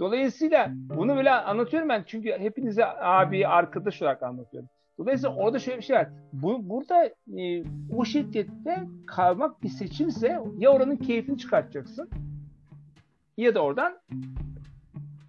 [0.00, 4.68] Dolayısıyla bunu böyle anlatıyorum ben çünkü hepinize abi, arkadaş olarak anlatıyorum.
[4.98, 6.08] Dolayısıyla orada şöyle bir şey var.
[6.32, 7.04] Bu, burada
[7.38, 7.62] e,
[7.96, 12.10] o şirkette kalmak bir seçimse ya oranın keyfini çıkartacaksın
[13.36, 13.98] ya da oradan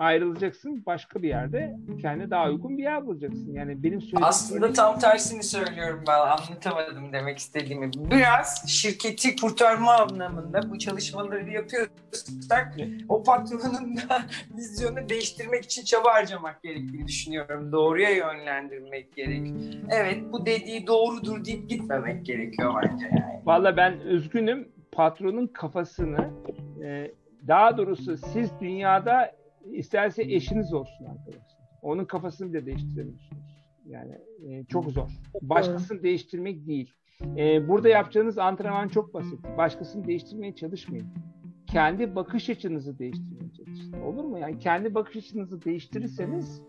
[0.02, 3.54] ayrılacaksın başka bir yerde kendine daha uygun bir yer bulacaksın.
[3.54, 7.92] Yani benim söylediğim Aslında tam tersini söylüyorum ben anlatamadım demek istediğimi.
[8.12, 12.78] Biraz şirketi kurtarma anlamında bu çalışmaları yapıyorsak
[13.10, 14.22] o patronun da
[14.58, 17.72] vizyonu değiştirmek için çaba harcamak gerektiğini düşünüyorum.
[17.72, 19.48] Doğruya yönlendirmek gerek.
[19.90, 23.42] Evet bu dediği doğrudur deyip gitmemek gerekiyor bence yani.
[23.46, 24.68] Valla ben üzgünüm.
[24.92, 26.30] Patronun kafasını
[26.84, 27.12] e,
[27.48, 29.41] daha doğrusu siz dünyada
[29.72, 31.58] isterse eşiniz olsun arkadaşlar.
[31.82, 33.42] Onun kafasını bile değiştiremiyorsunuz.
[33.86, 35.10] Yani e, çok zor.
[35.42, 36.94] Başkasını değiştirmek değil.
[37.38, 39.40] E, burada yapacağınız antrenman çok basit.
[39.58, 41.08] Başkasını değiştirmeye çalışmayın.
[41.68, 44.02] Kendi bakış açınızı değiştirmeye çalışın.
[44.02, 44.40] Olur mu?
[44.40, 46.62] Yani kendi bakış açınızı değiştirirseniz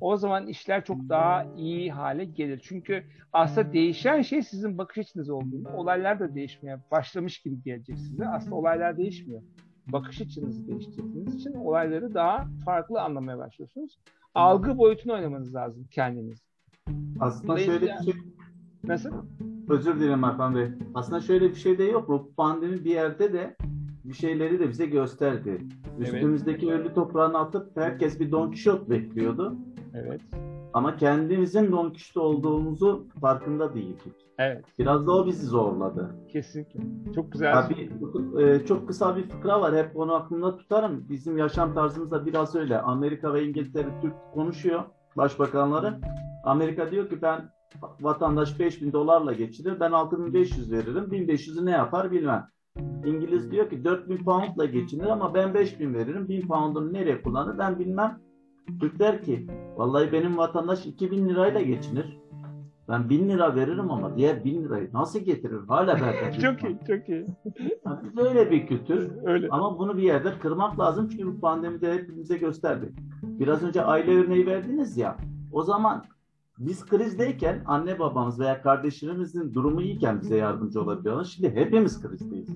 [0.00, 2.60] o zaman işler çok daha iyi hale gelir.
[2.62, 8.28] Çünkü aslında değişen şey sizin bakış açınız olduğunu, olaylar da değişmeye başlamış gibi gelecek size.
[8.28, 9.42] Aslında olaylar değişmiyor.
[9.86, 13.98] Bakış açınızı değiştirdiğiniz için olayları daha farklı anlamaya başlıyorsunuz.
[14.34, 16.42] Algı boyutunu oynamanız lazım kendiniz.
[17.20, 18.14] Aslında şöyle bir şey
[18.88, 19.10] Nasıl?
[19.68, 20.68] Özür dilerim Hakan Bey.
[20.94, 22.30] Aslında şöyle bir şey de yok mu?
[22.36, 23.56] Pandemi bir yerde de
[24.04, 25.58] bir şeyleri de bize gösterdi.
[25.98, 29.56] Üstümüzdeki ölü toprağını atıp herkes bir Don Quixote bekliyordu.
[29.94, 30.20] Evet.
[30.72, 34.25] Ama kendimizin Don Quixote olduğumuzu farkında değildik.
[34.38, 34.64] Evet.
[34.78, 36.16] Biraz da o bizi zorladı.
[36.28, 36.80] Kesinlikle.
[37.14, 37.46] Çok güzel.
[37.46, 37.90] Ya bir,
[38.40, 39.76] e, çok kısa bir fıkra var.
[39.76, 41.06] Hep onu aklımda tutarım.
[41.08, 42.80] Bizim yaşam tarzımız da biraz öyle.
[42.80, 44.82] Amerika ve İngiltere Türk konuşuyor.
[45.16, 46.00] Başbakanları.
[46.44, 47.50] Amerika diyor ki ben
[48.00, 49.80] vatandaş 5000 dolarla geçirir.
[49.80, 51.04] Ben 6500 veririm.
[51.10, 52.48] 1500'ü ne yapar bilmem.
[53.04, 56.28] İngiliz diyor ki 4000 poundla geçinir ama ben 5000 veririm.
[56.28, 58.18] 1000 pound'unu nereye kullanır ben bilmem.
[58.80, 59.46] Türk der ki
[59.76, 62.18] vallahi benim vatandaş 2000 lirayla geçinir.
[62.88, 65.60] Ben 1000 lira veririm ama diğer 1000 lirayı nasıl getirir?
[65.68, 66.40] Hala berbat.
[66.40, 67.26] çok iyi, çok iyi.
[67.86, 69.10] Yani biz öyle bir kültür.
[69.24, 69.48] Öyle.
[69.50, 72.92] Ama bunu bir yerde kırmak lazım çünkü bu pandemide hepimize gösterdi.
[73.22, 75.16] Biraz önce aile örneği verdiniz ya.
[75.52, 76.04] O zaman
[76.58, 81.24] biz krizdeyken anne babamız veya kardeşlerimizin durumu iyiyken bize yardımcı olabiliyorlar.
[81.24, 82.48] Şimdi hepimiz krizdeyiz.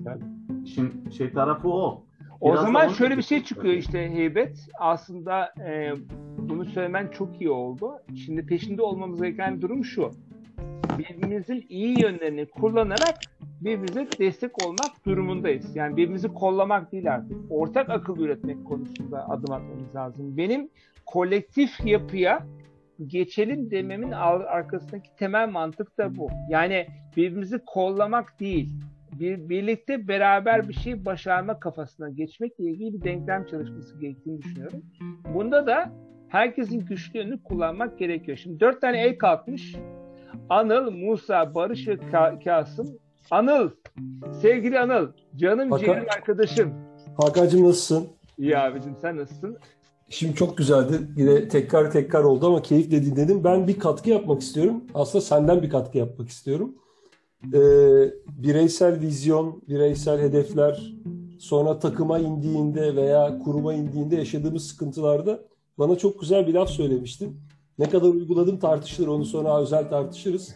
[0.63, 2.03] İşin şey tarafı o.
[2.41, 4.67] O Biraz zaman şöyle bir şey çıkıyor işte heybet.
[4.79, 5.93] Aslında e,
[6.37, 7.91] bunu söylemen çok iyi oldu.
[8.25, 10.11] Şimdi peşinde olmamız gereken durum şu.
[10.97, 13.19] Birbirimizin iyi yönlerini kullanarak
[13.61, 15.75] birbirimize destek olmak durumundayız.
[15.75, 17.37] Yani birbirimizi kollamak değil artık.
[17.49, 20.37] Ortak akıl üretmek konusunda adım atmamız lazım.
[20.37, 20.69] Benim
[21.05, 22.47] kolektif yapıya
[23.07, 26.29] geçelim dememin ar- arkasındaki temel mantık da bu.
[26.49, 26.87] Yani
[27.17, 28.69] birbirimizi kollamak değil,
[29.21, 34.81] bir birlikte beraber bir şey başarma kafasına geçmekle ilgili bir denklem çalışması gerektiğini düşünüyorum.
[35.33, 35.91] Bunda da
[36.27, 38.37] herkesin güçlü yönünü kullanmak gerekiyor.
[38.37, 39.75] Şimdi dört tane el kalkmış.
[40.49, 42.87] Anıl, Musa, Barış ve Ka- Kasım.
[43.31, 43.69] Anıl,
[44.41, 46.73] sevgili Anıl, canım Hakan- ciğerim arkadaşım.
[47.17, 48.07] Hakan'cığım nasılsın?
[48.37, 49.57] İyi abicim sen nasılsın?
[50.09, 50.93] Şimdi çok güzeldi.
[51.17, 53.43] Yine tekrar tekrar oldu ama keyifle dinledim.
[53.43, 54.83] Ben bir katkı yapmak istiyorum.
[54.93, 56.75] Aslında senden bir katkı yapmak istiyorum.
[57.53, 58.13] Ee,
[58.43, 60.93] bireysel vizyon, bireysel hedefler,
[61.39, 65.39] sonra takıma indiğinde veya kuruma indiğinde yaşadığımız sıkıntılarda
[65.77, 67.39] bana çok güzel bir laf söylemiştin.
[67.79, 70.55] Ne kadar uyguladım tartışılır, onu sonra özel tartışırız.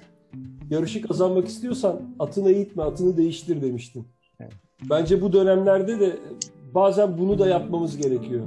[0.70, 4.08] Yarışı kazanmak istiyorsan atını eğitme, atını değiştir demiştin.
[4.90, 6.18] Bence bu dönemlerde de
[6.74, 8.44] bazen bunu da yapmamız gerekiyor.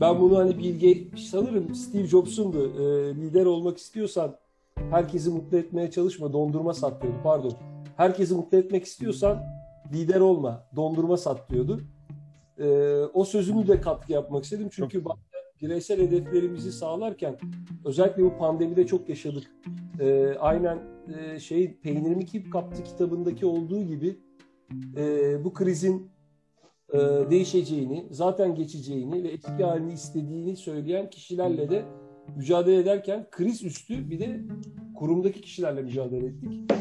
[0.00, 2.72] Ben bunu hani Bilge sanırım Steve Jobs'undu.
[2.80, 4.36] Ee, lider olmak istiyorsan
[4.90, 6.32] herkesi mutlu etmeye çalışma.
[6.32, 7.18] Dondurma sat diyordu.
[7.24, 7.52] Pardon.
[7.96, 9.42] Herkesi mutlu etmek istiyorsan
[9.92, 10.66] lider olma.
[10.76, 11.80] Dondurma sat diyordu.
[12.58, 14.68] Ee, o sözünü de katkı yapmak istedim.
[14.70, 15.22] Çünkü bazen
[15.62, 17.36] bireysel hedeflerimizi sağlarken
[17.84, 19.42] özellikle bu pandemide çok yaşadık.
[20.00, 20.78] Ee, aynen
[21.18, 24.18] e, şey Peynirimi Kim Kaptı kitabındaki olduğu gibi
[24.96, 26.10] e, bu krizin
[26.92, 26.98] e,
[27.30, 31.84] değişeceğini, zaten geçeceğini ve eski halini istediğini söyleyen kişilerle de
[32.36, 34.40] mücadele ederken kriz üstü bir de
[34.96, 36.72] kurumdaki kişilerle mücadele ettik.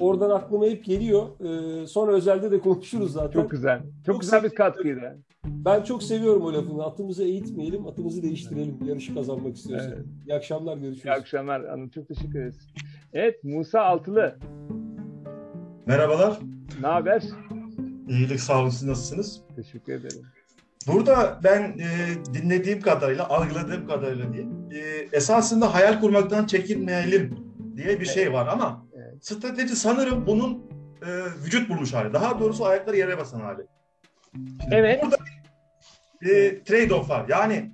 [0.00, 1.26] Oradan aklıma hep geliyor.
[1.40, 3.40] E, sonra özelde de konuşuruz zaten.
[3.40, 3.80] Çok güzel.
[4.06, 5.18] Çok, güzel bir katkıydı.
[5.44, 6.84] Ben çok seviyorum o lafını.
[6.84, 8.78] Atımızı eğitmeyelim, atımızı değiştirelim.
[8.86, 9.92] Yarışı kazanmak istiyorsak.
[9.96, 10.06] Evet.
[10.28, 11.04] İyi akşamlar, görüşürüz.
[11.04, 11.90] İyi akşamlar Anıl.
[11.90, 12.68] Çok teşekkür ederiz.
[13.12, 14.36] Evet Musa Altılı.
[15.86, 16.38] Merhabalar.
[16.80, 17.22] Ne haber?
[18.08, 19.42] İyilik sağ olun siz nasılsınız?
[19.56, 20.22] Teşekkür ederim.
[20.86, 21.88] Burada ben e,
[22.34, 24.78] dinlediğim kadarıyla, algıladığım kadarıyla diyeyim, e,
[25.16, 27.38] esasında hayal kurmaktan çekinmeyelim
[27.76, 28.86] diye bir şey var ama
[29.20, 30.62] strateji sanırım bunun
[31.02, 31.08] e,
[31.44, 32.12] vücut bulmuş hali.
[32.12, 33.62] Daha doğrusu ayakları yere basan hali.
[34.70, 35.02] Evet.
[35.02, 35.16] Burada
[36.22, 37.26] bir e, trade-off var.
[37.28, 37.72] Yani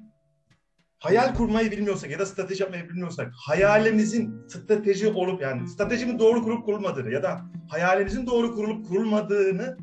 [0.99, 6.65] hayal kurmayı bilmiyorsak ya da strateji yapmayı bilmiyorsak hayalimizin strateji olup yani stratejinin doğru kurup
[6.65, 9.79] kurulmadığını ya da hayalimizin doğru kurulup kurulmadığını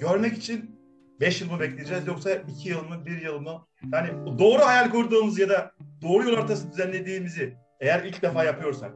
[0.00, 0.75] görmek için
[1.20, 3.66] 5 yıl mı bekleyeceğiz yoksa 2 yıl mı 1 yıl mı?
[3.92, 5.72] Yani doğru hayal kurduğumuz ya da
[6.02, 8.92] doğru yol haritası düzenlediğimizi eğer ilk defa yapıyorsak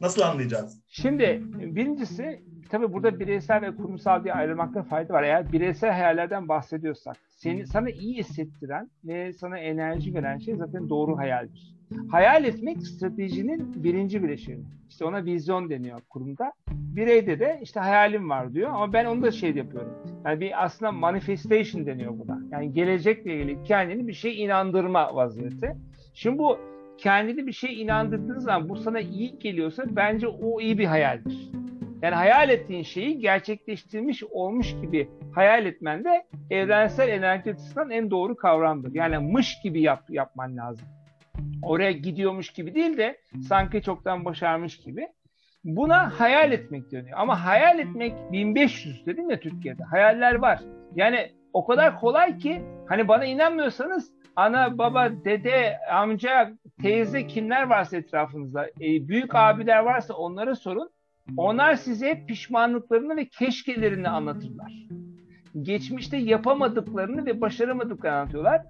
[0.00, 0.80] nasıl anlayacağız?
[0.88, 5.22] Şimdi birincisi tabii burada bireysel ve kurumsal diye ayrılmakta fayda var.
[5.22, 11.18] Eğer bireysel hayallerden bahsediyorsak seni sana iyi hissettiren ve sana enerji veren şey zaten doğru
[11.18, 11.76] hayaldir.
[12.10, 14.64] Hayal etmek stratejinin birinci bileşeni.
[14.88, 16.52] İşte ona vizyon deniyor kurumda.
[16.68, 19.92] Bireyde de işte hayalim var diyor ama ben onu da şey yapıyorum.
[20.24, 22.40] Yani bir aslında manifestation deniyor buna.
[22.50, 25.76] Yani gelecekle ilgili kendini bir şey inandırma vaziyeti.
[26.14, 26.58] Şimdi bu
[26.98, 31.50] kendini bir şey inandırdığın zaman bu sana iyi geliyorsa bence o iyi bir hayaldir.
[32.02, 38.36] Yani hayal ettiğin şeyi gerçekleştirmiş olmuş gibi hayal etmen de evrensel enerji açısından en doğru
[38.36, 38.94] kavramdır.
[38.94, 40.86] Yani mış gibi yap, yapman lazım.
[41.62, 43.18] Oraya gidiyormuş gibi değil de
[43.48, 45.08] sanki çoktan başarmış gibi.
[45.64, 47.18] Buna hayal etmek deniyor.
[47.18, 49.82] Ama hayal etmek 1500 dedim ya Türkiye'de.
[49.82, 50.60] Hayaller var.
[50.94, 56.52] Yani o kadar kolay ki hani bana inanmıyorsanız ana, baba, dede, amca,
[56.82, 60.90] teyze kimler varsa etrafınızda, e, büyük abiler varsa onlara sorun.
[61.36, 64.72] Onlar size pişmanlıklarını ve keşkelerini anlatırlar.
[65.62, 68.62] Geçmişte yapamadıklarını ve başaramadıklarını anlatıyorlar.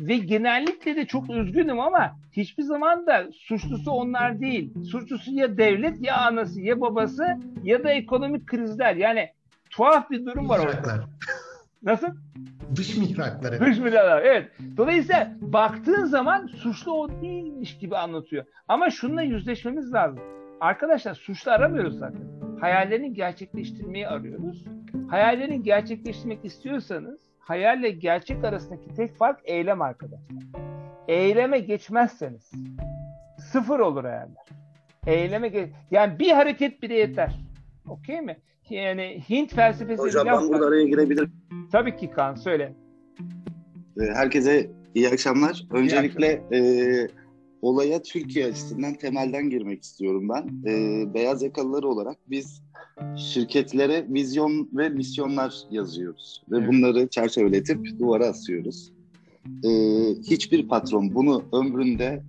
[0.00, 4.84] Ve genellikle de çok üzgünüm ama hiçbir zaman da suçlusu onlar değil.
[4.84, 7.24] Suçlusu ya devlet ya anası ya babası
[7.62, 8.96] ya da ekonomik krizler.
[8.96, 9.28] Yani
[9.70, 11.04] tuhaf bir durum var orada.
[11.82, 12.06] Nasıl?
[12.76, 13.60] Dış mihrakları.
[13.60, 14.50] Dış mihraklar evet.
[14.76, 18.44] Dolayısıyla baktığın zaman suçlu o değilmiş gibi anlatıyor.
[18.68, 20.20] Ama şununla yüzleşmemiz lazım.
[20.60, 22.22] Arkadaşlar suçlu aramıyoruz zaten.
[22.60, 24.64] Hayallerini gerçekleştirmeyi arıyoruz.
[25.10, 30.36] Hayallerini gerçekleştirmek istiyorsanız hayalle gerçek arasındaki tek fark eylem arkadaşlar.
[31.08, 32.50] Eyleme geçmezseniz
[33.52, 34.46] sıfır olur hayaller.
[35.06, 37.40] Eyleme geç yani bir hareket bile yeter.
[37.88, 38.36] Okey mi?
[38.70, 41.32] Yani Hint felsefesi Hocam ben burada araya girebilirim.
[41.72, 42.72] Tabii ki Kaan söyle.
[43.98, 45.66] Herkese iyi akşamlar.
[45.70, 46.60] Öncelikle e,
[47.62, 50.70] olaya Türkiye açısından temelden girmek istiyorum ben.
[50.70, 52.62] E, beyaz yakalılar olarak biz
[53.16, 56.42] şirketlere vizyon ve misyonlar yazıyoruz.
[56.50, 56.68] Ve Evet.
[56.68, 58.92] bunları çerçeveletip duvara asıyoruz.
[59.64, 59.68] Ee,
[60.30, 62.22] hiçbir patron bunu ömründe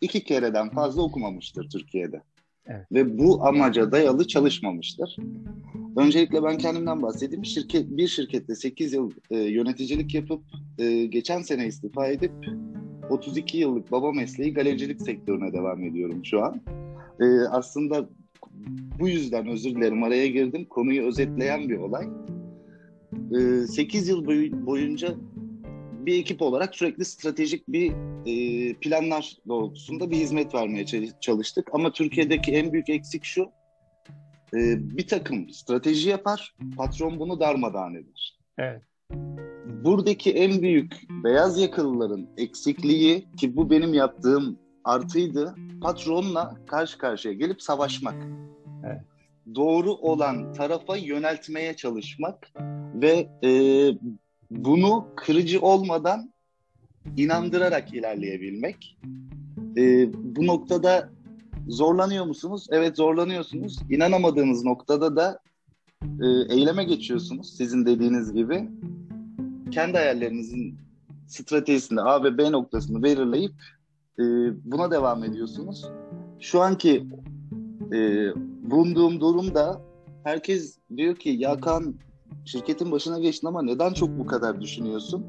[0.00, 2.22] iki kereden fazla okumamıştır Türkiye'de.
[2.66, 2.86] Evet.
[2.92, 5.16] Ve bu amaca dayalı çalışmamıştır.
[5.96, 7.44] Öncelikle ben kendimden bahsedeyim.
[7.44, 10.42] Şirket bir şirkette 8 yıl e, yöneticilik yapıp
[10.78, 12.32] e, geçen sene istifa edip
[13.10, 16.60] 32 yıllık baba mesleği galericilik sektörüne devam ediyorum şu an.
[17.20, 18.08] E, aslında
[19.00, 20.64] bu yüzden özür dilerim araya girdim.
[20.64, 22.06] Konuyu özetleyen bir olay.
[23.38, 25.14] E, 8 yıl boyu- boyunca
[26.06, 27.92] bir ekip olarak sürekli stratejik bir
[28.26, 31.68] e, planlar doğrultusunda bir hizmet vermeye çal- çalıştık.
[31.72, 33.42] Ama Türkiye'deki en büyük eksik şu.
[34.54, 34.58] e,
[34.96, 38.38] bir takım strateji yapar, patron bunu darmadağın eder.
[38.58, 38.82] Evet.
[39.84, 40.92] Buradaki en büyük
[41.24, 45.54] beyaz yakalıların eksikliği ki bu benim yaptığım artıydı.
[45.82, 48.14] Patronla karşı karşıya gelip savaşmak.
[49.54, 52.52] Doğru olan tarafa yöneltmeye çalışmak
[52.94, 53.50] ve e,
[54.50, 56.32] bunu kırıcı olmadan
[57.16, 58.98] inandırarak ilerleyebilmek.
[59.76, 61.10] E, bu noktada
[61.68, 62.66] zorlanıyor musunuz?
[62.70, 63.78] Evet zorlanıyorsunuz.
[63.90, 65.40] İnanamadığınız noktada da
[66.02, 68.68] e, eyleme geçiyorsunuz sizin dediğiniz gibi.
[69.70, 70.78] Kendi hayallerinizin
[71.26, 73.54] stratejisinde A ve B noktasını belirleyip
[74.18, 74.22] e,
[74.64, 75.86] buna devam ediyorsunuz.
[76.40, 77.06] Şu anki
[77.92, 78.32] e,
[78.70, 79.82] bulunduğum durumda
[80.24, 81.94] herkes diyor ki ya Kaan
[82.44, 85.26] şirketin başına geçtin ama neden çok bu kadar düşünüyorsun?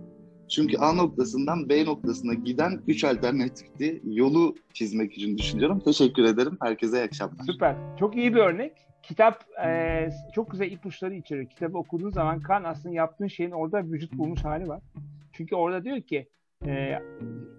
[0.50, 5.80] Çünkü A noktasından B noktasına giden üç alternatifli yolu çizmek için düşünüyorum.
[5.80, 6.58] Teşekkür ederim.
[6.62, 7.44] Herkese iyi akşamlar.
[7.46, 7.76] Süper.
[8.00, 8.74] Çok iyi bir örnek.
[9.04, 11.50] Kitap e, çok güzel ipuçları içeriyor.
[11.50, 14.82] Kitabı okuduğun zaman kan aslında yaptığın şeyin orada vücut bulmuş hali var.
[15.34, 16.28] Çünkü orada diyor ki
[16.66, 17.00] e,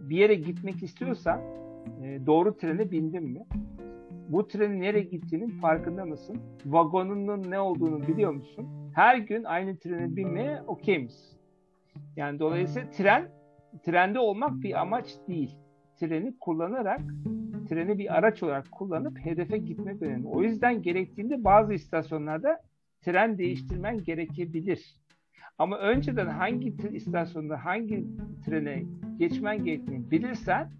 [0.01, 1.40] bir yere gitmek istiyorsan
[2.02, 3.47] e, doğru trene bindin mi?
[4.31, 6.36] Bu trenin nereye gittiğinin farkında mısın?
[6.66, 8.66] Vagonunun ne olduğunu biliyor musun?
[8.94, 11.39] Her gün aynı trene binmeye okey misin?
[12.16, 13.28] Yani dolayısıyla tren,
[13.82, 15.57] trende olmak bir amaç değil.
[16.01, 17.01] Treni kullanarak
[17.69, 20.27] treni bir araç olarak kullanıp hedefe gitmek önemli.
[20.27, 22.61] O yüzden gerektiğinde bazı istasyonlarda
[23.01, 24.97] tren değiştirmen gerekebilir.
[25.59, 28.07] Ama önceden hangi istasyonda hangi
[28.44, 28.82] trene
[29.19, 30.70] geçmen gerektiğini bilirsen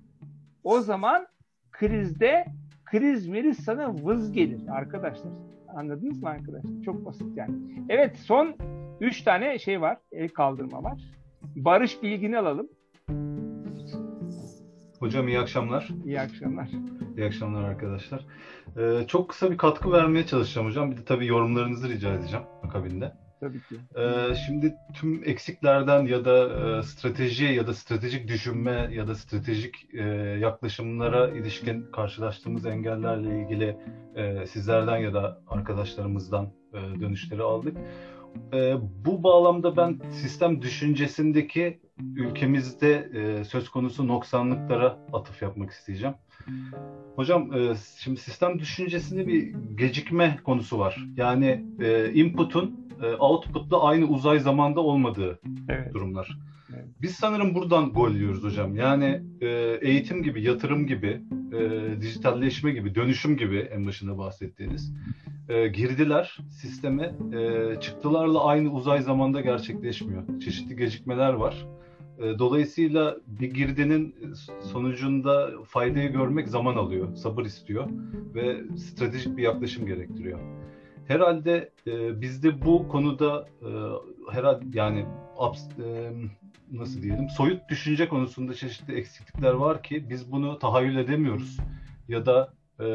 [0.64, 1.27] o zaman
[1.70, 2.44] krizde
[2.90, 5.32] kriz meriz sana vız gelir arkadaşlar.
[5.76, 6.82] Anladınız mı arkadaşlar?
[6.84, 7.54] Çok basit yani.
[7.88, 8.54] Evet son
[9.00, 9.98] 3 tane şey var.
[10.12, 11.00] El kaldırma var.
[11.42, 12.68] Barış bilgini alalım.
[14.98, 15.88] Hocam iyi akşamlar.
[16.04, 16.68] İyi akşamlar.
[17.16, 18.26] İyi akşamlar arkadaşlar.
[18.76, 20.90] Ee, çok kısa bir katkı vermeye çalışacağım hocam.
[20.90, 23.12] Bir de tabii yorumlarınızı rica edeceğim akabinde.
[23.40, 23.76] Tabii ki.
[23.96, 26.48] Ee, şimdi tüm eksiklerden ya da
[26.78, 30.02] e, strateji ya da stratejik düşünme ya da stratejik e,
[30.40, 33.76] yaklaşımlara ilişkin karşılaştığımız engellerle ilgili
[34.14, 37.76] e, sizlerden ya da arkadaşlarımızdan e, dönüşleri aldık.
[38.52, 41.80] E, bu bağlamda ben sistem düşüncesindeki
[42.16, 46.14] ülkemizde e, söz konusu noksanlıklara atıf yapmak isteyeceğim.
[47.16, 51.04] Hocam e, şimdi sistem düşüncesinde bir gecikme konusu var.
[51.16, 55.94] Yani e, input'un e, output'la aynı uzay zamanda olmadığı Evet.
[55.94, 56.39] durumlar.
[56.74, 56.85] Evet.
[57.02, 58.74] Biz sanırım buradan gol yiyoruz hocam.
[58.77, 61.20] Yani e, eğitim gibi, yatırım gibi,
[61.52, 64.93] e, dijitalleşme gibi, dönüşüm gibi en başında bahsettiğiniz
[65.48, 70.40] e, girdiler sisteme e, çıktılarla aynı uzay zamanda gerçekleşmiyor.
[70.40, 71.66] Çeşitli gecikmeler var.
[72.18, 74.14] E, dolayısıyla bir girdinin
[74.60, 77.89] sonucunda faydayı görmek zaman alıyor, sabır istiyor
[78.35, 80.39] ve stratejik bir yaklaşım gerektiriyor.
[81.11, 83.69] Herhalde e, bizde bu konuda e,
[84.32, 85.05] herhalde yani
[85.37, 86.12] abs- e,
[86.73, 91.57] nasıl diyelim soyut düşünce konusunda çeşitli eksiklikler var ki biz bunu tahayyül edemiyoruz
[92.09, 92.87] ya da e,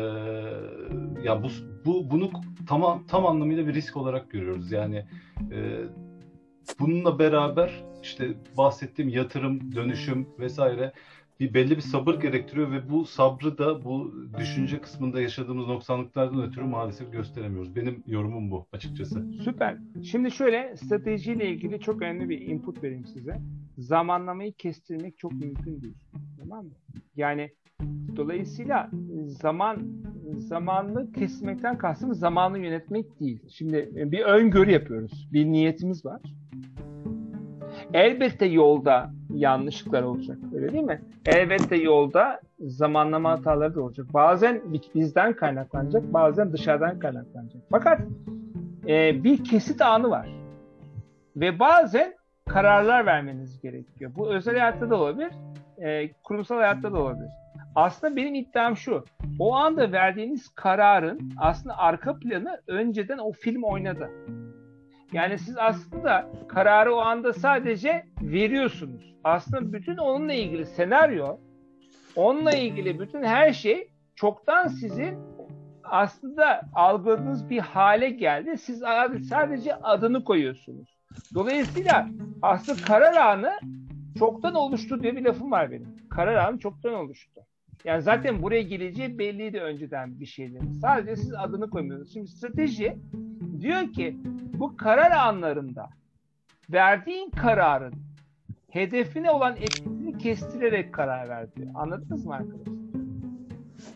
[1.24, 1.48] ya bu,
[1.86, 2.30] bu bunu
[2.68, 4.72] tam tam anlamıyla bir risk olarak görüyoruz.
[4.72, 5.06] Yani
[5.52, 5.84] e,
[6.80, 10.92] bununla beraber işte bahsettiğim yatırım, dönüşüm vesaire
[11.40, 16.66] bir belli bir sabır gerektiriyor ve bu sabrı da bu düşünce kısmında yaşadığımız noksanlıklardan ötürü
[16.66, 17.76] maalesef gösteremiyoruz.
[17.76, 19.26] Benim yorumum bu açıkçası.
[19.44, 19.78] Süper.
[20.04, 23.42] Şimdi şöyle stratejiyle ilgili çok önemli bir input vereyim size.
[23.78, 25.98] Zamanlamayı kestirmek çok mümkün değil.
[26.40, 26.72] Tamam mı?
[27.16, 27.52] Yani
[28.16, 28.90] dolayısıyla
[29.26, 29.78] zaman
[30.38, 33.40] zamanlı kesmekten kastım zamanı yönetmek değil.
[33.50, 35.30] Şimdi bir öngörü yapıyoruz.
[35.34, 36.22] Bir niyetimiz var.
[37.94, 40.38] Elbette yolda yanlışlıklar olacak.
[40.56, 41.02] Öyle değil mi?
[41.26, 44.06] Elbette yolda zamanlama hataları da olacak.
[44.14, 44.62] Bazen
[44.96, 47.62] bizden kaynaklanacak, bazen dışarıdan kaynaklanacak.
[47.72, 48.02] Fakat
[48.88, 50.30] e, bir kesit anı var.
[51.36, 52.14] Ve bazen
[52.50, 54.12] kararlar vermeniz gerekiyor.
[54.16, 55.32] Bu özel hayatta da olabilir,
[55.78, 57.30] e, kurumsal hayatta da olabilir.
[57.76, 59.04] Aslında benim iddiam şu.
[59.40, 64.10] O anda verdiğiniz kararın aslında arka planı önceden o film oynadı.
[65.14, 69.16] Yani siz aslında kararı o anda sadece veriyorsunuz.
[69.24, 71.38] Aslında bütün onunla ilgili senaryo,
[72.16, 75.18] onunla ilgili bütün her şey çoktan sizin
[75.84, 78.58] aslında algıladığınız bir hale geldi.
[78.58, 78.80] Siz
[79.30, 80.98] sadece adını koyuyorsunuz.
[81.34, 82.08] Dolayısıyla
[82.42, 83.54] aslında karar anı
[84.20, 85.96] çoktan oluştu diye bir lafım var benim.
[86.10, 87.42] Karar anı çoktan oluştu.
[87.86, 90.72] Yani zaten buraya geleceği belliydi önceden bir şeylerin.
[90.72, 92.14] Sadece siz adını koymuyorsunuz.
[92.14, 92.98] Şimdi strateji
[93.60, 94.18] diyor ki
[94.54, 95.90] bu karar anlarında
[96.70, 97.94] verdiğin kararın
[98.70, 101.68] hedefine olan etkisini kestirerek karar ver diyor.
[101.76, 102.74] Anladınız mı arkadaşlar?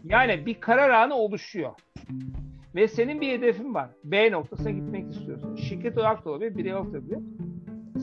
[0.04, 1.72] Yani bir karar anı oluşuyor.
[2.76, 3.90] Ve senin bir hedefin var.
[4.04, 5.56] B noktasına gitmek istiyorsun.
[5.56, 7.20] Şirket olarak da olabilir, birey olarak da olabilir.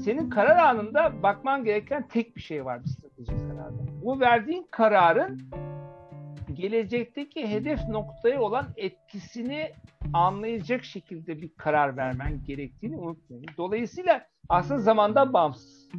[0.05, 3.83] Senin karar anında bakman gereken tek bir şey var bir stratejik kararda.
[4.03, 5.41] Bu verdiğin kararın
[6.57, 9.73] gelecekteki hedef noktaya olan etkisini
[10.13, 13.47] anlayacak şekilde bir karar vermen gerektiğini unutmayın.
[13.57, 15.91] Dolayısıyla aslında zamandan bağımsız.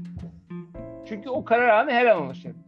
[1.05, 2.67] Çünkü o karar anı her an oluşabilir.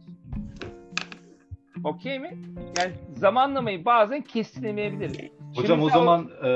[1.84, 2.38] Okey mi?
[2.78, 5.39] Yani zamanlamayı bazen kestiremeyebiliriz.
[5.56, 6.48] Hocam Şimdi o zaman e,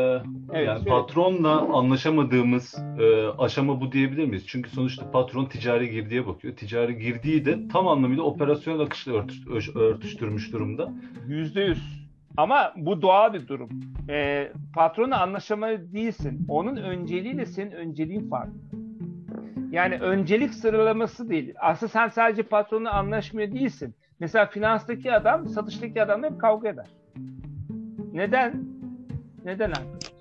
[0.52, 4.44] Evet, yani patronla anlaşamadığımız e, aşama bu diyebilir miyiz?
[4.46, 6.56] Çünkü sonuçta patron ticari girdiye bakıyor.
[6.56, 10.92] Ticari girdiği de tam anlamıyla operasyon akışla örtüş- örtüştürmüş durumda.
[11.28, 12.04] Yüzde yüz.
[12.36, 13.68] Ama bu doğal bir durum.
[14.08, 16.46] Ee, patronla anlaşamalı değilsin.
[16.48, 18.52] Onun önceliğiyle senin önceliğin farklı.
[19.70, 21.54] Yani öncelik sıralaması değil.
[21.60, 23.94] Aslında sen sadece patronla anlaşmıyor değilsin.
[24.20, 26.86] Mesela finanstaki adam satıştaki adamla hep kavga eder.
[28.12, 28.73] Neden?
[29.44, 30.14] Neden arkadaşlar?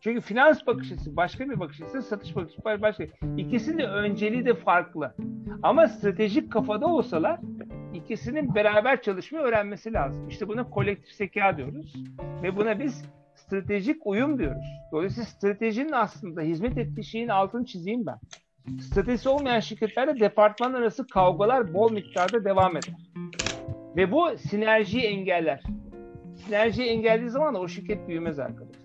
[0.00, 3.04] Çünkü finans bakış açısı başka bir bakış açısı, satış bakış açısı başka.
[3.36, 5.14] İkisinin de önceliği de farklı.
[5.62, 7.40] Ama stratejik kafada olsalar
[7.94, 10.28] ikisinin beraber çalışmayı öğrenmesi lazım.
[10.28, 11.94] İşte buna kolektif zeka diyoruz.
[12.42, 13.04] Ve buna biz
[13.34, 14.66] stratejik uyum diyoruz.
[14.92, 18.18] Dolayısıyla stratejinin aslında hizmet ettiği şeyin altını çizeyim ben.
[18.80, 22.94] Stratejisi olmayan şirketlerde departman arası kavgalar bol miktarda devam eder.
[23.96, 25.62] Ve bu sinerjiyi engeller.
[26.46, 28.82] Sinerjiyi engellediği zaman da o şirket büyümez arkadaşlar.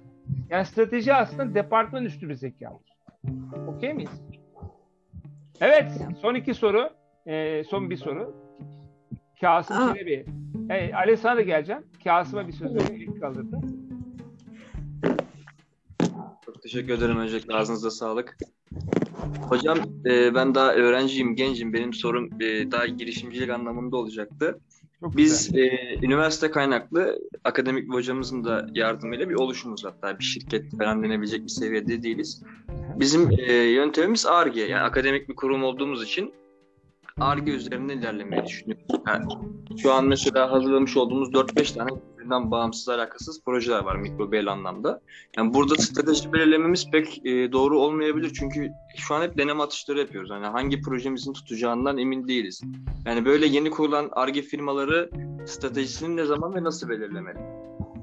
[0.50, 2.98] Yani strateji aslında departman üstü bir zekadır.
[3.68, 4.22] Okey miyiz?
[5.62, 6.90] Evet, son iki soru.
[7.28, 8.36] Ee, son bir soru.
[9.42, 9.94] Kasım.
[9.94, 10.26] Çelebi.
[10.70, 11.84] Evet, Ali sana da geleceğim.
[12.04, 13.60] Kasım'a bir söz vermek kalırdı.
[16.46, 18.38] Çok teşekkür ederim öncelikle ağzınıza sağlık.
[19.50, 21.74] Hocam e, ben daha öğrenciyim, gencim.
[21.74, 24.60] Benim sorum e, daha girişimcilik anlamında olacaktı.
[25.02, 25.70] Çok Biz e,
[26.02, 31.50] üniversite kaynaklı akademik bir hocamızın da yardımıyla bir oluşumuz hatta bir şirket falan denebilecek bir
[31.50, 32.44] seviyede değiliz.
[32.96, 36.34] Bizim e, yöntemimiz ARGE yani akademik bir kurum olduğumuz için
[37.20, 38.86] ARGE üzerinden ilerlemeyi düşünüyoruz.
[39.08, 39.26] Yani
[39.82, 45.02] şu an mesela hazırlamış olduğumuz 4-5 tane birbirinden bağımsız alakasız projeler var mikro bel anlamda.
[45.38, 50.30] Yani burada strateji belirlememiz pek e, doğru olmayabilir çünkü şu an hep deneme atışları yapıyoruz.
[50.30, 52.62] Yani hangi projemizin tutacağından emin değiliz.
[53.06, 55.10] Yani böyle yeni kurulan ARGE firmaları
[55.46, 57.40] stratejisini ne zaman ve nasıl belirlemeli?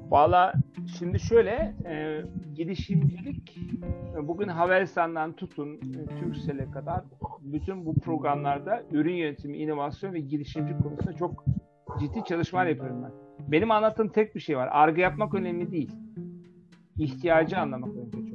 [0.09, 0.53] Valla
[0.97, 2.21] şimdi şöyle e,
[2.55, 3.57] girişimcilik
[4.15, 7.01] e, bugün Havelsan'dan tutun e, Turkcell'e kadar
[7.41, 11.45] bütün bu programlarda ürün yönetimi, inovasyon ve girişimcilik konusunda çok
[11.99, 13.11] ciddi çalışmalar yapıyorum ben.
[13.51, 14.69] Benim anlattığım tek bir şey var.
[14.71, 15.91] Arge yapmak önemli değil.
[16.97, 18.25] İhtiyacı anlamak önce çok.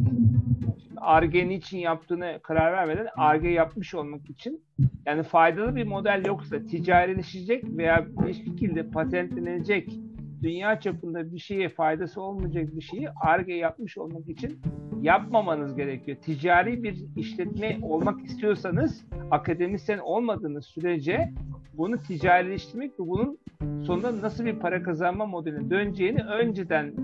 [0.97, 4.65] Arge niçin yaptığını karar vermeden Arge yapmış olmak için
[5.07, 10.01] yani faydalı bir model yoksa ticarileşecek veya bir şekilde patentlenecek
[10.43, 14.61] dünya çapında bir şeye faydası olmayacak bir şeyi ARGE yapmış olmak için
[15.03, 16.17] yapmamanız gerekiyor.
[16.23, 21.33] Ticari bir işletme olmak istiyorsanız akademisyen olmadığınız sürece
[21.75, 23.39] bunu ticarileştirmek ve bunun
[23.85, 26.95] sonunda nasıl bir para kazanma modeline döneceğini önceden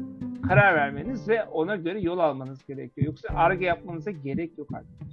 [0.48, 3.06] karar vermeniz ve ona göre yol almanız gerekiyor.
[3.06, 5.06] Yoksa ARGE yapmanıza gerek yok artık.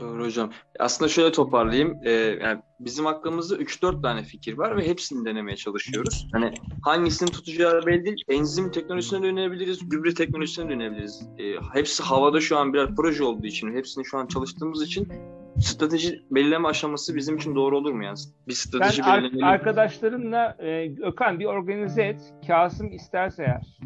[0.00, 0.50] Doğru hocam.
[0.78, 1.98] Aslında şöyle toparlayayım.
[2.04, 6.28] Ee, yani bizim aklımızda 3-4 tane fikir var ve hepsini denemeye çalışıyoruz.
[6.32, 8.24] Hani hangisinin tutacağı belli değil.
[8.28, 11.28] Enzim teknolojisine dönebiliriz, gübre teknolojisine dönebiliriz.
[11.38, 15.08] Ee, hepsi havada şu an birer proje olduğu için, hepsini şu an çalıştığımız için
[15.60, 18.16] strateji belirleme aşaması bizim için doğru olur mu yani?
[18.48, 19.46] Bir strateji Sen ar- belirleyelim.
[19.48, 22.34] arkadaşlarınla e, Ökan bir organize et.
[22.46, 23.78] Kasım isterse eğer.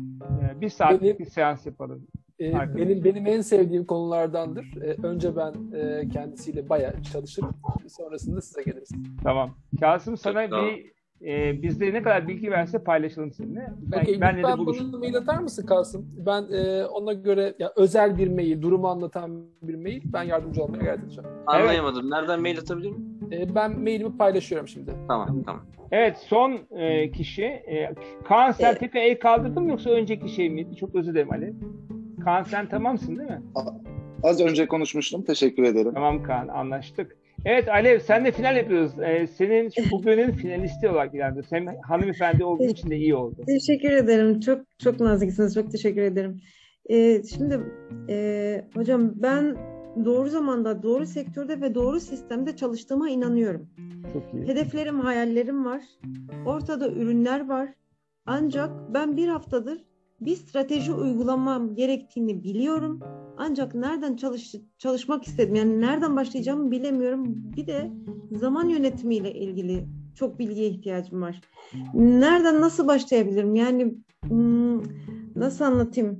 [0.57, 2.07] E, bir saatlik bir seans yapalım.
[2.55, 2.77] Arkadaş.
[2.77, 4.65] benim benim en sevdiğim konulardandır.
[4.83, 7.51] Ee, önce ben e, kendisiyle bayağı çalışırım.
[7.89, 8.89] Sonrasında size geliriz.
[9.23, 9.51] Tamam.
[9.81, 10.67] Kasım sana Tamam.
[10.67, 13.73] bir e, bizde ne kadar bilgi verse paylaşalım seninle.
[13.81, 14.81] Ben, Okey, benle de lütfen buluş.
[14.81, 16.07] bana mail atar mısın Kasım?
[16.27, 20.03] Ben e, ona göre ya, özel bir mail, durumu anlatan bir mail.
[20.05, 21.31] Ben yardımcı olmaya gayret edeceğim.
[21.47, 22.11] Anlayamadım.
[22.11, 23.19] Nereden mail atabilir miyim?
[23.33, 24.91] E, ben mailimi paylaşıyorum şimdi.
[25.09, 25.63] Tamam tamam.
[25.91, 27.45] Evet son e, kişi.
[27.45, 27.95] E,
[28.25, 30.77] Kaan sen tekrar el kaldırdın mı yoksa önceki şey miydi?
[30.77, 31.55] Çok özür dilerim Ali.
[32.25, 33.43] Kaan sen tamamsın değil mi?
[34.23, 35.23] Az önce konuşmuştum.
[35.23, 35.93] Teşekkür ederim.
[35.95, 37.17] Tamam Kaan anlaştık.
[37.47, 38.93] Evet Alev sen de final yapıyoruz.
[38.99, 41.53] Ee, senin bugünün finalisti olarak ilerliyoruz.
[41.53, 43.37] Hem hanımefendi olduğu için de iyi oldu.
[43.47, 44.41] Teşekkür ederim.
[44.41, 45.55] Çok çok naziksiniz.
[45.55, 46.41] Çok teşekkür ederim.
[46.91, 47.61] Ee, şimdi
[48.09, 49.57] e, hocam ben
[50.05, 53.69] doğru zamanda, doğru sektörde ve doğru sistemde çalıştığıma inanıyorum.
[54.13, 54.49] Çok iyi.
[54.49, 55.83] Hedeflerim, hayallerim var.
[56.47, 57.69] Ortada ürünler var.
[58.27, 59.79] Ancak ben bir haftadır
[60.21, 63.01] bir strateji uygulamam gerektiğini biliyorum.
[63.37, 65.55] Ancak nereden çalış, çalışmak istedim.
[65.55, 67.25] Yani nereden başlayacağımı bilemiyorum.
[67.57, 67.91] Bir de
[68.33, 71.41] zaman yönetimiyle ilgili çok bilgiye ihtiyacım var.
[71.95, 73.55] Nereden nasıl başlayabilirim?
[73.55, 73.95] Yani
[74.29, 74.83] hmm,
[75.37, 76.19] nasıl anlatayım?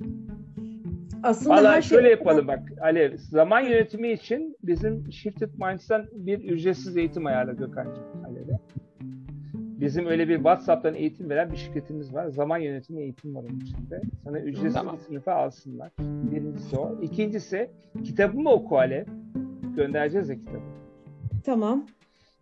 [1.23, 3.17] Aslında Valla her şey şöyle yapalım bak Alev.
[3.17, 8.59] Zaman yönetimi için bizim Shifted Minds'tan bir ücretsiz eğitim ayarla Gökhan'cığım Alev'e.
[9.81, 12.27] Bizim öyle bir WhatsApp'tan eğitim veren bir şirketimiz var.
[12.27, 14.01] Zaman yönetimi eğitim var onun içinde.
[14.23, 14.95] Sana ücretsiz Tamam.
[14.95, 15.91] bir sınıfa alsınlar.
[15.99, 17.01] Birincisi o.
[17.01, 17.69] İkincisi
[18.03, 19.05] kitabımı oku Alev.
[19.75, 20.59] Göndereceğiz ya kitabı.
[21.45, 21.85] Tamam.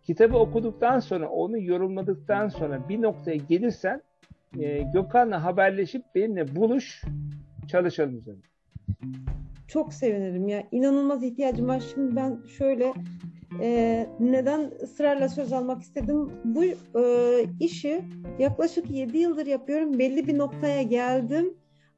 [0.04, 4.02] Kitabı okuduktan sonra, onu yorumladıktan sonra bir noktaya gelirsen
[4.58, 7.02] e, Gökhan'la haberleşip benimle buluş,
[7.68, 8.42] çalışalım üzerine.
[9.68, 10.62] Çok sevinirim ya.
[10.72, 11.82] İnanılmaz ihtiyacım var.
[11.94, 12.92] Şimdi ben şöyle
[13.60, 16.32] e, neden ısrarla söz almak istedim?
[16.44, 17.04] Bu e,
[17.60, 18.04] işi
[18.38, 19.98] yaklaşık 7 yıldır yapıyorum.
[19.98, 21.54] Belli bir noktaya geldim.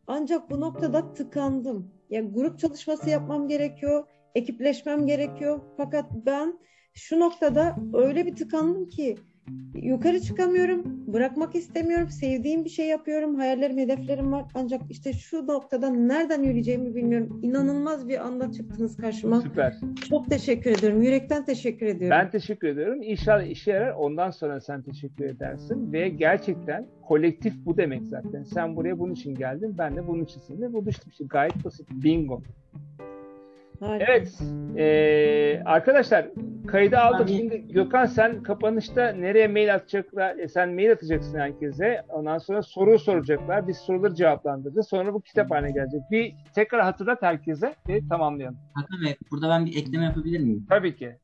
[0.06, 1.90] Ancak bu noktada tıkandım.
[2.10, 4.04] Yani grup çalışması yapmam gerekiyor.
[4.34, 5.60] Ekipleşmem gerekiyor.
[5.76, 6.58] Fakat ben
[6.94, 9.16] şu noktada öyle bir tıkandım ki
[9.74, 10.82] yukarı çıkamıyorum.
[11.12, 12.08] Bırakmak istemiyorum.
[12.08, 13.34] Sevdiğim bir şey yapıyorum.
[13.34, 14.44] Hayallerim, hedeflerim var.
[14.54, 17.40] Ancak işte şu noktada nereden yürüyeceğimi bilmiyorum.
[17.42, 19.40] İnanılmaz bir anda çıktınız karşıma.
[19.40, 19.76] Süper.
[20.10, 21.02] Çok teşekkür ediyorum.
[21.02, 22.18] Yürekten teşekkür ediyorum.
[22.20, 23.02] Ben teşekkür ediyorum.
[23.02, 23.94] İnşallah işe yarar.
[23.94, 25.92] Ondan sonra sen teşekkür edersin.
[25.92, 28.42] Ve gerçekten kolektif bu demek zaten.
[28.42, 29.74] Sen buraya bunun için geldin.
[29.78, 31.10] Ben de bunun için seninle buluştum.
[31.10, 31.88] İşte gayet basit.
[31.90, 32.42] Bingo.
[33.80, 34.12] Harika.
[34.12, 34.38] Evet.
[34.76, 36.28] Ee, arkadaşlar
[36.66, 37.24] kaydı aldım.
[37.24, 40.36] Abi- Şimdi Gökhan sen kapanışta nereye mail atacaklar?
[40.38, 42.02] E, sen mail atacaksın herkese.
[42.08, 43.68] Ondan sonra soru soracaklar.
[43.68, 44.88] Biz soruları cevaplandıracağız.
[44.88, 46.00] Sonra bu kitap haline gelecek.
[46.10, 48.58] Bir tekrar hatırlat herkese ve tamamlayalım.
[48.74, 50.66] Hakan Bey, burada ben bir ekleme yapabilir miyim?
[50.68, 51.16] Tabii ki.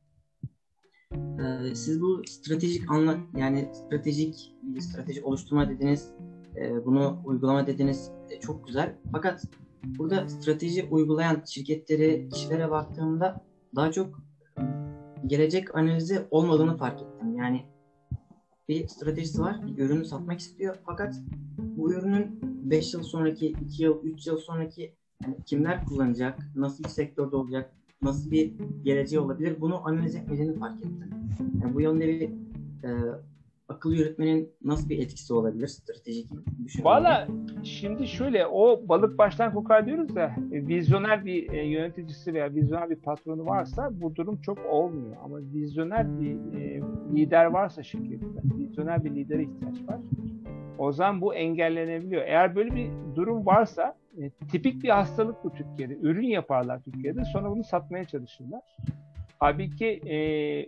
[1.13, 4.35] Ee, siz bu stratejik anla yani stratejik
[4.79, 6.13] strateji oluşturma dediniz,
[6.57, 8.95] e, bunu uygulama dediniz, E, çok güzel.
[9.11, 9.43] Fakat
[9.97, 13.41] burada strateji uygulayan şirketleri, kişilere baktığımda
[13.75, 14.21] daha çok
[15.27, 17.35] gelecek analizi olmadığını fark ettim.
[17.35, 17.65] Yani
[18.69, 21.15] bir stratejisi var, bir ürünü satmak istiyor fakat
[21.59, 26.89] bu ürünün 5 yıl sonraki, 2 yıl, 3 yıl sonraki yani kimler kullanacak, nasıl bir
[26.89, 28.53] sektörde olacak, nasıl bir
[28.83, 31.09] geleceği olabilir bunu analiz etmediğini fark ettim.
[31.63, 32.29] Yani bu yönde bir
[32.83, 32.89] e,
[33.69, 36.29] akıl yürütmenin nasıl bir etkisi olabilir stratejik
[36.65, 36.89] düşünmede?
[36.89, 37.27] Valla
[37.63, 42.89] şimdi şöyle o balık baştan kokar diyoruz ya e, vizyoner bir e, yöneticisi veya vizyoner
[42.89, 45.17] bir patronu varsa bu durum çok olmuyor.
[45.23, 46.81] Ama vizyoner bir e,
[47.15, 48.25] lider varsa şirkette
[48.57, 49.99] vizyoner bir lidere ihtiyaç var.
[50.77, 52.21] O zaman bu engellenebiliyor.
[52.21, 53.95] Eğer böyle bir durum varsa
[54.51, 55.97] tipik bir hastalık bu Türkiye'de.
[56.01, 58.61] Ürün yaparlar Türkiye'de sonra bunu satmaya çalışırlar.
[59.39, 60.17] Halbuki e,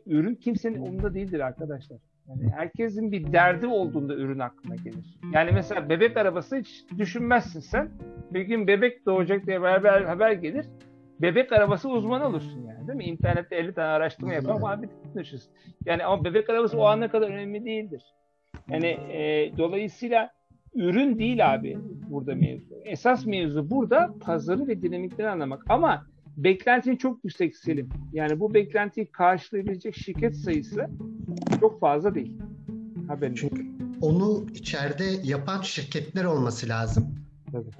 [0.06, 1.98] ürün kimsenin umurunda değildir arkadaşlar.
[2.28, 5.20] Yani herkesin bir derdi olduğunda ürün aklına gelir.
[5.34, 7.90] Yani mesela bebek arabası hiç düşünmezsin sen.
[8.32, 10.66] Bir gün bebek doğacak diye haber, haber gelir.
[11.22, 13.04] Bebek arabası uzmanı olursun yani değil mi?
[13.04, 15.52] İnternette 50 tane araştırma yapar ama bir düşünürsün.
[15.86, 18.04] Yani ama bebek arabası o ana kadar önemli değildir.
[18.70, 20.32] Yani e, dolayısıyla
[20.76, 21.78] ürün değil abi
[22.10, 22.76] burada mevzu.
[22.86, 25.64] Esas mevzu burada pazarı ve dinamikleri anlamak.
[25.70, 26.06] Ama
[26.38, 27.89] beklentin çok yüksek Selim.
[28.14, 30.88] Yani bu beklentiyi karşılayabilecek şirket sayısı
[31.59, 32.34] çok fazla değil.
[33.07, 33.35] Haberin.
[33.35, 33.65] Çünkü
[34.01, 37.15] onu içeride yapan şirketler olması lazım.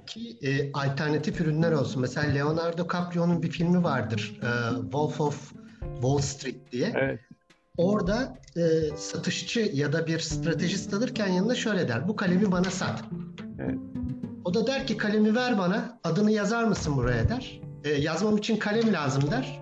[0.06, 2.00] Ki e, alternatif ürünler olsun.
[2.00, 4.40] Mesela Leonardo DiCaprio'nun bir filmi vardır.
[4.42, 6.92] E, Wolf of Wall Street diye.
[6.94, 7.20] Evet.
[7.76, 8.60] Orada e,
[8.96, 12.08] satışçı ya da bir stratejist alırken yanına şöyle der.
[12.08, 13.04] Bu kalemi bana sat.
[13.58, 13.78] Evet.
[14.44, 15.98] O da der ki kalemi ver bana.
[16.04, 17.60] Adını yazar mısın buraya der.
[17.88, 19.60] E, yazmam için kalem lazım der.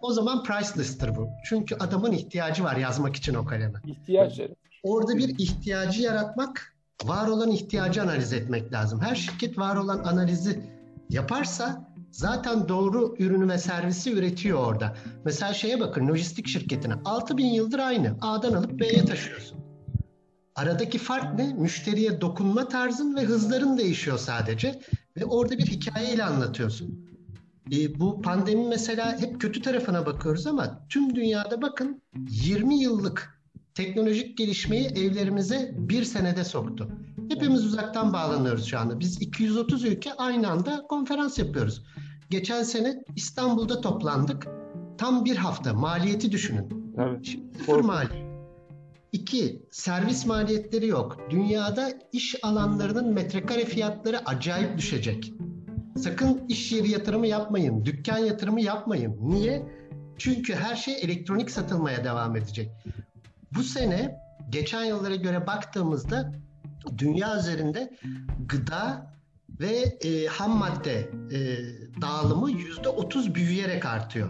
[0.00, 1.28] O zaman priceless'tır bu.
[1.48, 3.80] Çünkü adamın ihtiyacı var yazmak için o kaleme.
[3.86, 4.54] İhtiyaç yani.
[4.82, 9.00] Orada bir ihtiyacı yaratmak, var olan ihtiyacı analiz etmek lazım.
[9.00, 10.60] Her şirket var olan analizi
[11.10, 14.96] yaparsa zaten doğru ürünü ve servisi üretiyor orada.
[15.24, 18.16] Mesela şeye bakın lojistik şirketine 6000 yıldır aynı.
[18.20, 19.58] A'dan alıp B'ye taşıyorsun.
[20.54, 21.54] Aradaki fark ne?
[21.54, 24.80] Müşteriye dokunma tarzın ve hızların değişiyor sadece.
[25.16, 27.15] Ve orada bir hikayeyle anlatıyorsun.
[27.72, 33.40] E, bu pandemi mesela hep kötü tarafına bakıyoruz ama tüm dünyada bakın 20 yıllık
[33.74, 36.88] teknolojik gelişmeyi evlerimize bir senede soktu.
[37.28, 39.00] Hepimiz uzaktan bağlanıyoruz şu anda.
[39.00, 41.84] Biz 230 ülke aynı anda konferans yapıyoruz.
[42.30, 44.46] Geçen sene İstanbul'da toplandık.
[44.98, 45.74] Tam bir hafta.
[45.74, 46.94] Maliyeti düşünün.
[46.98, 47.36] Evet.
[47.58, 48.26] Sıfır mali.
[49.12, 51.18] İki, servis maliyetleri yok.
[51.30, 55.32] Dünyada iş alanlarının metrekare fiyatları acayip düşecek.
[55.96, 57.84] Sakın iş yeri yatırımı yapmayın.
[57.84, 59.16] Dükkan yatırımı yapmayın.
[59.20, 59.62] Niye?
[60.18, 62.70] Çünkü her şey elektronik satılmaya devam edecek.
[63.54, 64.18] Bu sene
[64.50, 66.32] geçen yıllara göre baktığımızda
[66.98, 67.96] dünya üzerinde
[68.48, 69.16] gıda
[69.60, 71.38] ve e, ham madde e,
[72.00, 74.28] dağılımı yüzde otuz büyüyerek artıyor.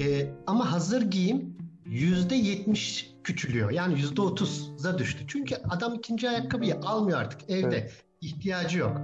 [0.00, 1.56] E, ama hazır giyim
[1.86, 3.70] yüzde yetmiş küçülüyor.
[3.70, 5.24] Yani yüzde otuza düştü.
[5.28, 7.90] Çünkü adam ikinci ayakkabıyı almıyor artık evde.
[8.20, 9.00] ihtiyacı yok.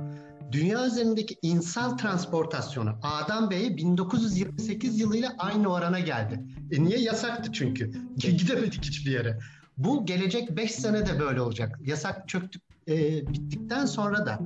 [0.53, 6.41] Dünya üzerindeki insal transportasyonu A'dan B'ye 1928 yılıyla aynı orana geldi.
[6.73, 6.99] E niye?
[6.99, 7.91] Yasaktı çünkü.
[8.17, 9.39] Gidemedik hiçbir yere.
[9.77, 11.79] Bu gelecek 5 sene de böyle olacak.
[11.85, 14.41] Yasak çöktük, e, bittikten sonra da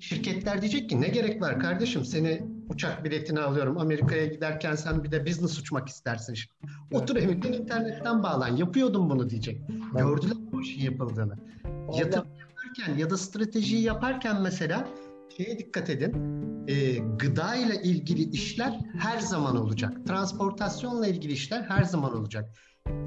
[0.00, 5.10] şirketler diyecek ki ne gerek var kardeşim seni uçak biletini alıyorum Amerika'ya giderken sen bir
[5.10, 6.34] de business uçmak istersin.
[6.34, 6.72] Şimdi.
[6.92, 9.60] Otur evinden internetten bağlan yapıyordum bunu diyecek.
[9.96, 11.36] Gördüler bu işin yapıldığını.
[11.98, 14.88] Yatırım yaparken ya da stratejiyi yaparken mesela
[15.40, 16.12] şeye dikkat edin.
[16.68, 20.06] E, gıda ile ilgili işler her zaman olacak.
[20.06, 22.50] Transportasyonla ilgili işler her zaman olacak.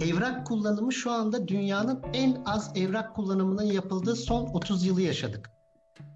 [0.02, 5.50] Evrak kullanımı şu anda dünyanın en az evrak kullanımının yapıldığı son 30 yılı yaşadık.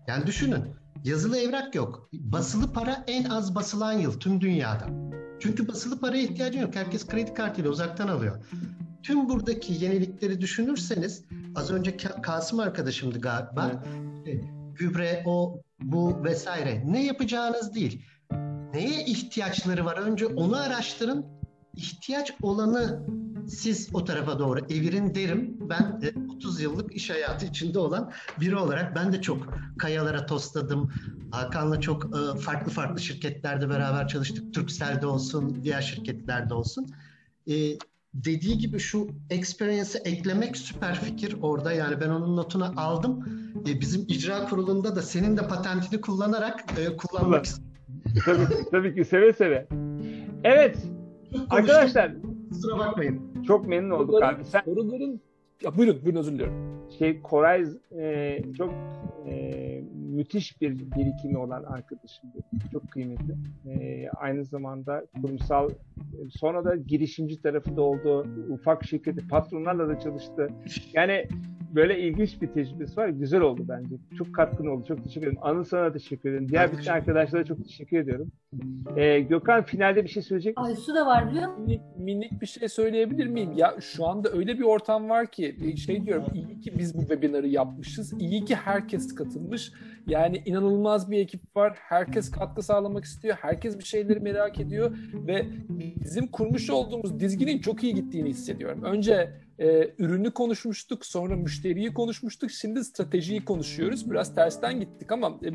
[0.07, 0.63] Yani düşünün.
[1.03, 2.09] Yazılı evrak yok.
[2.13, 4.87] Basılı para en az basılan yıl tüm dünyada.
[5.39, 6.75] Çünkü basılı paraya ihtiyacı yok.
[6.75, 8.45] Herkes kredi kartıyla uzaktan alıyor.
[9.03, 11.25] Tüm buradaki yenilikleri düşünürseniz
[11.55, 13.83] az önce Ka- Kasım arkadaşımdı galiba.
[14.17, 14.41] İşte
[14.75, 16.83] gübre, o, bu vesaire.
[16.85, 18.05] Ne yapacağınız değil.
[18.73, 19.97] Neye ihtiyaçları var?
[19.97, 21.25] Önce onu araştırın.
[21.75, 23.05] İhtiyaç olanı
[23.47, 25.57] siz o tarafa doğru evirin derim.
[25.69, 30.91] Ben e, 30 yıllık iş hayatı içinde olan biri olarak ben de çok kayalara tosladım.
[31.31, 34.53] Hakan'la çok e, farklı farklı şirketlerde beraber çalıştık.
[34.53, 36.87] Turkcell'de olsun, diğer şirketlerde olsun.
[38.25, 41.71] Dediği gibi şu experience'ı eklemek süper fikir orada.
[41.73, 43.25] Yani ben onun notunu aldım.
[43.69, 47.67] E, bizim icra kurulunda da senin de patentini kullanarak e, kullanmak istiyorum.
[48.25, 49.67] tabii, ki- tabii ki seve seve.
[50.43, 50.77] Evet.
[51.49, 52.11] Arkadaşlar
[52.49, 53.21] kusura bakmayın.
[53.47, 54.45] Çok memnun olduk Soruların- abi.
[54.45, 55.21] Sen Soruların
[55.63, 56.55] ya buyurun, buyurun özür diliyorum.
[56.99, 57.65] şey Koray
[57.99, 58.73] e, çok
[59.27, 59.83] e,
[60.17, 62.37] müthiş bir birikimi olan arkadaşımdı.
[62.71, 63.35] Çok kıymetli.
[63.67, 65.69] E, aynı zamanda kurumsal
[66.29, 68.27] sonra da girişimci tarafı da oldu.
[68.49, 70.49] Ufak şirketi patronlarla da çalıştı.
[70.93, 71.27] Yani
[71.75, 73.09] böyle ilginç bir tecrübesi var.
[73.09, 73.95] Güzel oldu bence.
[74.17, 74.85] Çok katkın oldu.
[74.87, 75.37] Çok teşekkür ederim.
[75.41, 76.49] Anıl sana teşekkür ederim.
[76.49, 78.31] Diğer bütün arkadaşlara çok teşekkür ediyorum.
[78.95, 80.69] E, Gökhan finalde bir şey söyleyecek misin?
[80.69, 81.65] Ay su da var biliyor musun?
[81.65, 83.51] Minik, minik bir şey söyleyebilir miyim?
[83.55, 87.47] Ya şu anda öyle bir ortam var ki şey diyorum iyi ki biz bu webinarı
[87.47, 88.13] yapmışız.
[88.19, 89.71] İyi ki herkes katılmış.
[90.07, 91.77] Yani inanılmaz bir ekip var.
[91.79, 93.37] Herkes katkı sağlamak istiyor.
[93.41, 95.45] Herkes bir şeyleri merak ediyor ve
[96.03, 98.83] bizim kurmuş olduğumuz dizginin çok iyi gittiğini hissediyorum.
[98.83, 104.11] Önce e, ürünü konuşmuştuk, sonra müşteriyi konuşmuştuk, şimdi stratejiyi konuşuyoruz.
[104.11, 105.47] Biraz tersten gittik ama e,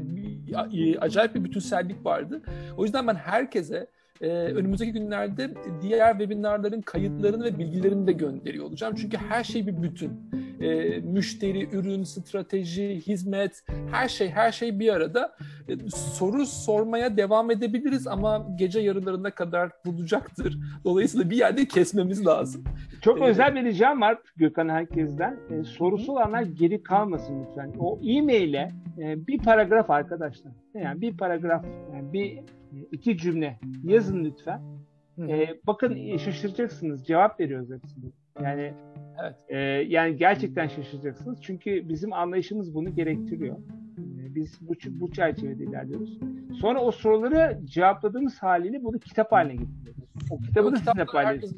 [0.81, 2.43] e, acayip bir bütünsellik vardı.
[2.77, 3.87] O yüzden ben herkese
[4.23, 5.51] e, önümüzdeki günlerde
[5.83, 8.95] diğer webinarların kayıtlarını ve bilgilerini de gönderiyor olacağım.
[8.97, 10.11] Çünkü her şey bir bütün.
[10.61, 15.37] E, müşteri, ürün, strateji, hizmet, her şey her şey bir arada.
[15.69, 20.59] E, soru sormaya devam edebiliriz ama gece yarılarına kadar bulacaktır.
[20.85, 22.65] Dolayısıyla bir yerde kesmemiz lazım.
[23.01, 25.37] Çok Ee, özel bir ricam var Gökhan herkesten.
[25.51, 27.73] Ee, sorusu olanlar geri kalmasın lütfen.
[27.79, 28.69] O e-mail'e
[28.99, 30.53] e, bir paragraf arkadaşlar.
[30.75, 32.43] Yani bir paragraf, yani bir e,
[32.93, 34.61] iki cümle yazın lütfen.
[35.19, 37.07] Ee, bakın e, şaşıracaksınız.
[37.07, 38.05] Cevap veriyoruz hepsini.
[38.43, 38.73] Yani
[39.51, 39.91] evet.
[39.91, 41.43] yani gerçekten şaşıracaksınız.
[41.43, 43.57] Çünkü bizim anlayışımız bunu gerektiriyor.
[43.99, 46.19] Ee, biz bu, bu çerçevede ilerliyoruz.
[46.61, 50.03] Sonra o soruları cevapladığımız haliyle bunu kitap haline getiriyoruz.
[50.31, 51.57] O kitabı O da sizinle paylaşıyoruz.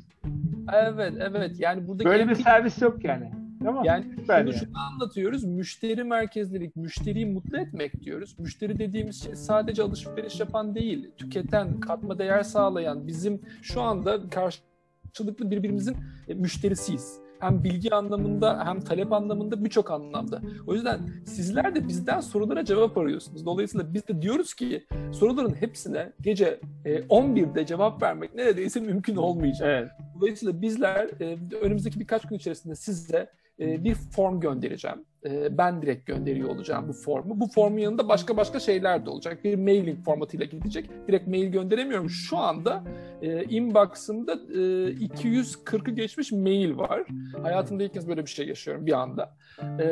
[0.72, 1.60] herkes- Evet, evet.
[1.60, 3.30] Yani buradaki Böyle bir servis yok yani.
[3.64, 3.84] Tamam.
[3.84, 4.68] Yani Süper şunu, yani.
[4.74, 5.44] anlatıyoruz.
[5.44, 8.38] Müşteri merkezlilik, müşteriyi mutlu etmek diyoruz.
[8.38, 15.50] Müşteri dediğimiz şey sadece alışveriş yapan değil, tüketen, katma değer sağlayan, bizim şu anda karşılıklı
[15.50, 15.96] birbirimizin
[16.28, 17.24] e, müşterisiyiz.
[17.40, 20.40] Hem bilgi anlamında hem talep anlamında birçok anlamda.
[20.66, 23.46] O yüzden sizler de bizden sorulara cevap arıyorsunuz.
[23.46, 29.90] Dolayısıyla biz de diyoruz ki soruların hepsine gece e, 11'de cevap vermek neredeyse mümkün olmayacak.
[30.20, 33.30] Dolayısıyla bizler e, önümüzdeki birkaç gün içerisinde size
[33.60, 35.04] e, bir form göndereceğim.
[35.24, 37.40] E, ben direkt gönderiyor olacağım bu formu.
[37.40, 39.44] Bu formun yanında başka başka şeyler de olacak.
[39.44, 40.90] Bir mailing formatıyla gidecek.
[41.08, 42.10] Direkt mail gönderemiyorum.
[42.10, 42.84] Şu anda
[43.22, 44.56] e, inbox'ımda e,
[44.92, 47.04] 240'ı geçmiş mail var.
[47.42, 49.36] Hayatımda ilk kez böyle bir şey yaşıyorum bir anda.
[49.80, 49.88] E,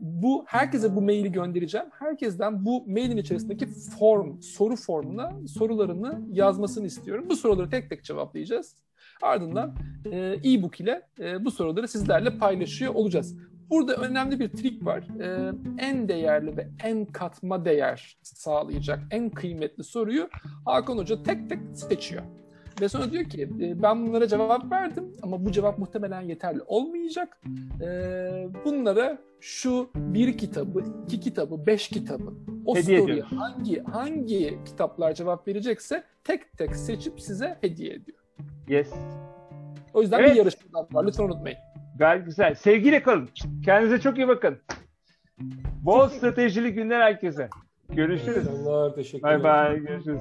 [0.00, 1.86] bu herkese bu maili göndereceğim.
[1.98, 7.26] Herkesten bu mailin içerisindeki form, soru formuna sorularını yazmasını istiyorum.
[7.30, 8.76] Bu soruları tek tek cevaplayacağız.
[9.22, 9.74] Ardından
[10.12, 13.36] e, e-book ile e, bu soruları sizlerle paylaşıyor olacağız.
[13.70, 15.04] Burada önemli bir trik var.
[15.20, 20.28] E, en değerli ve en katma değer sağlayacak en kıymetli soruyu
[20.64, 22.22] Hakan Hoca tek tek seçiyor.
[22.80, 27.40] Ve sonra diyor ki e, ben bunlara cevap verdim ama bu cevap muhtemelen yeterli olmayacak.
[27.82, 27.88] E,
[28.64, 32.34] bunlara şu bir kitabı, iki kitabı, beş kitabı
[32.66, 33.26] o Hediye ediyor.
[33.26, 38.18] hangi hangi kitaplar cevap verecekse tek tek seçip size hediye ediyor.
[38.68, 38.92] Yes.
[39.94, 40.30] O yüzden Evet.
[40.30, 41.06] bir yarışmadan var.
[41.06, 41.58] Lütfen unutmayın.
[41.98, 42.54] Gayet güzel.
[42.54, 43.28] Sevgiyle kalın.
[43.64, 44.58] Kendinize çok iyi bakın.
[45.84, 47.48] Bol stratejili günler herkese.
[47.90, 48.44] Görüşürüz.
[48.44, 49.44] Selamlar, teşekkür Bay ederim.
[49.44, 49.78] bay.
[49.78, 50.20] Görüşürüz.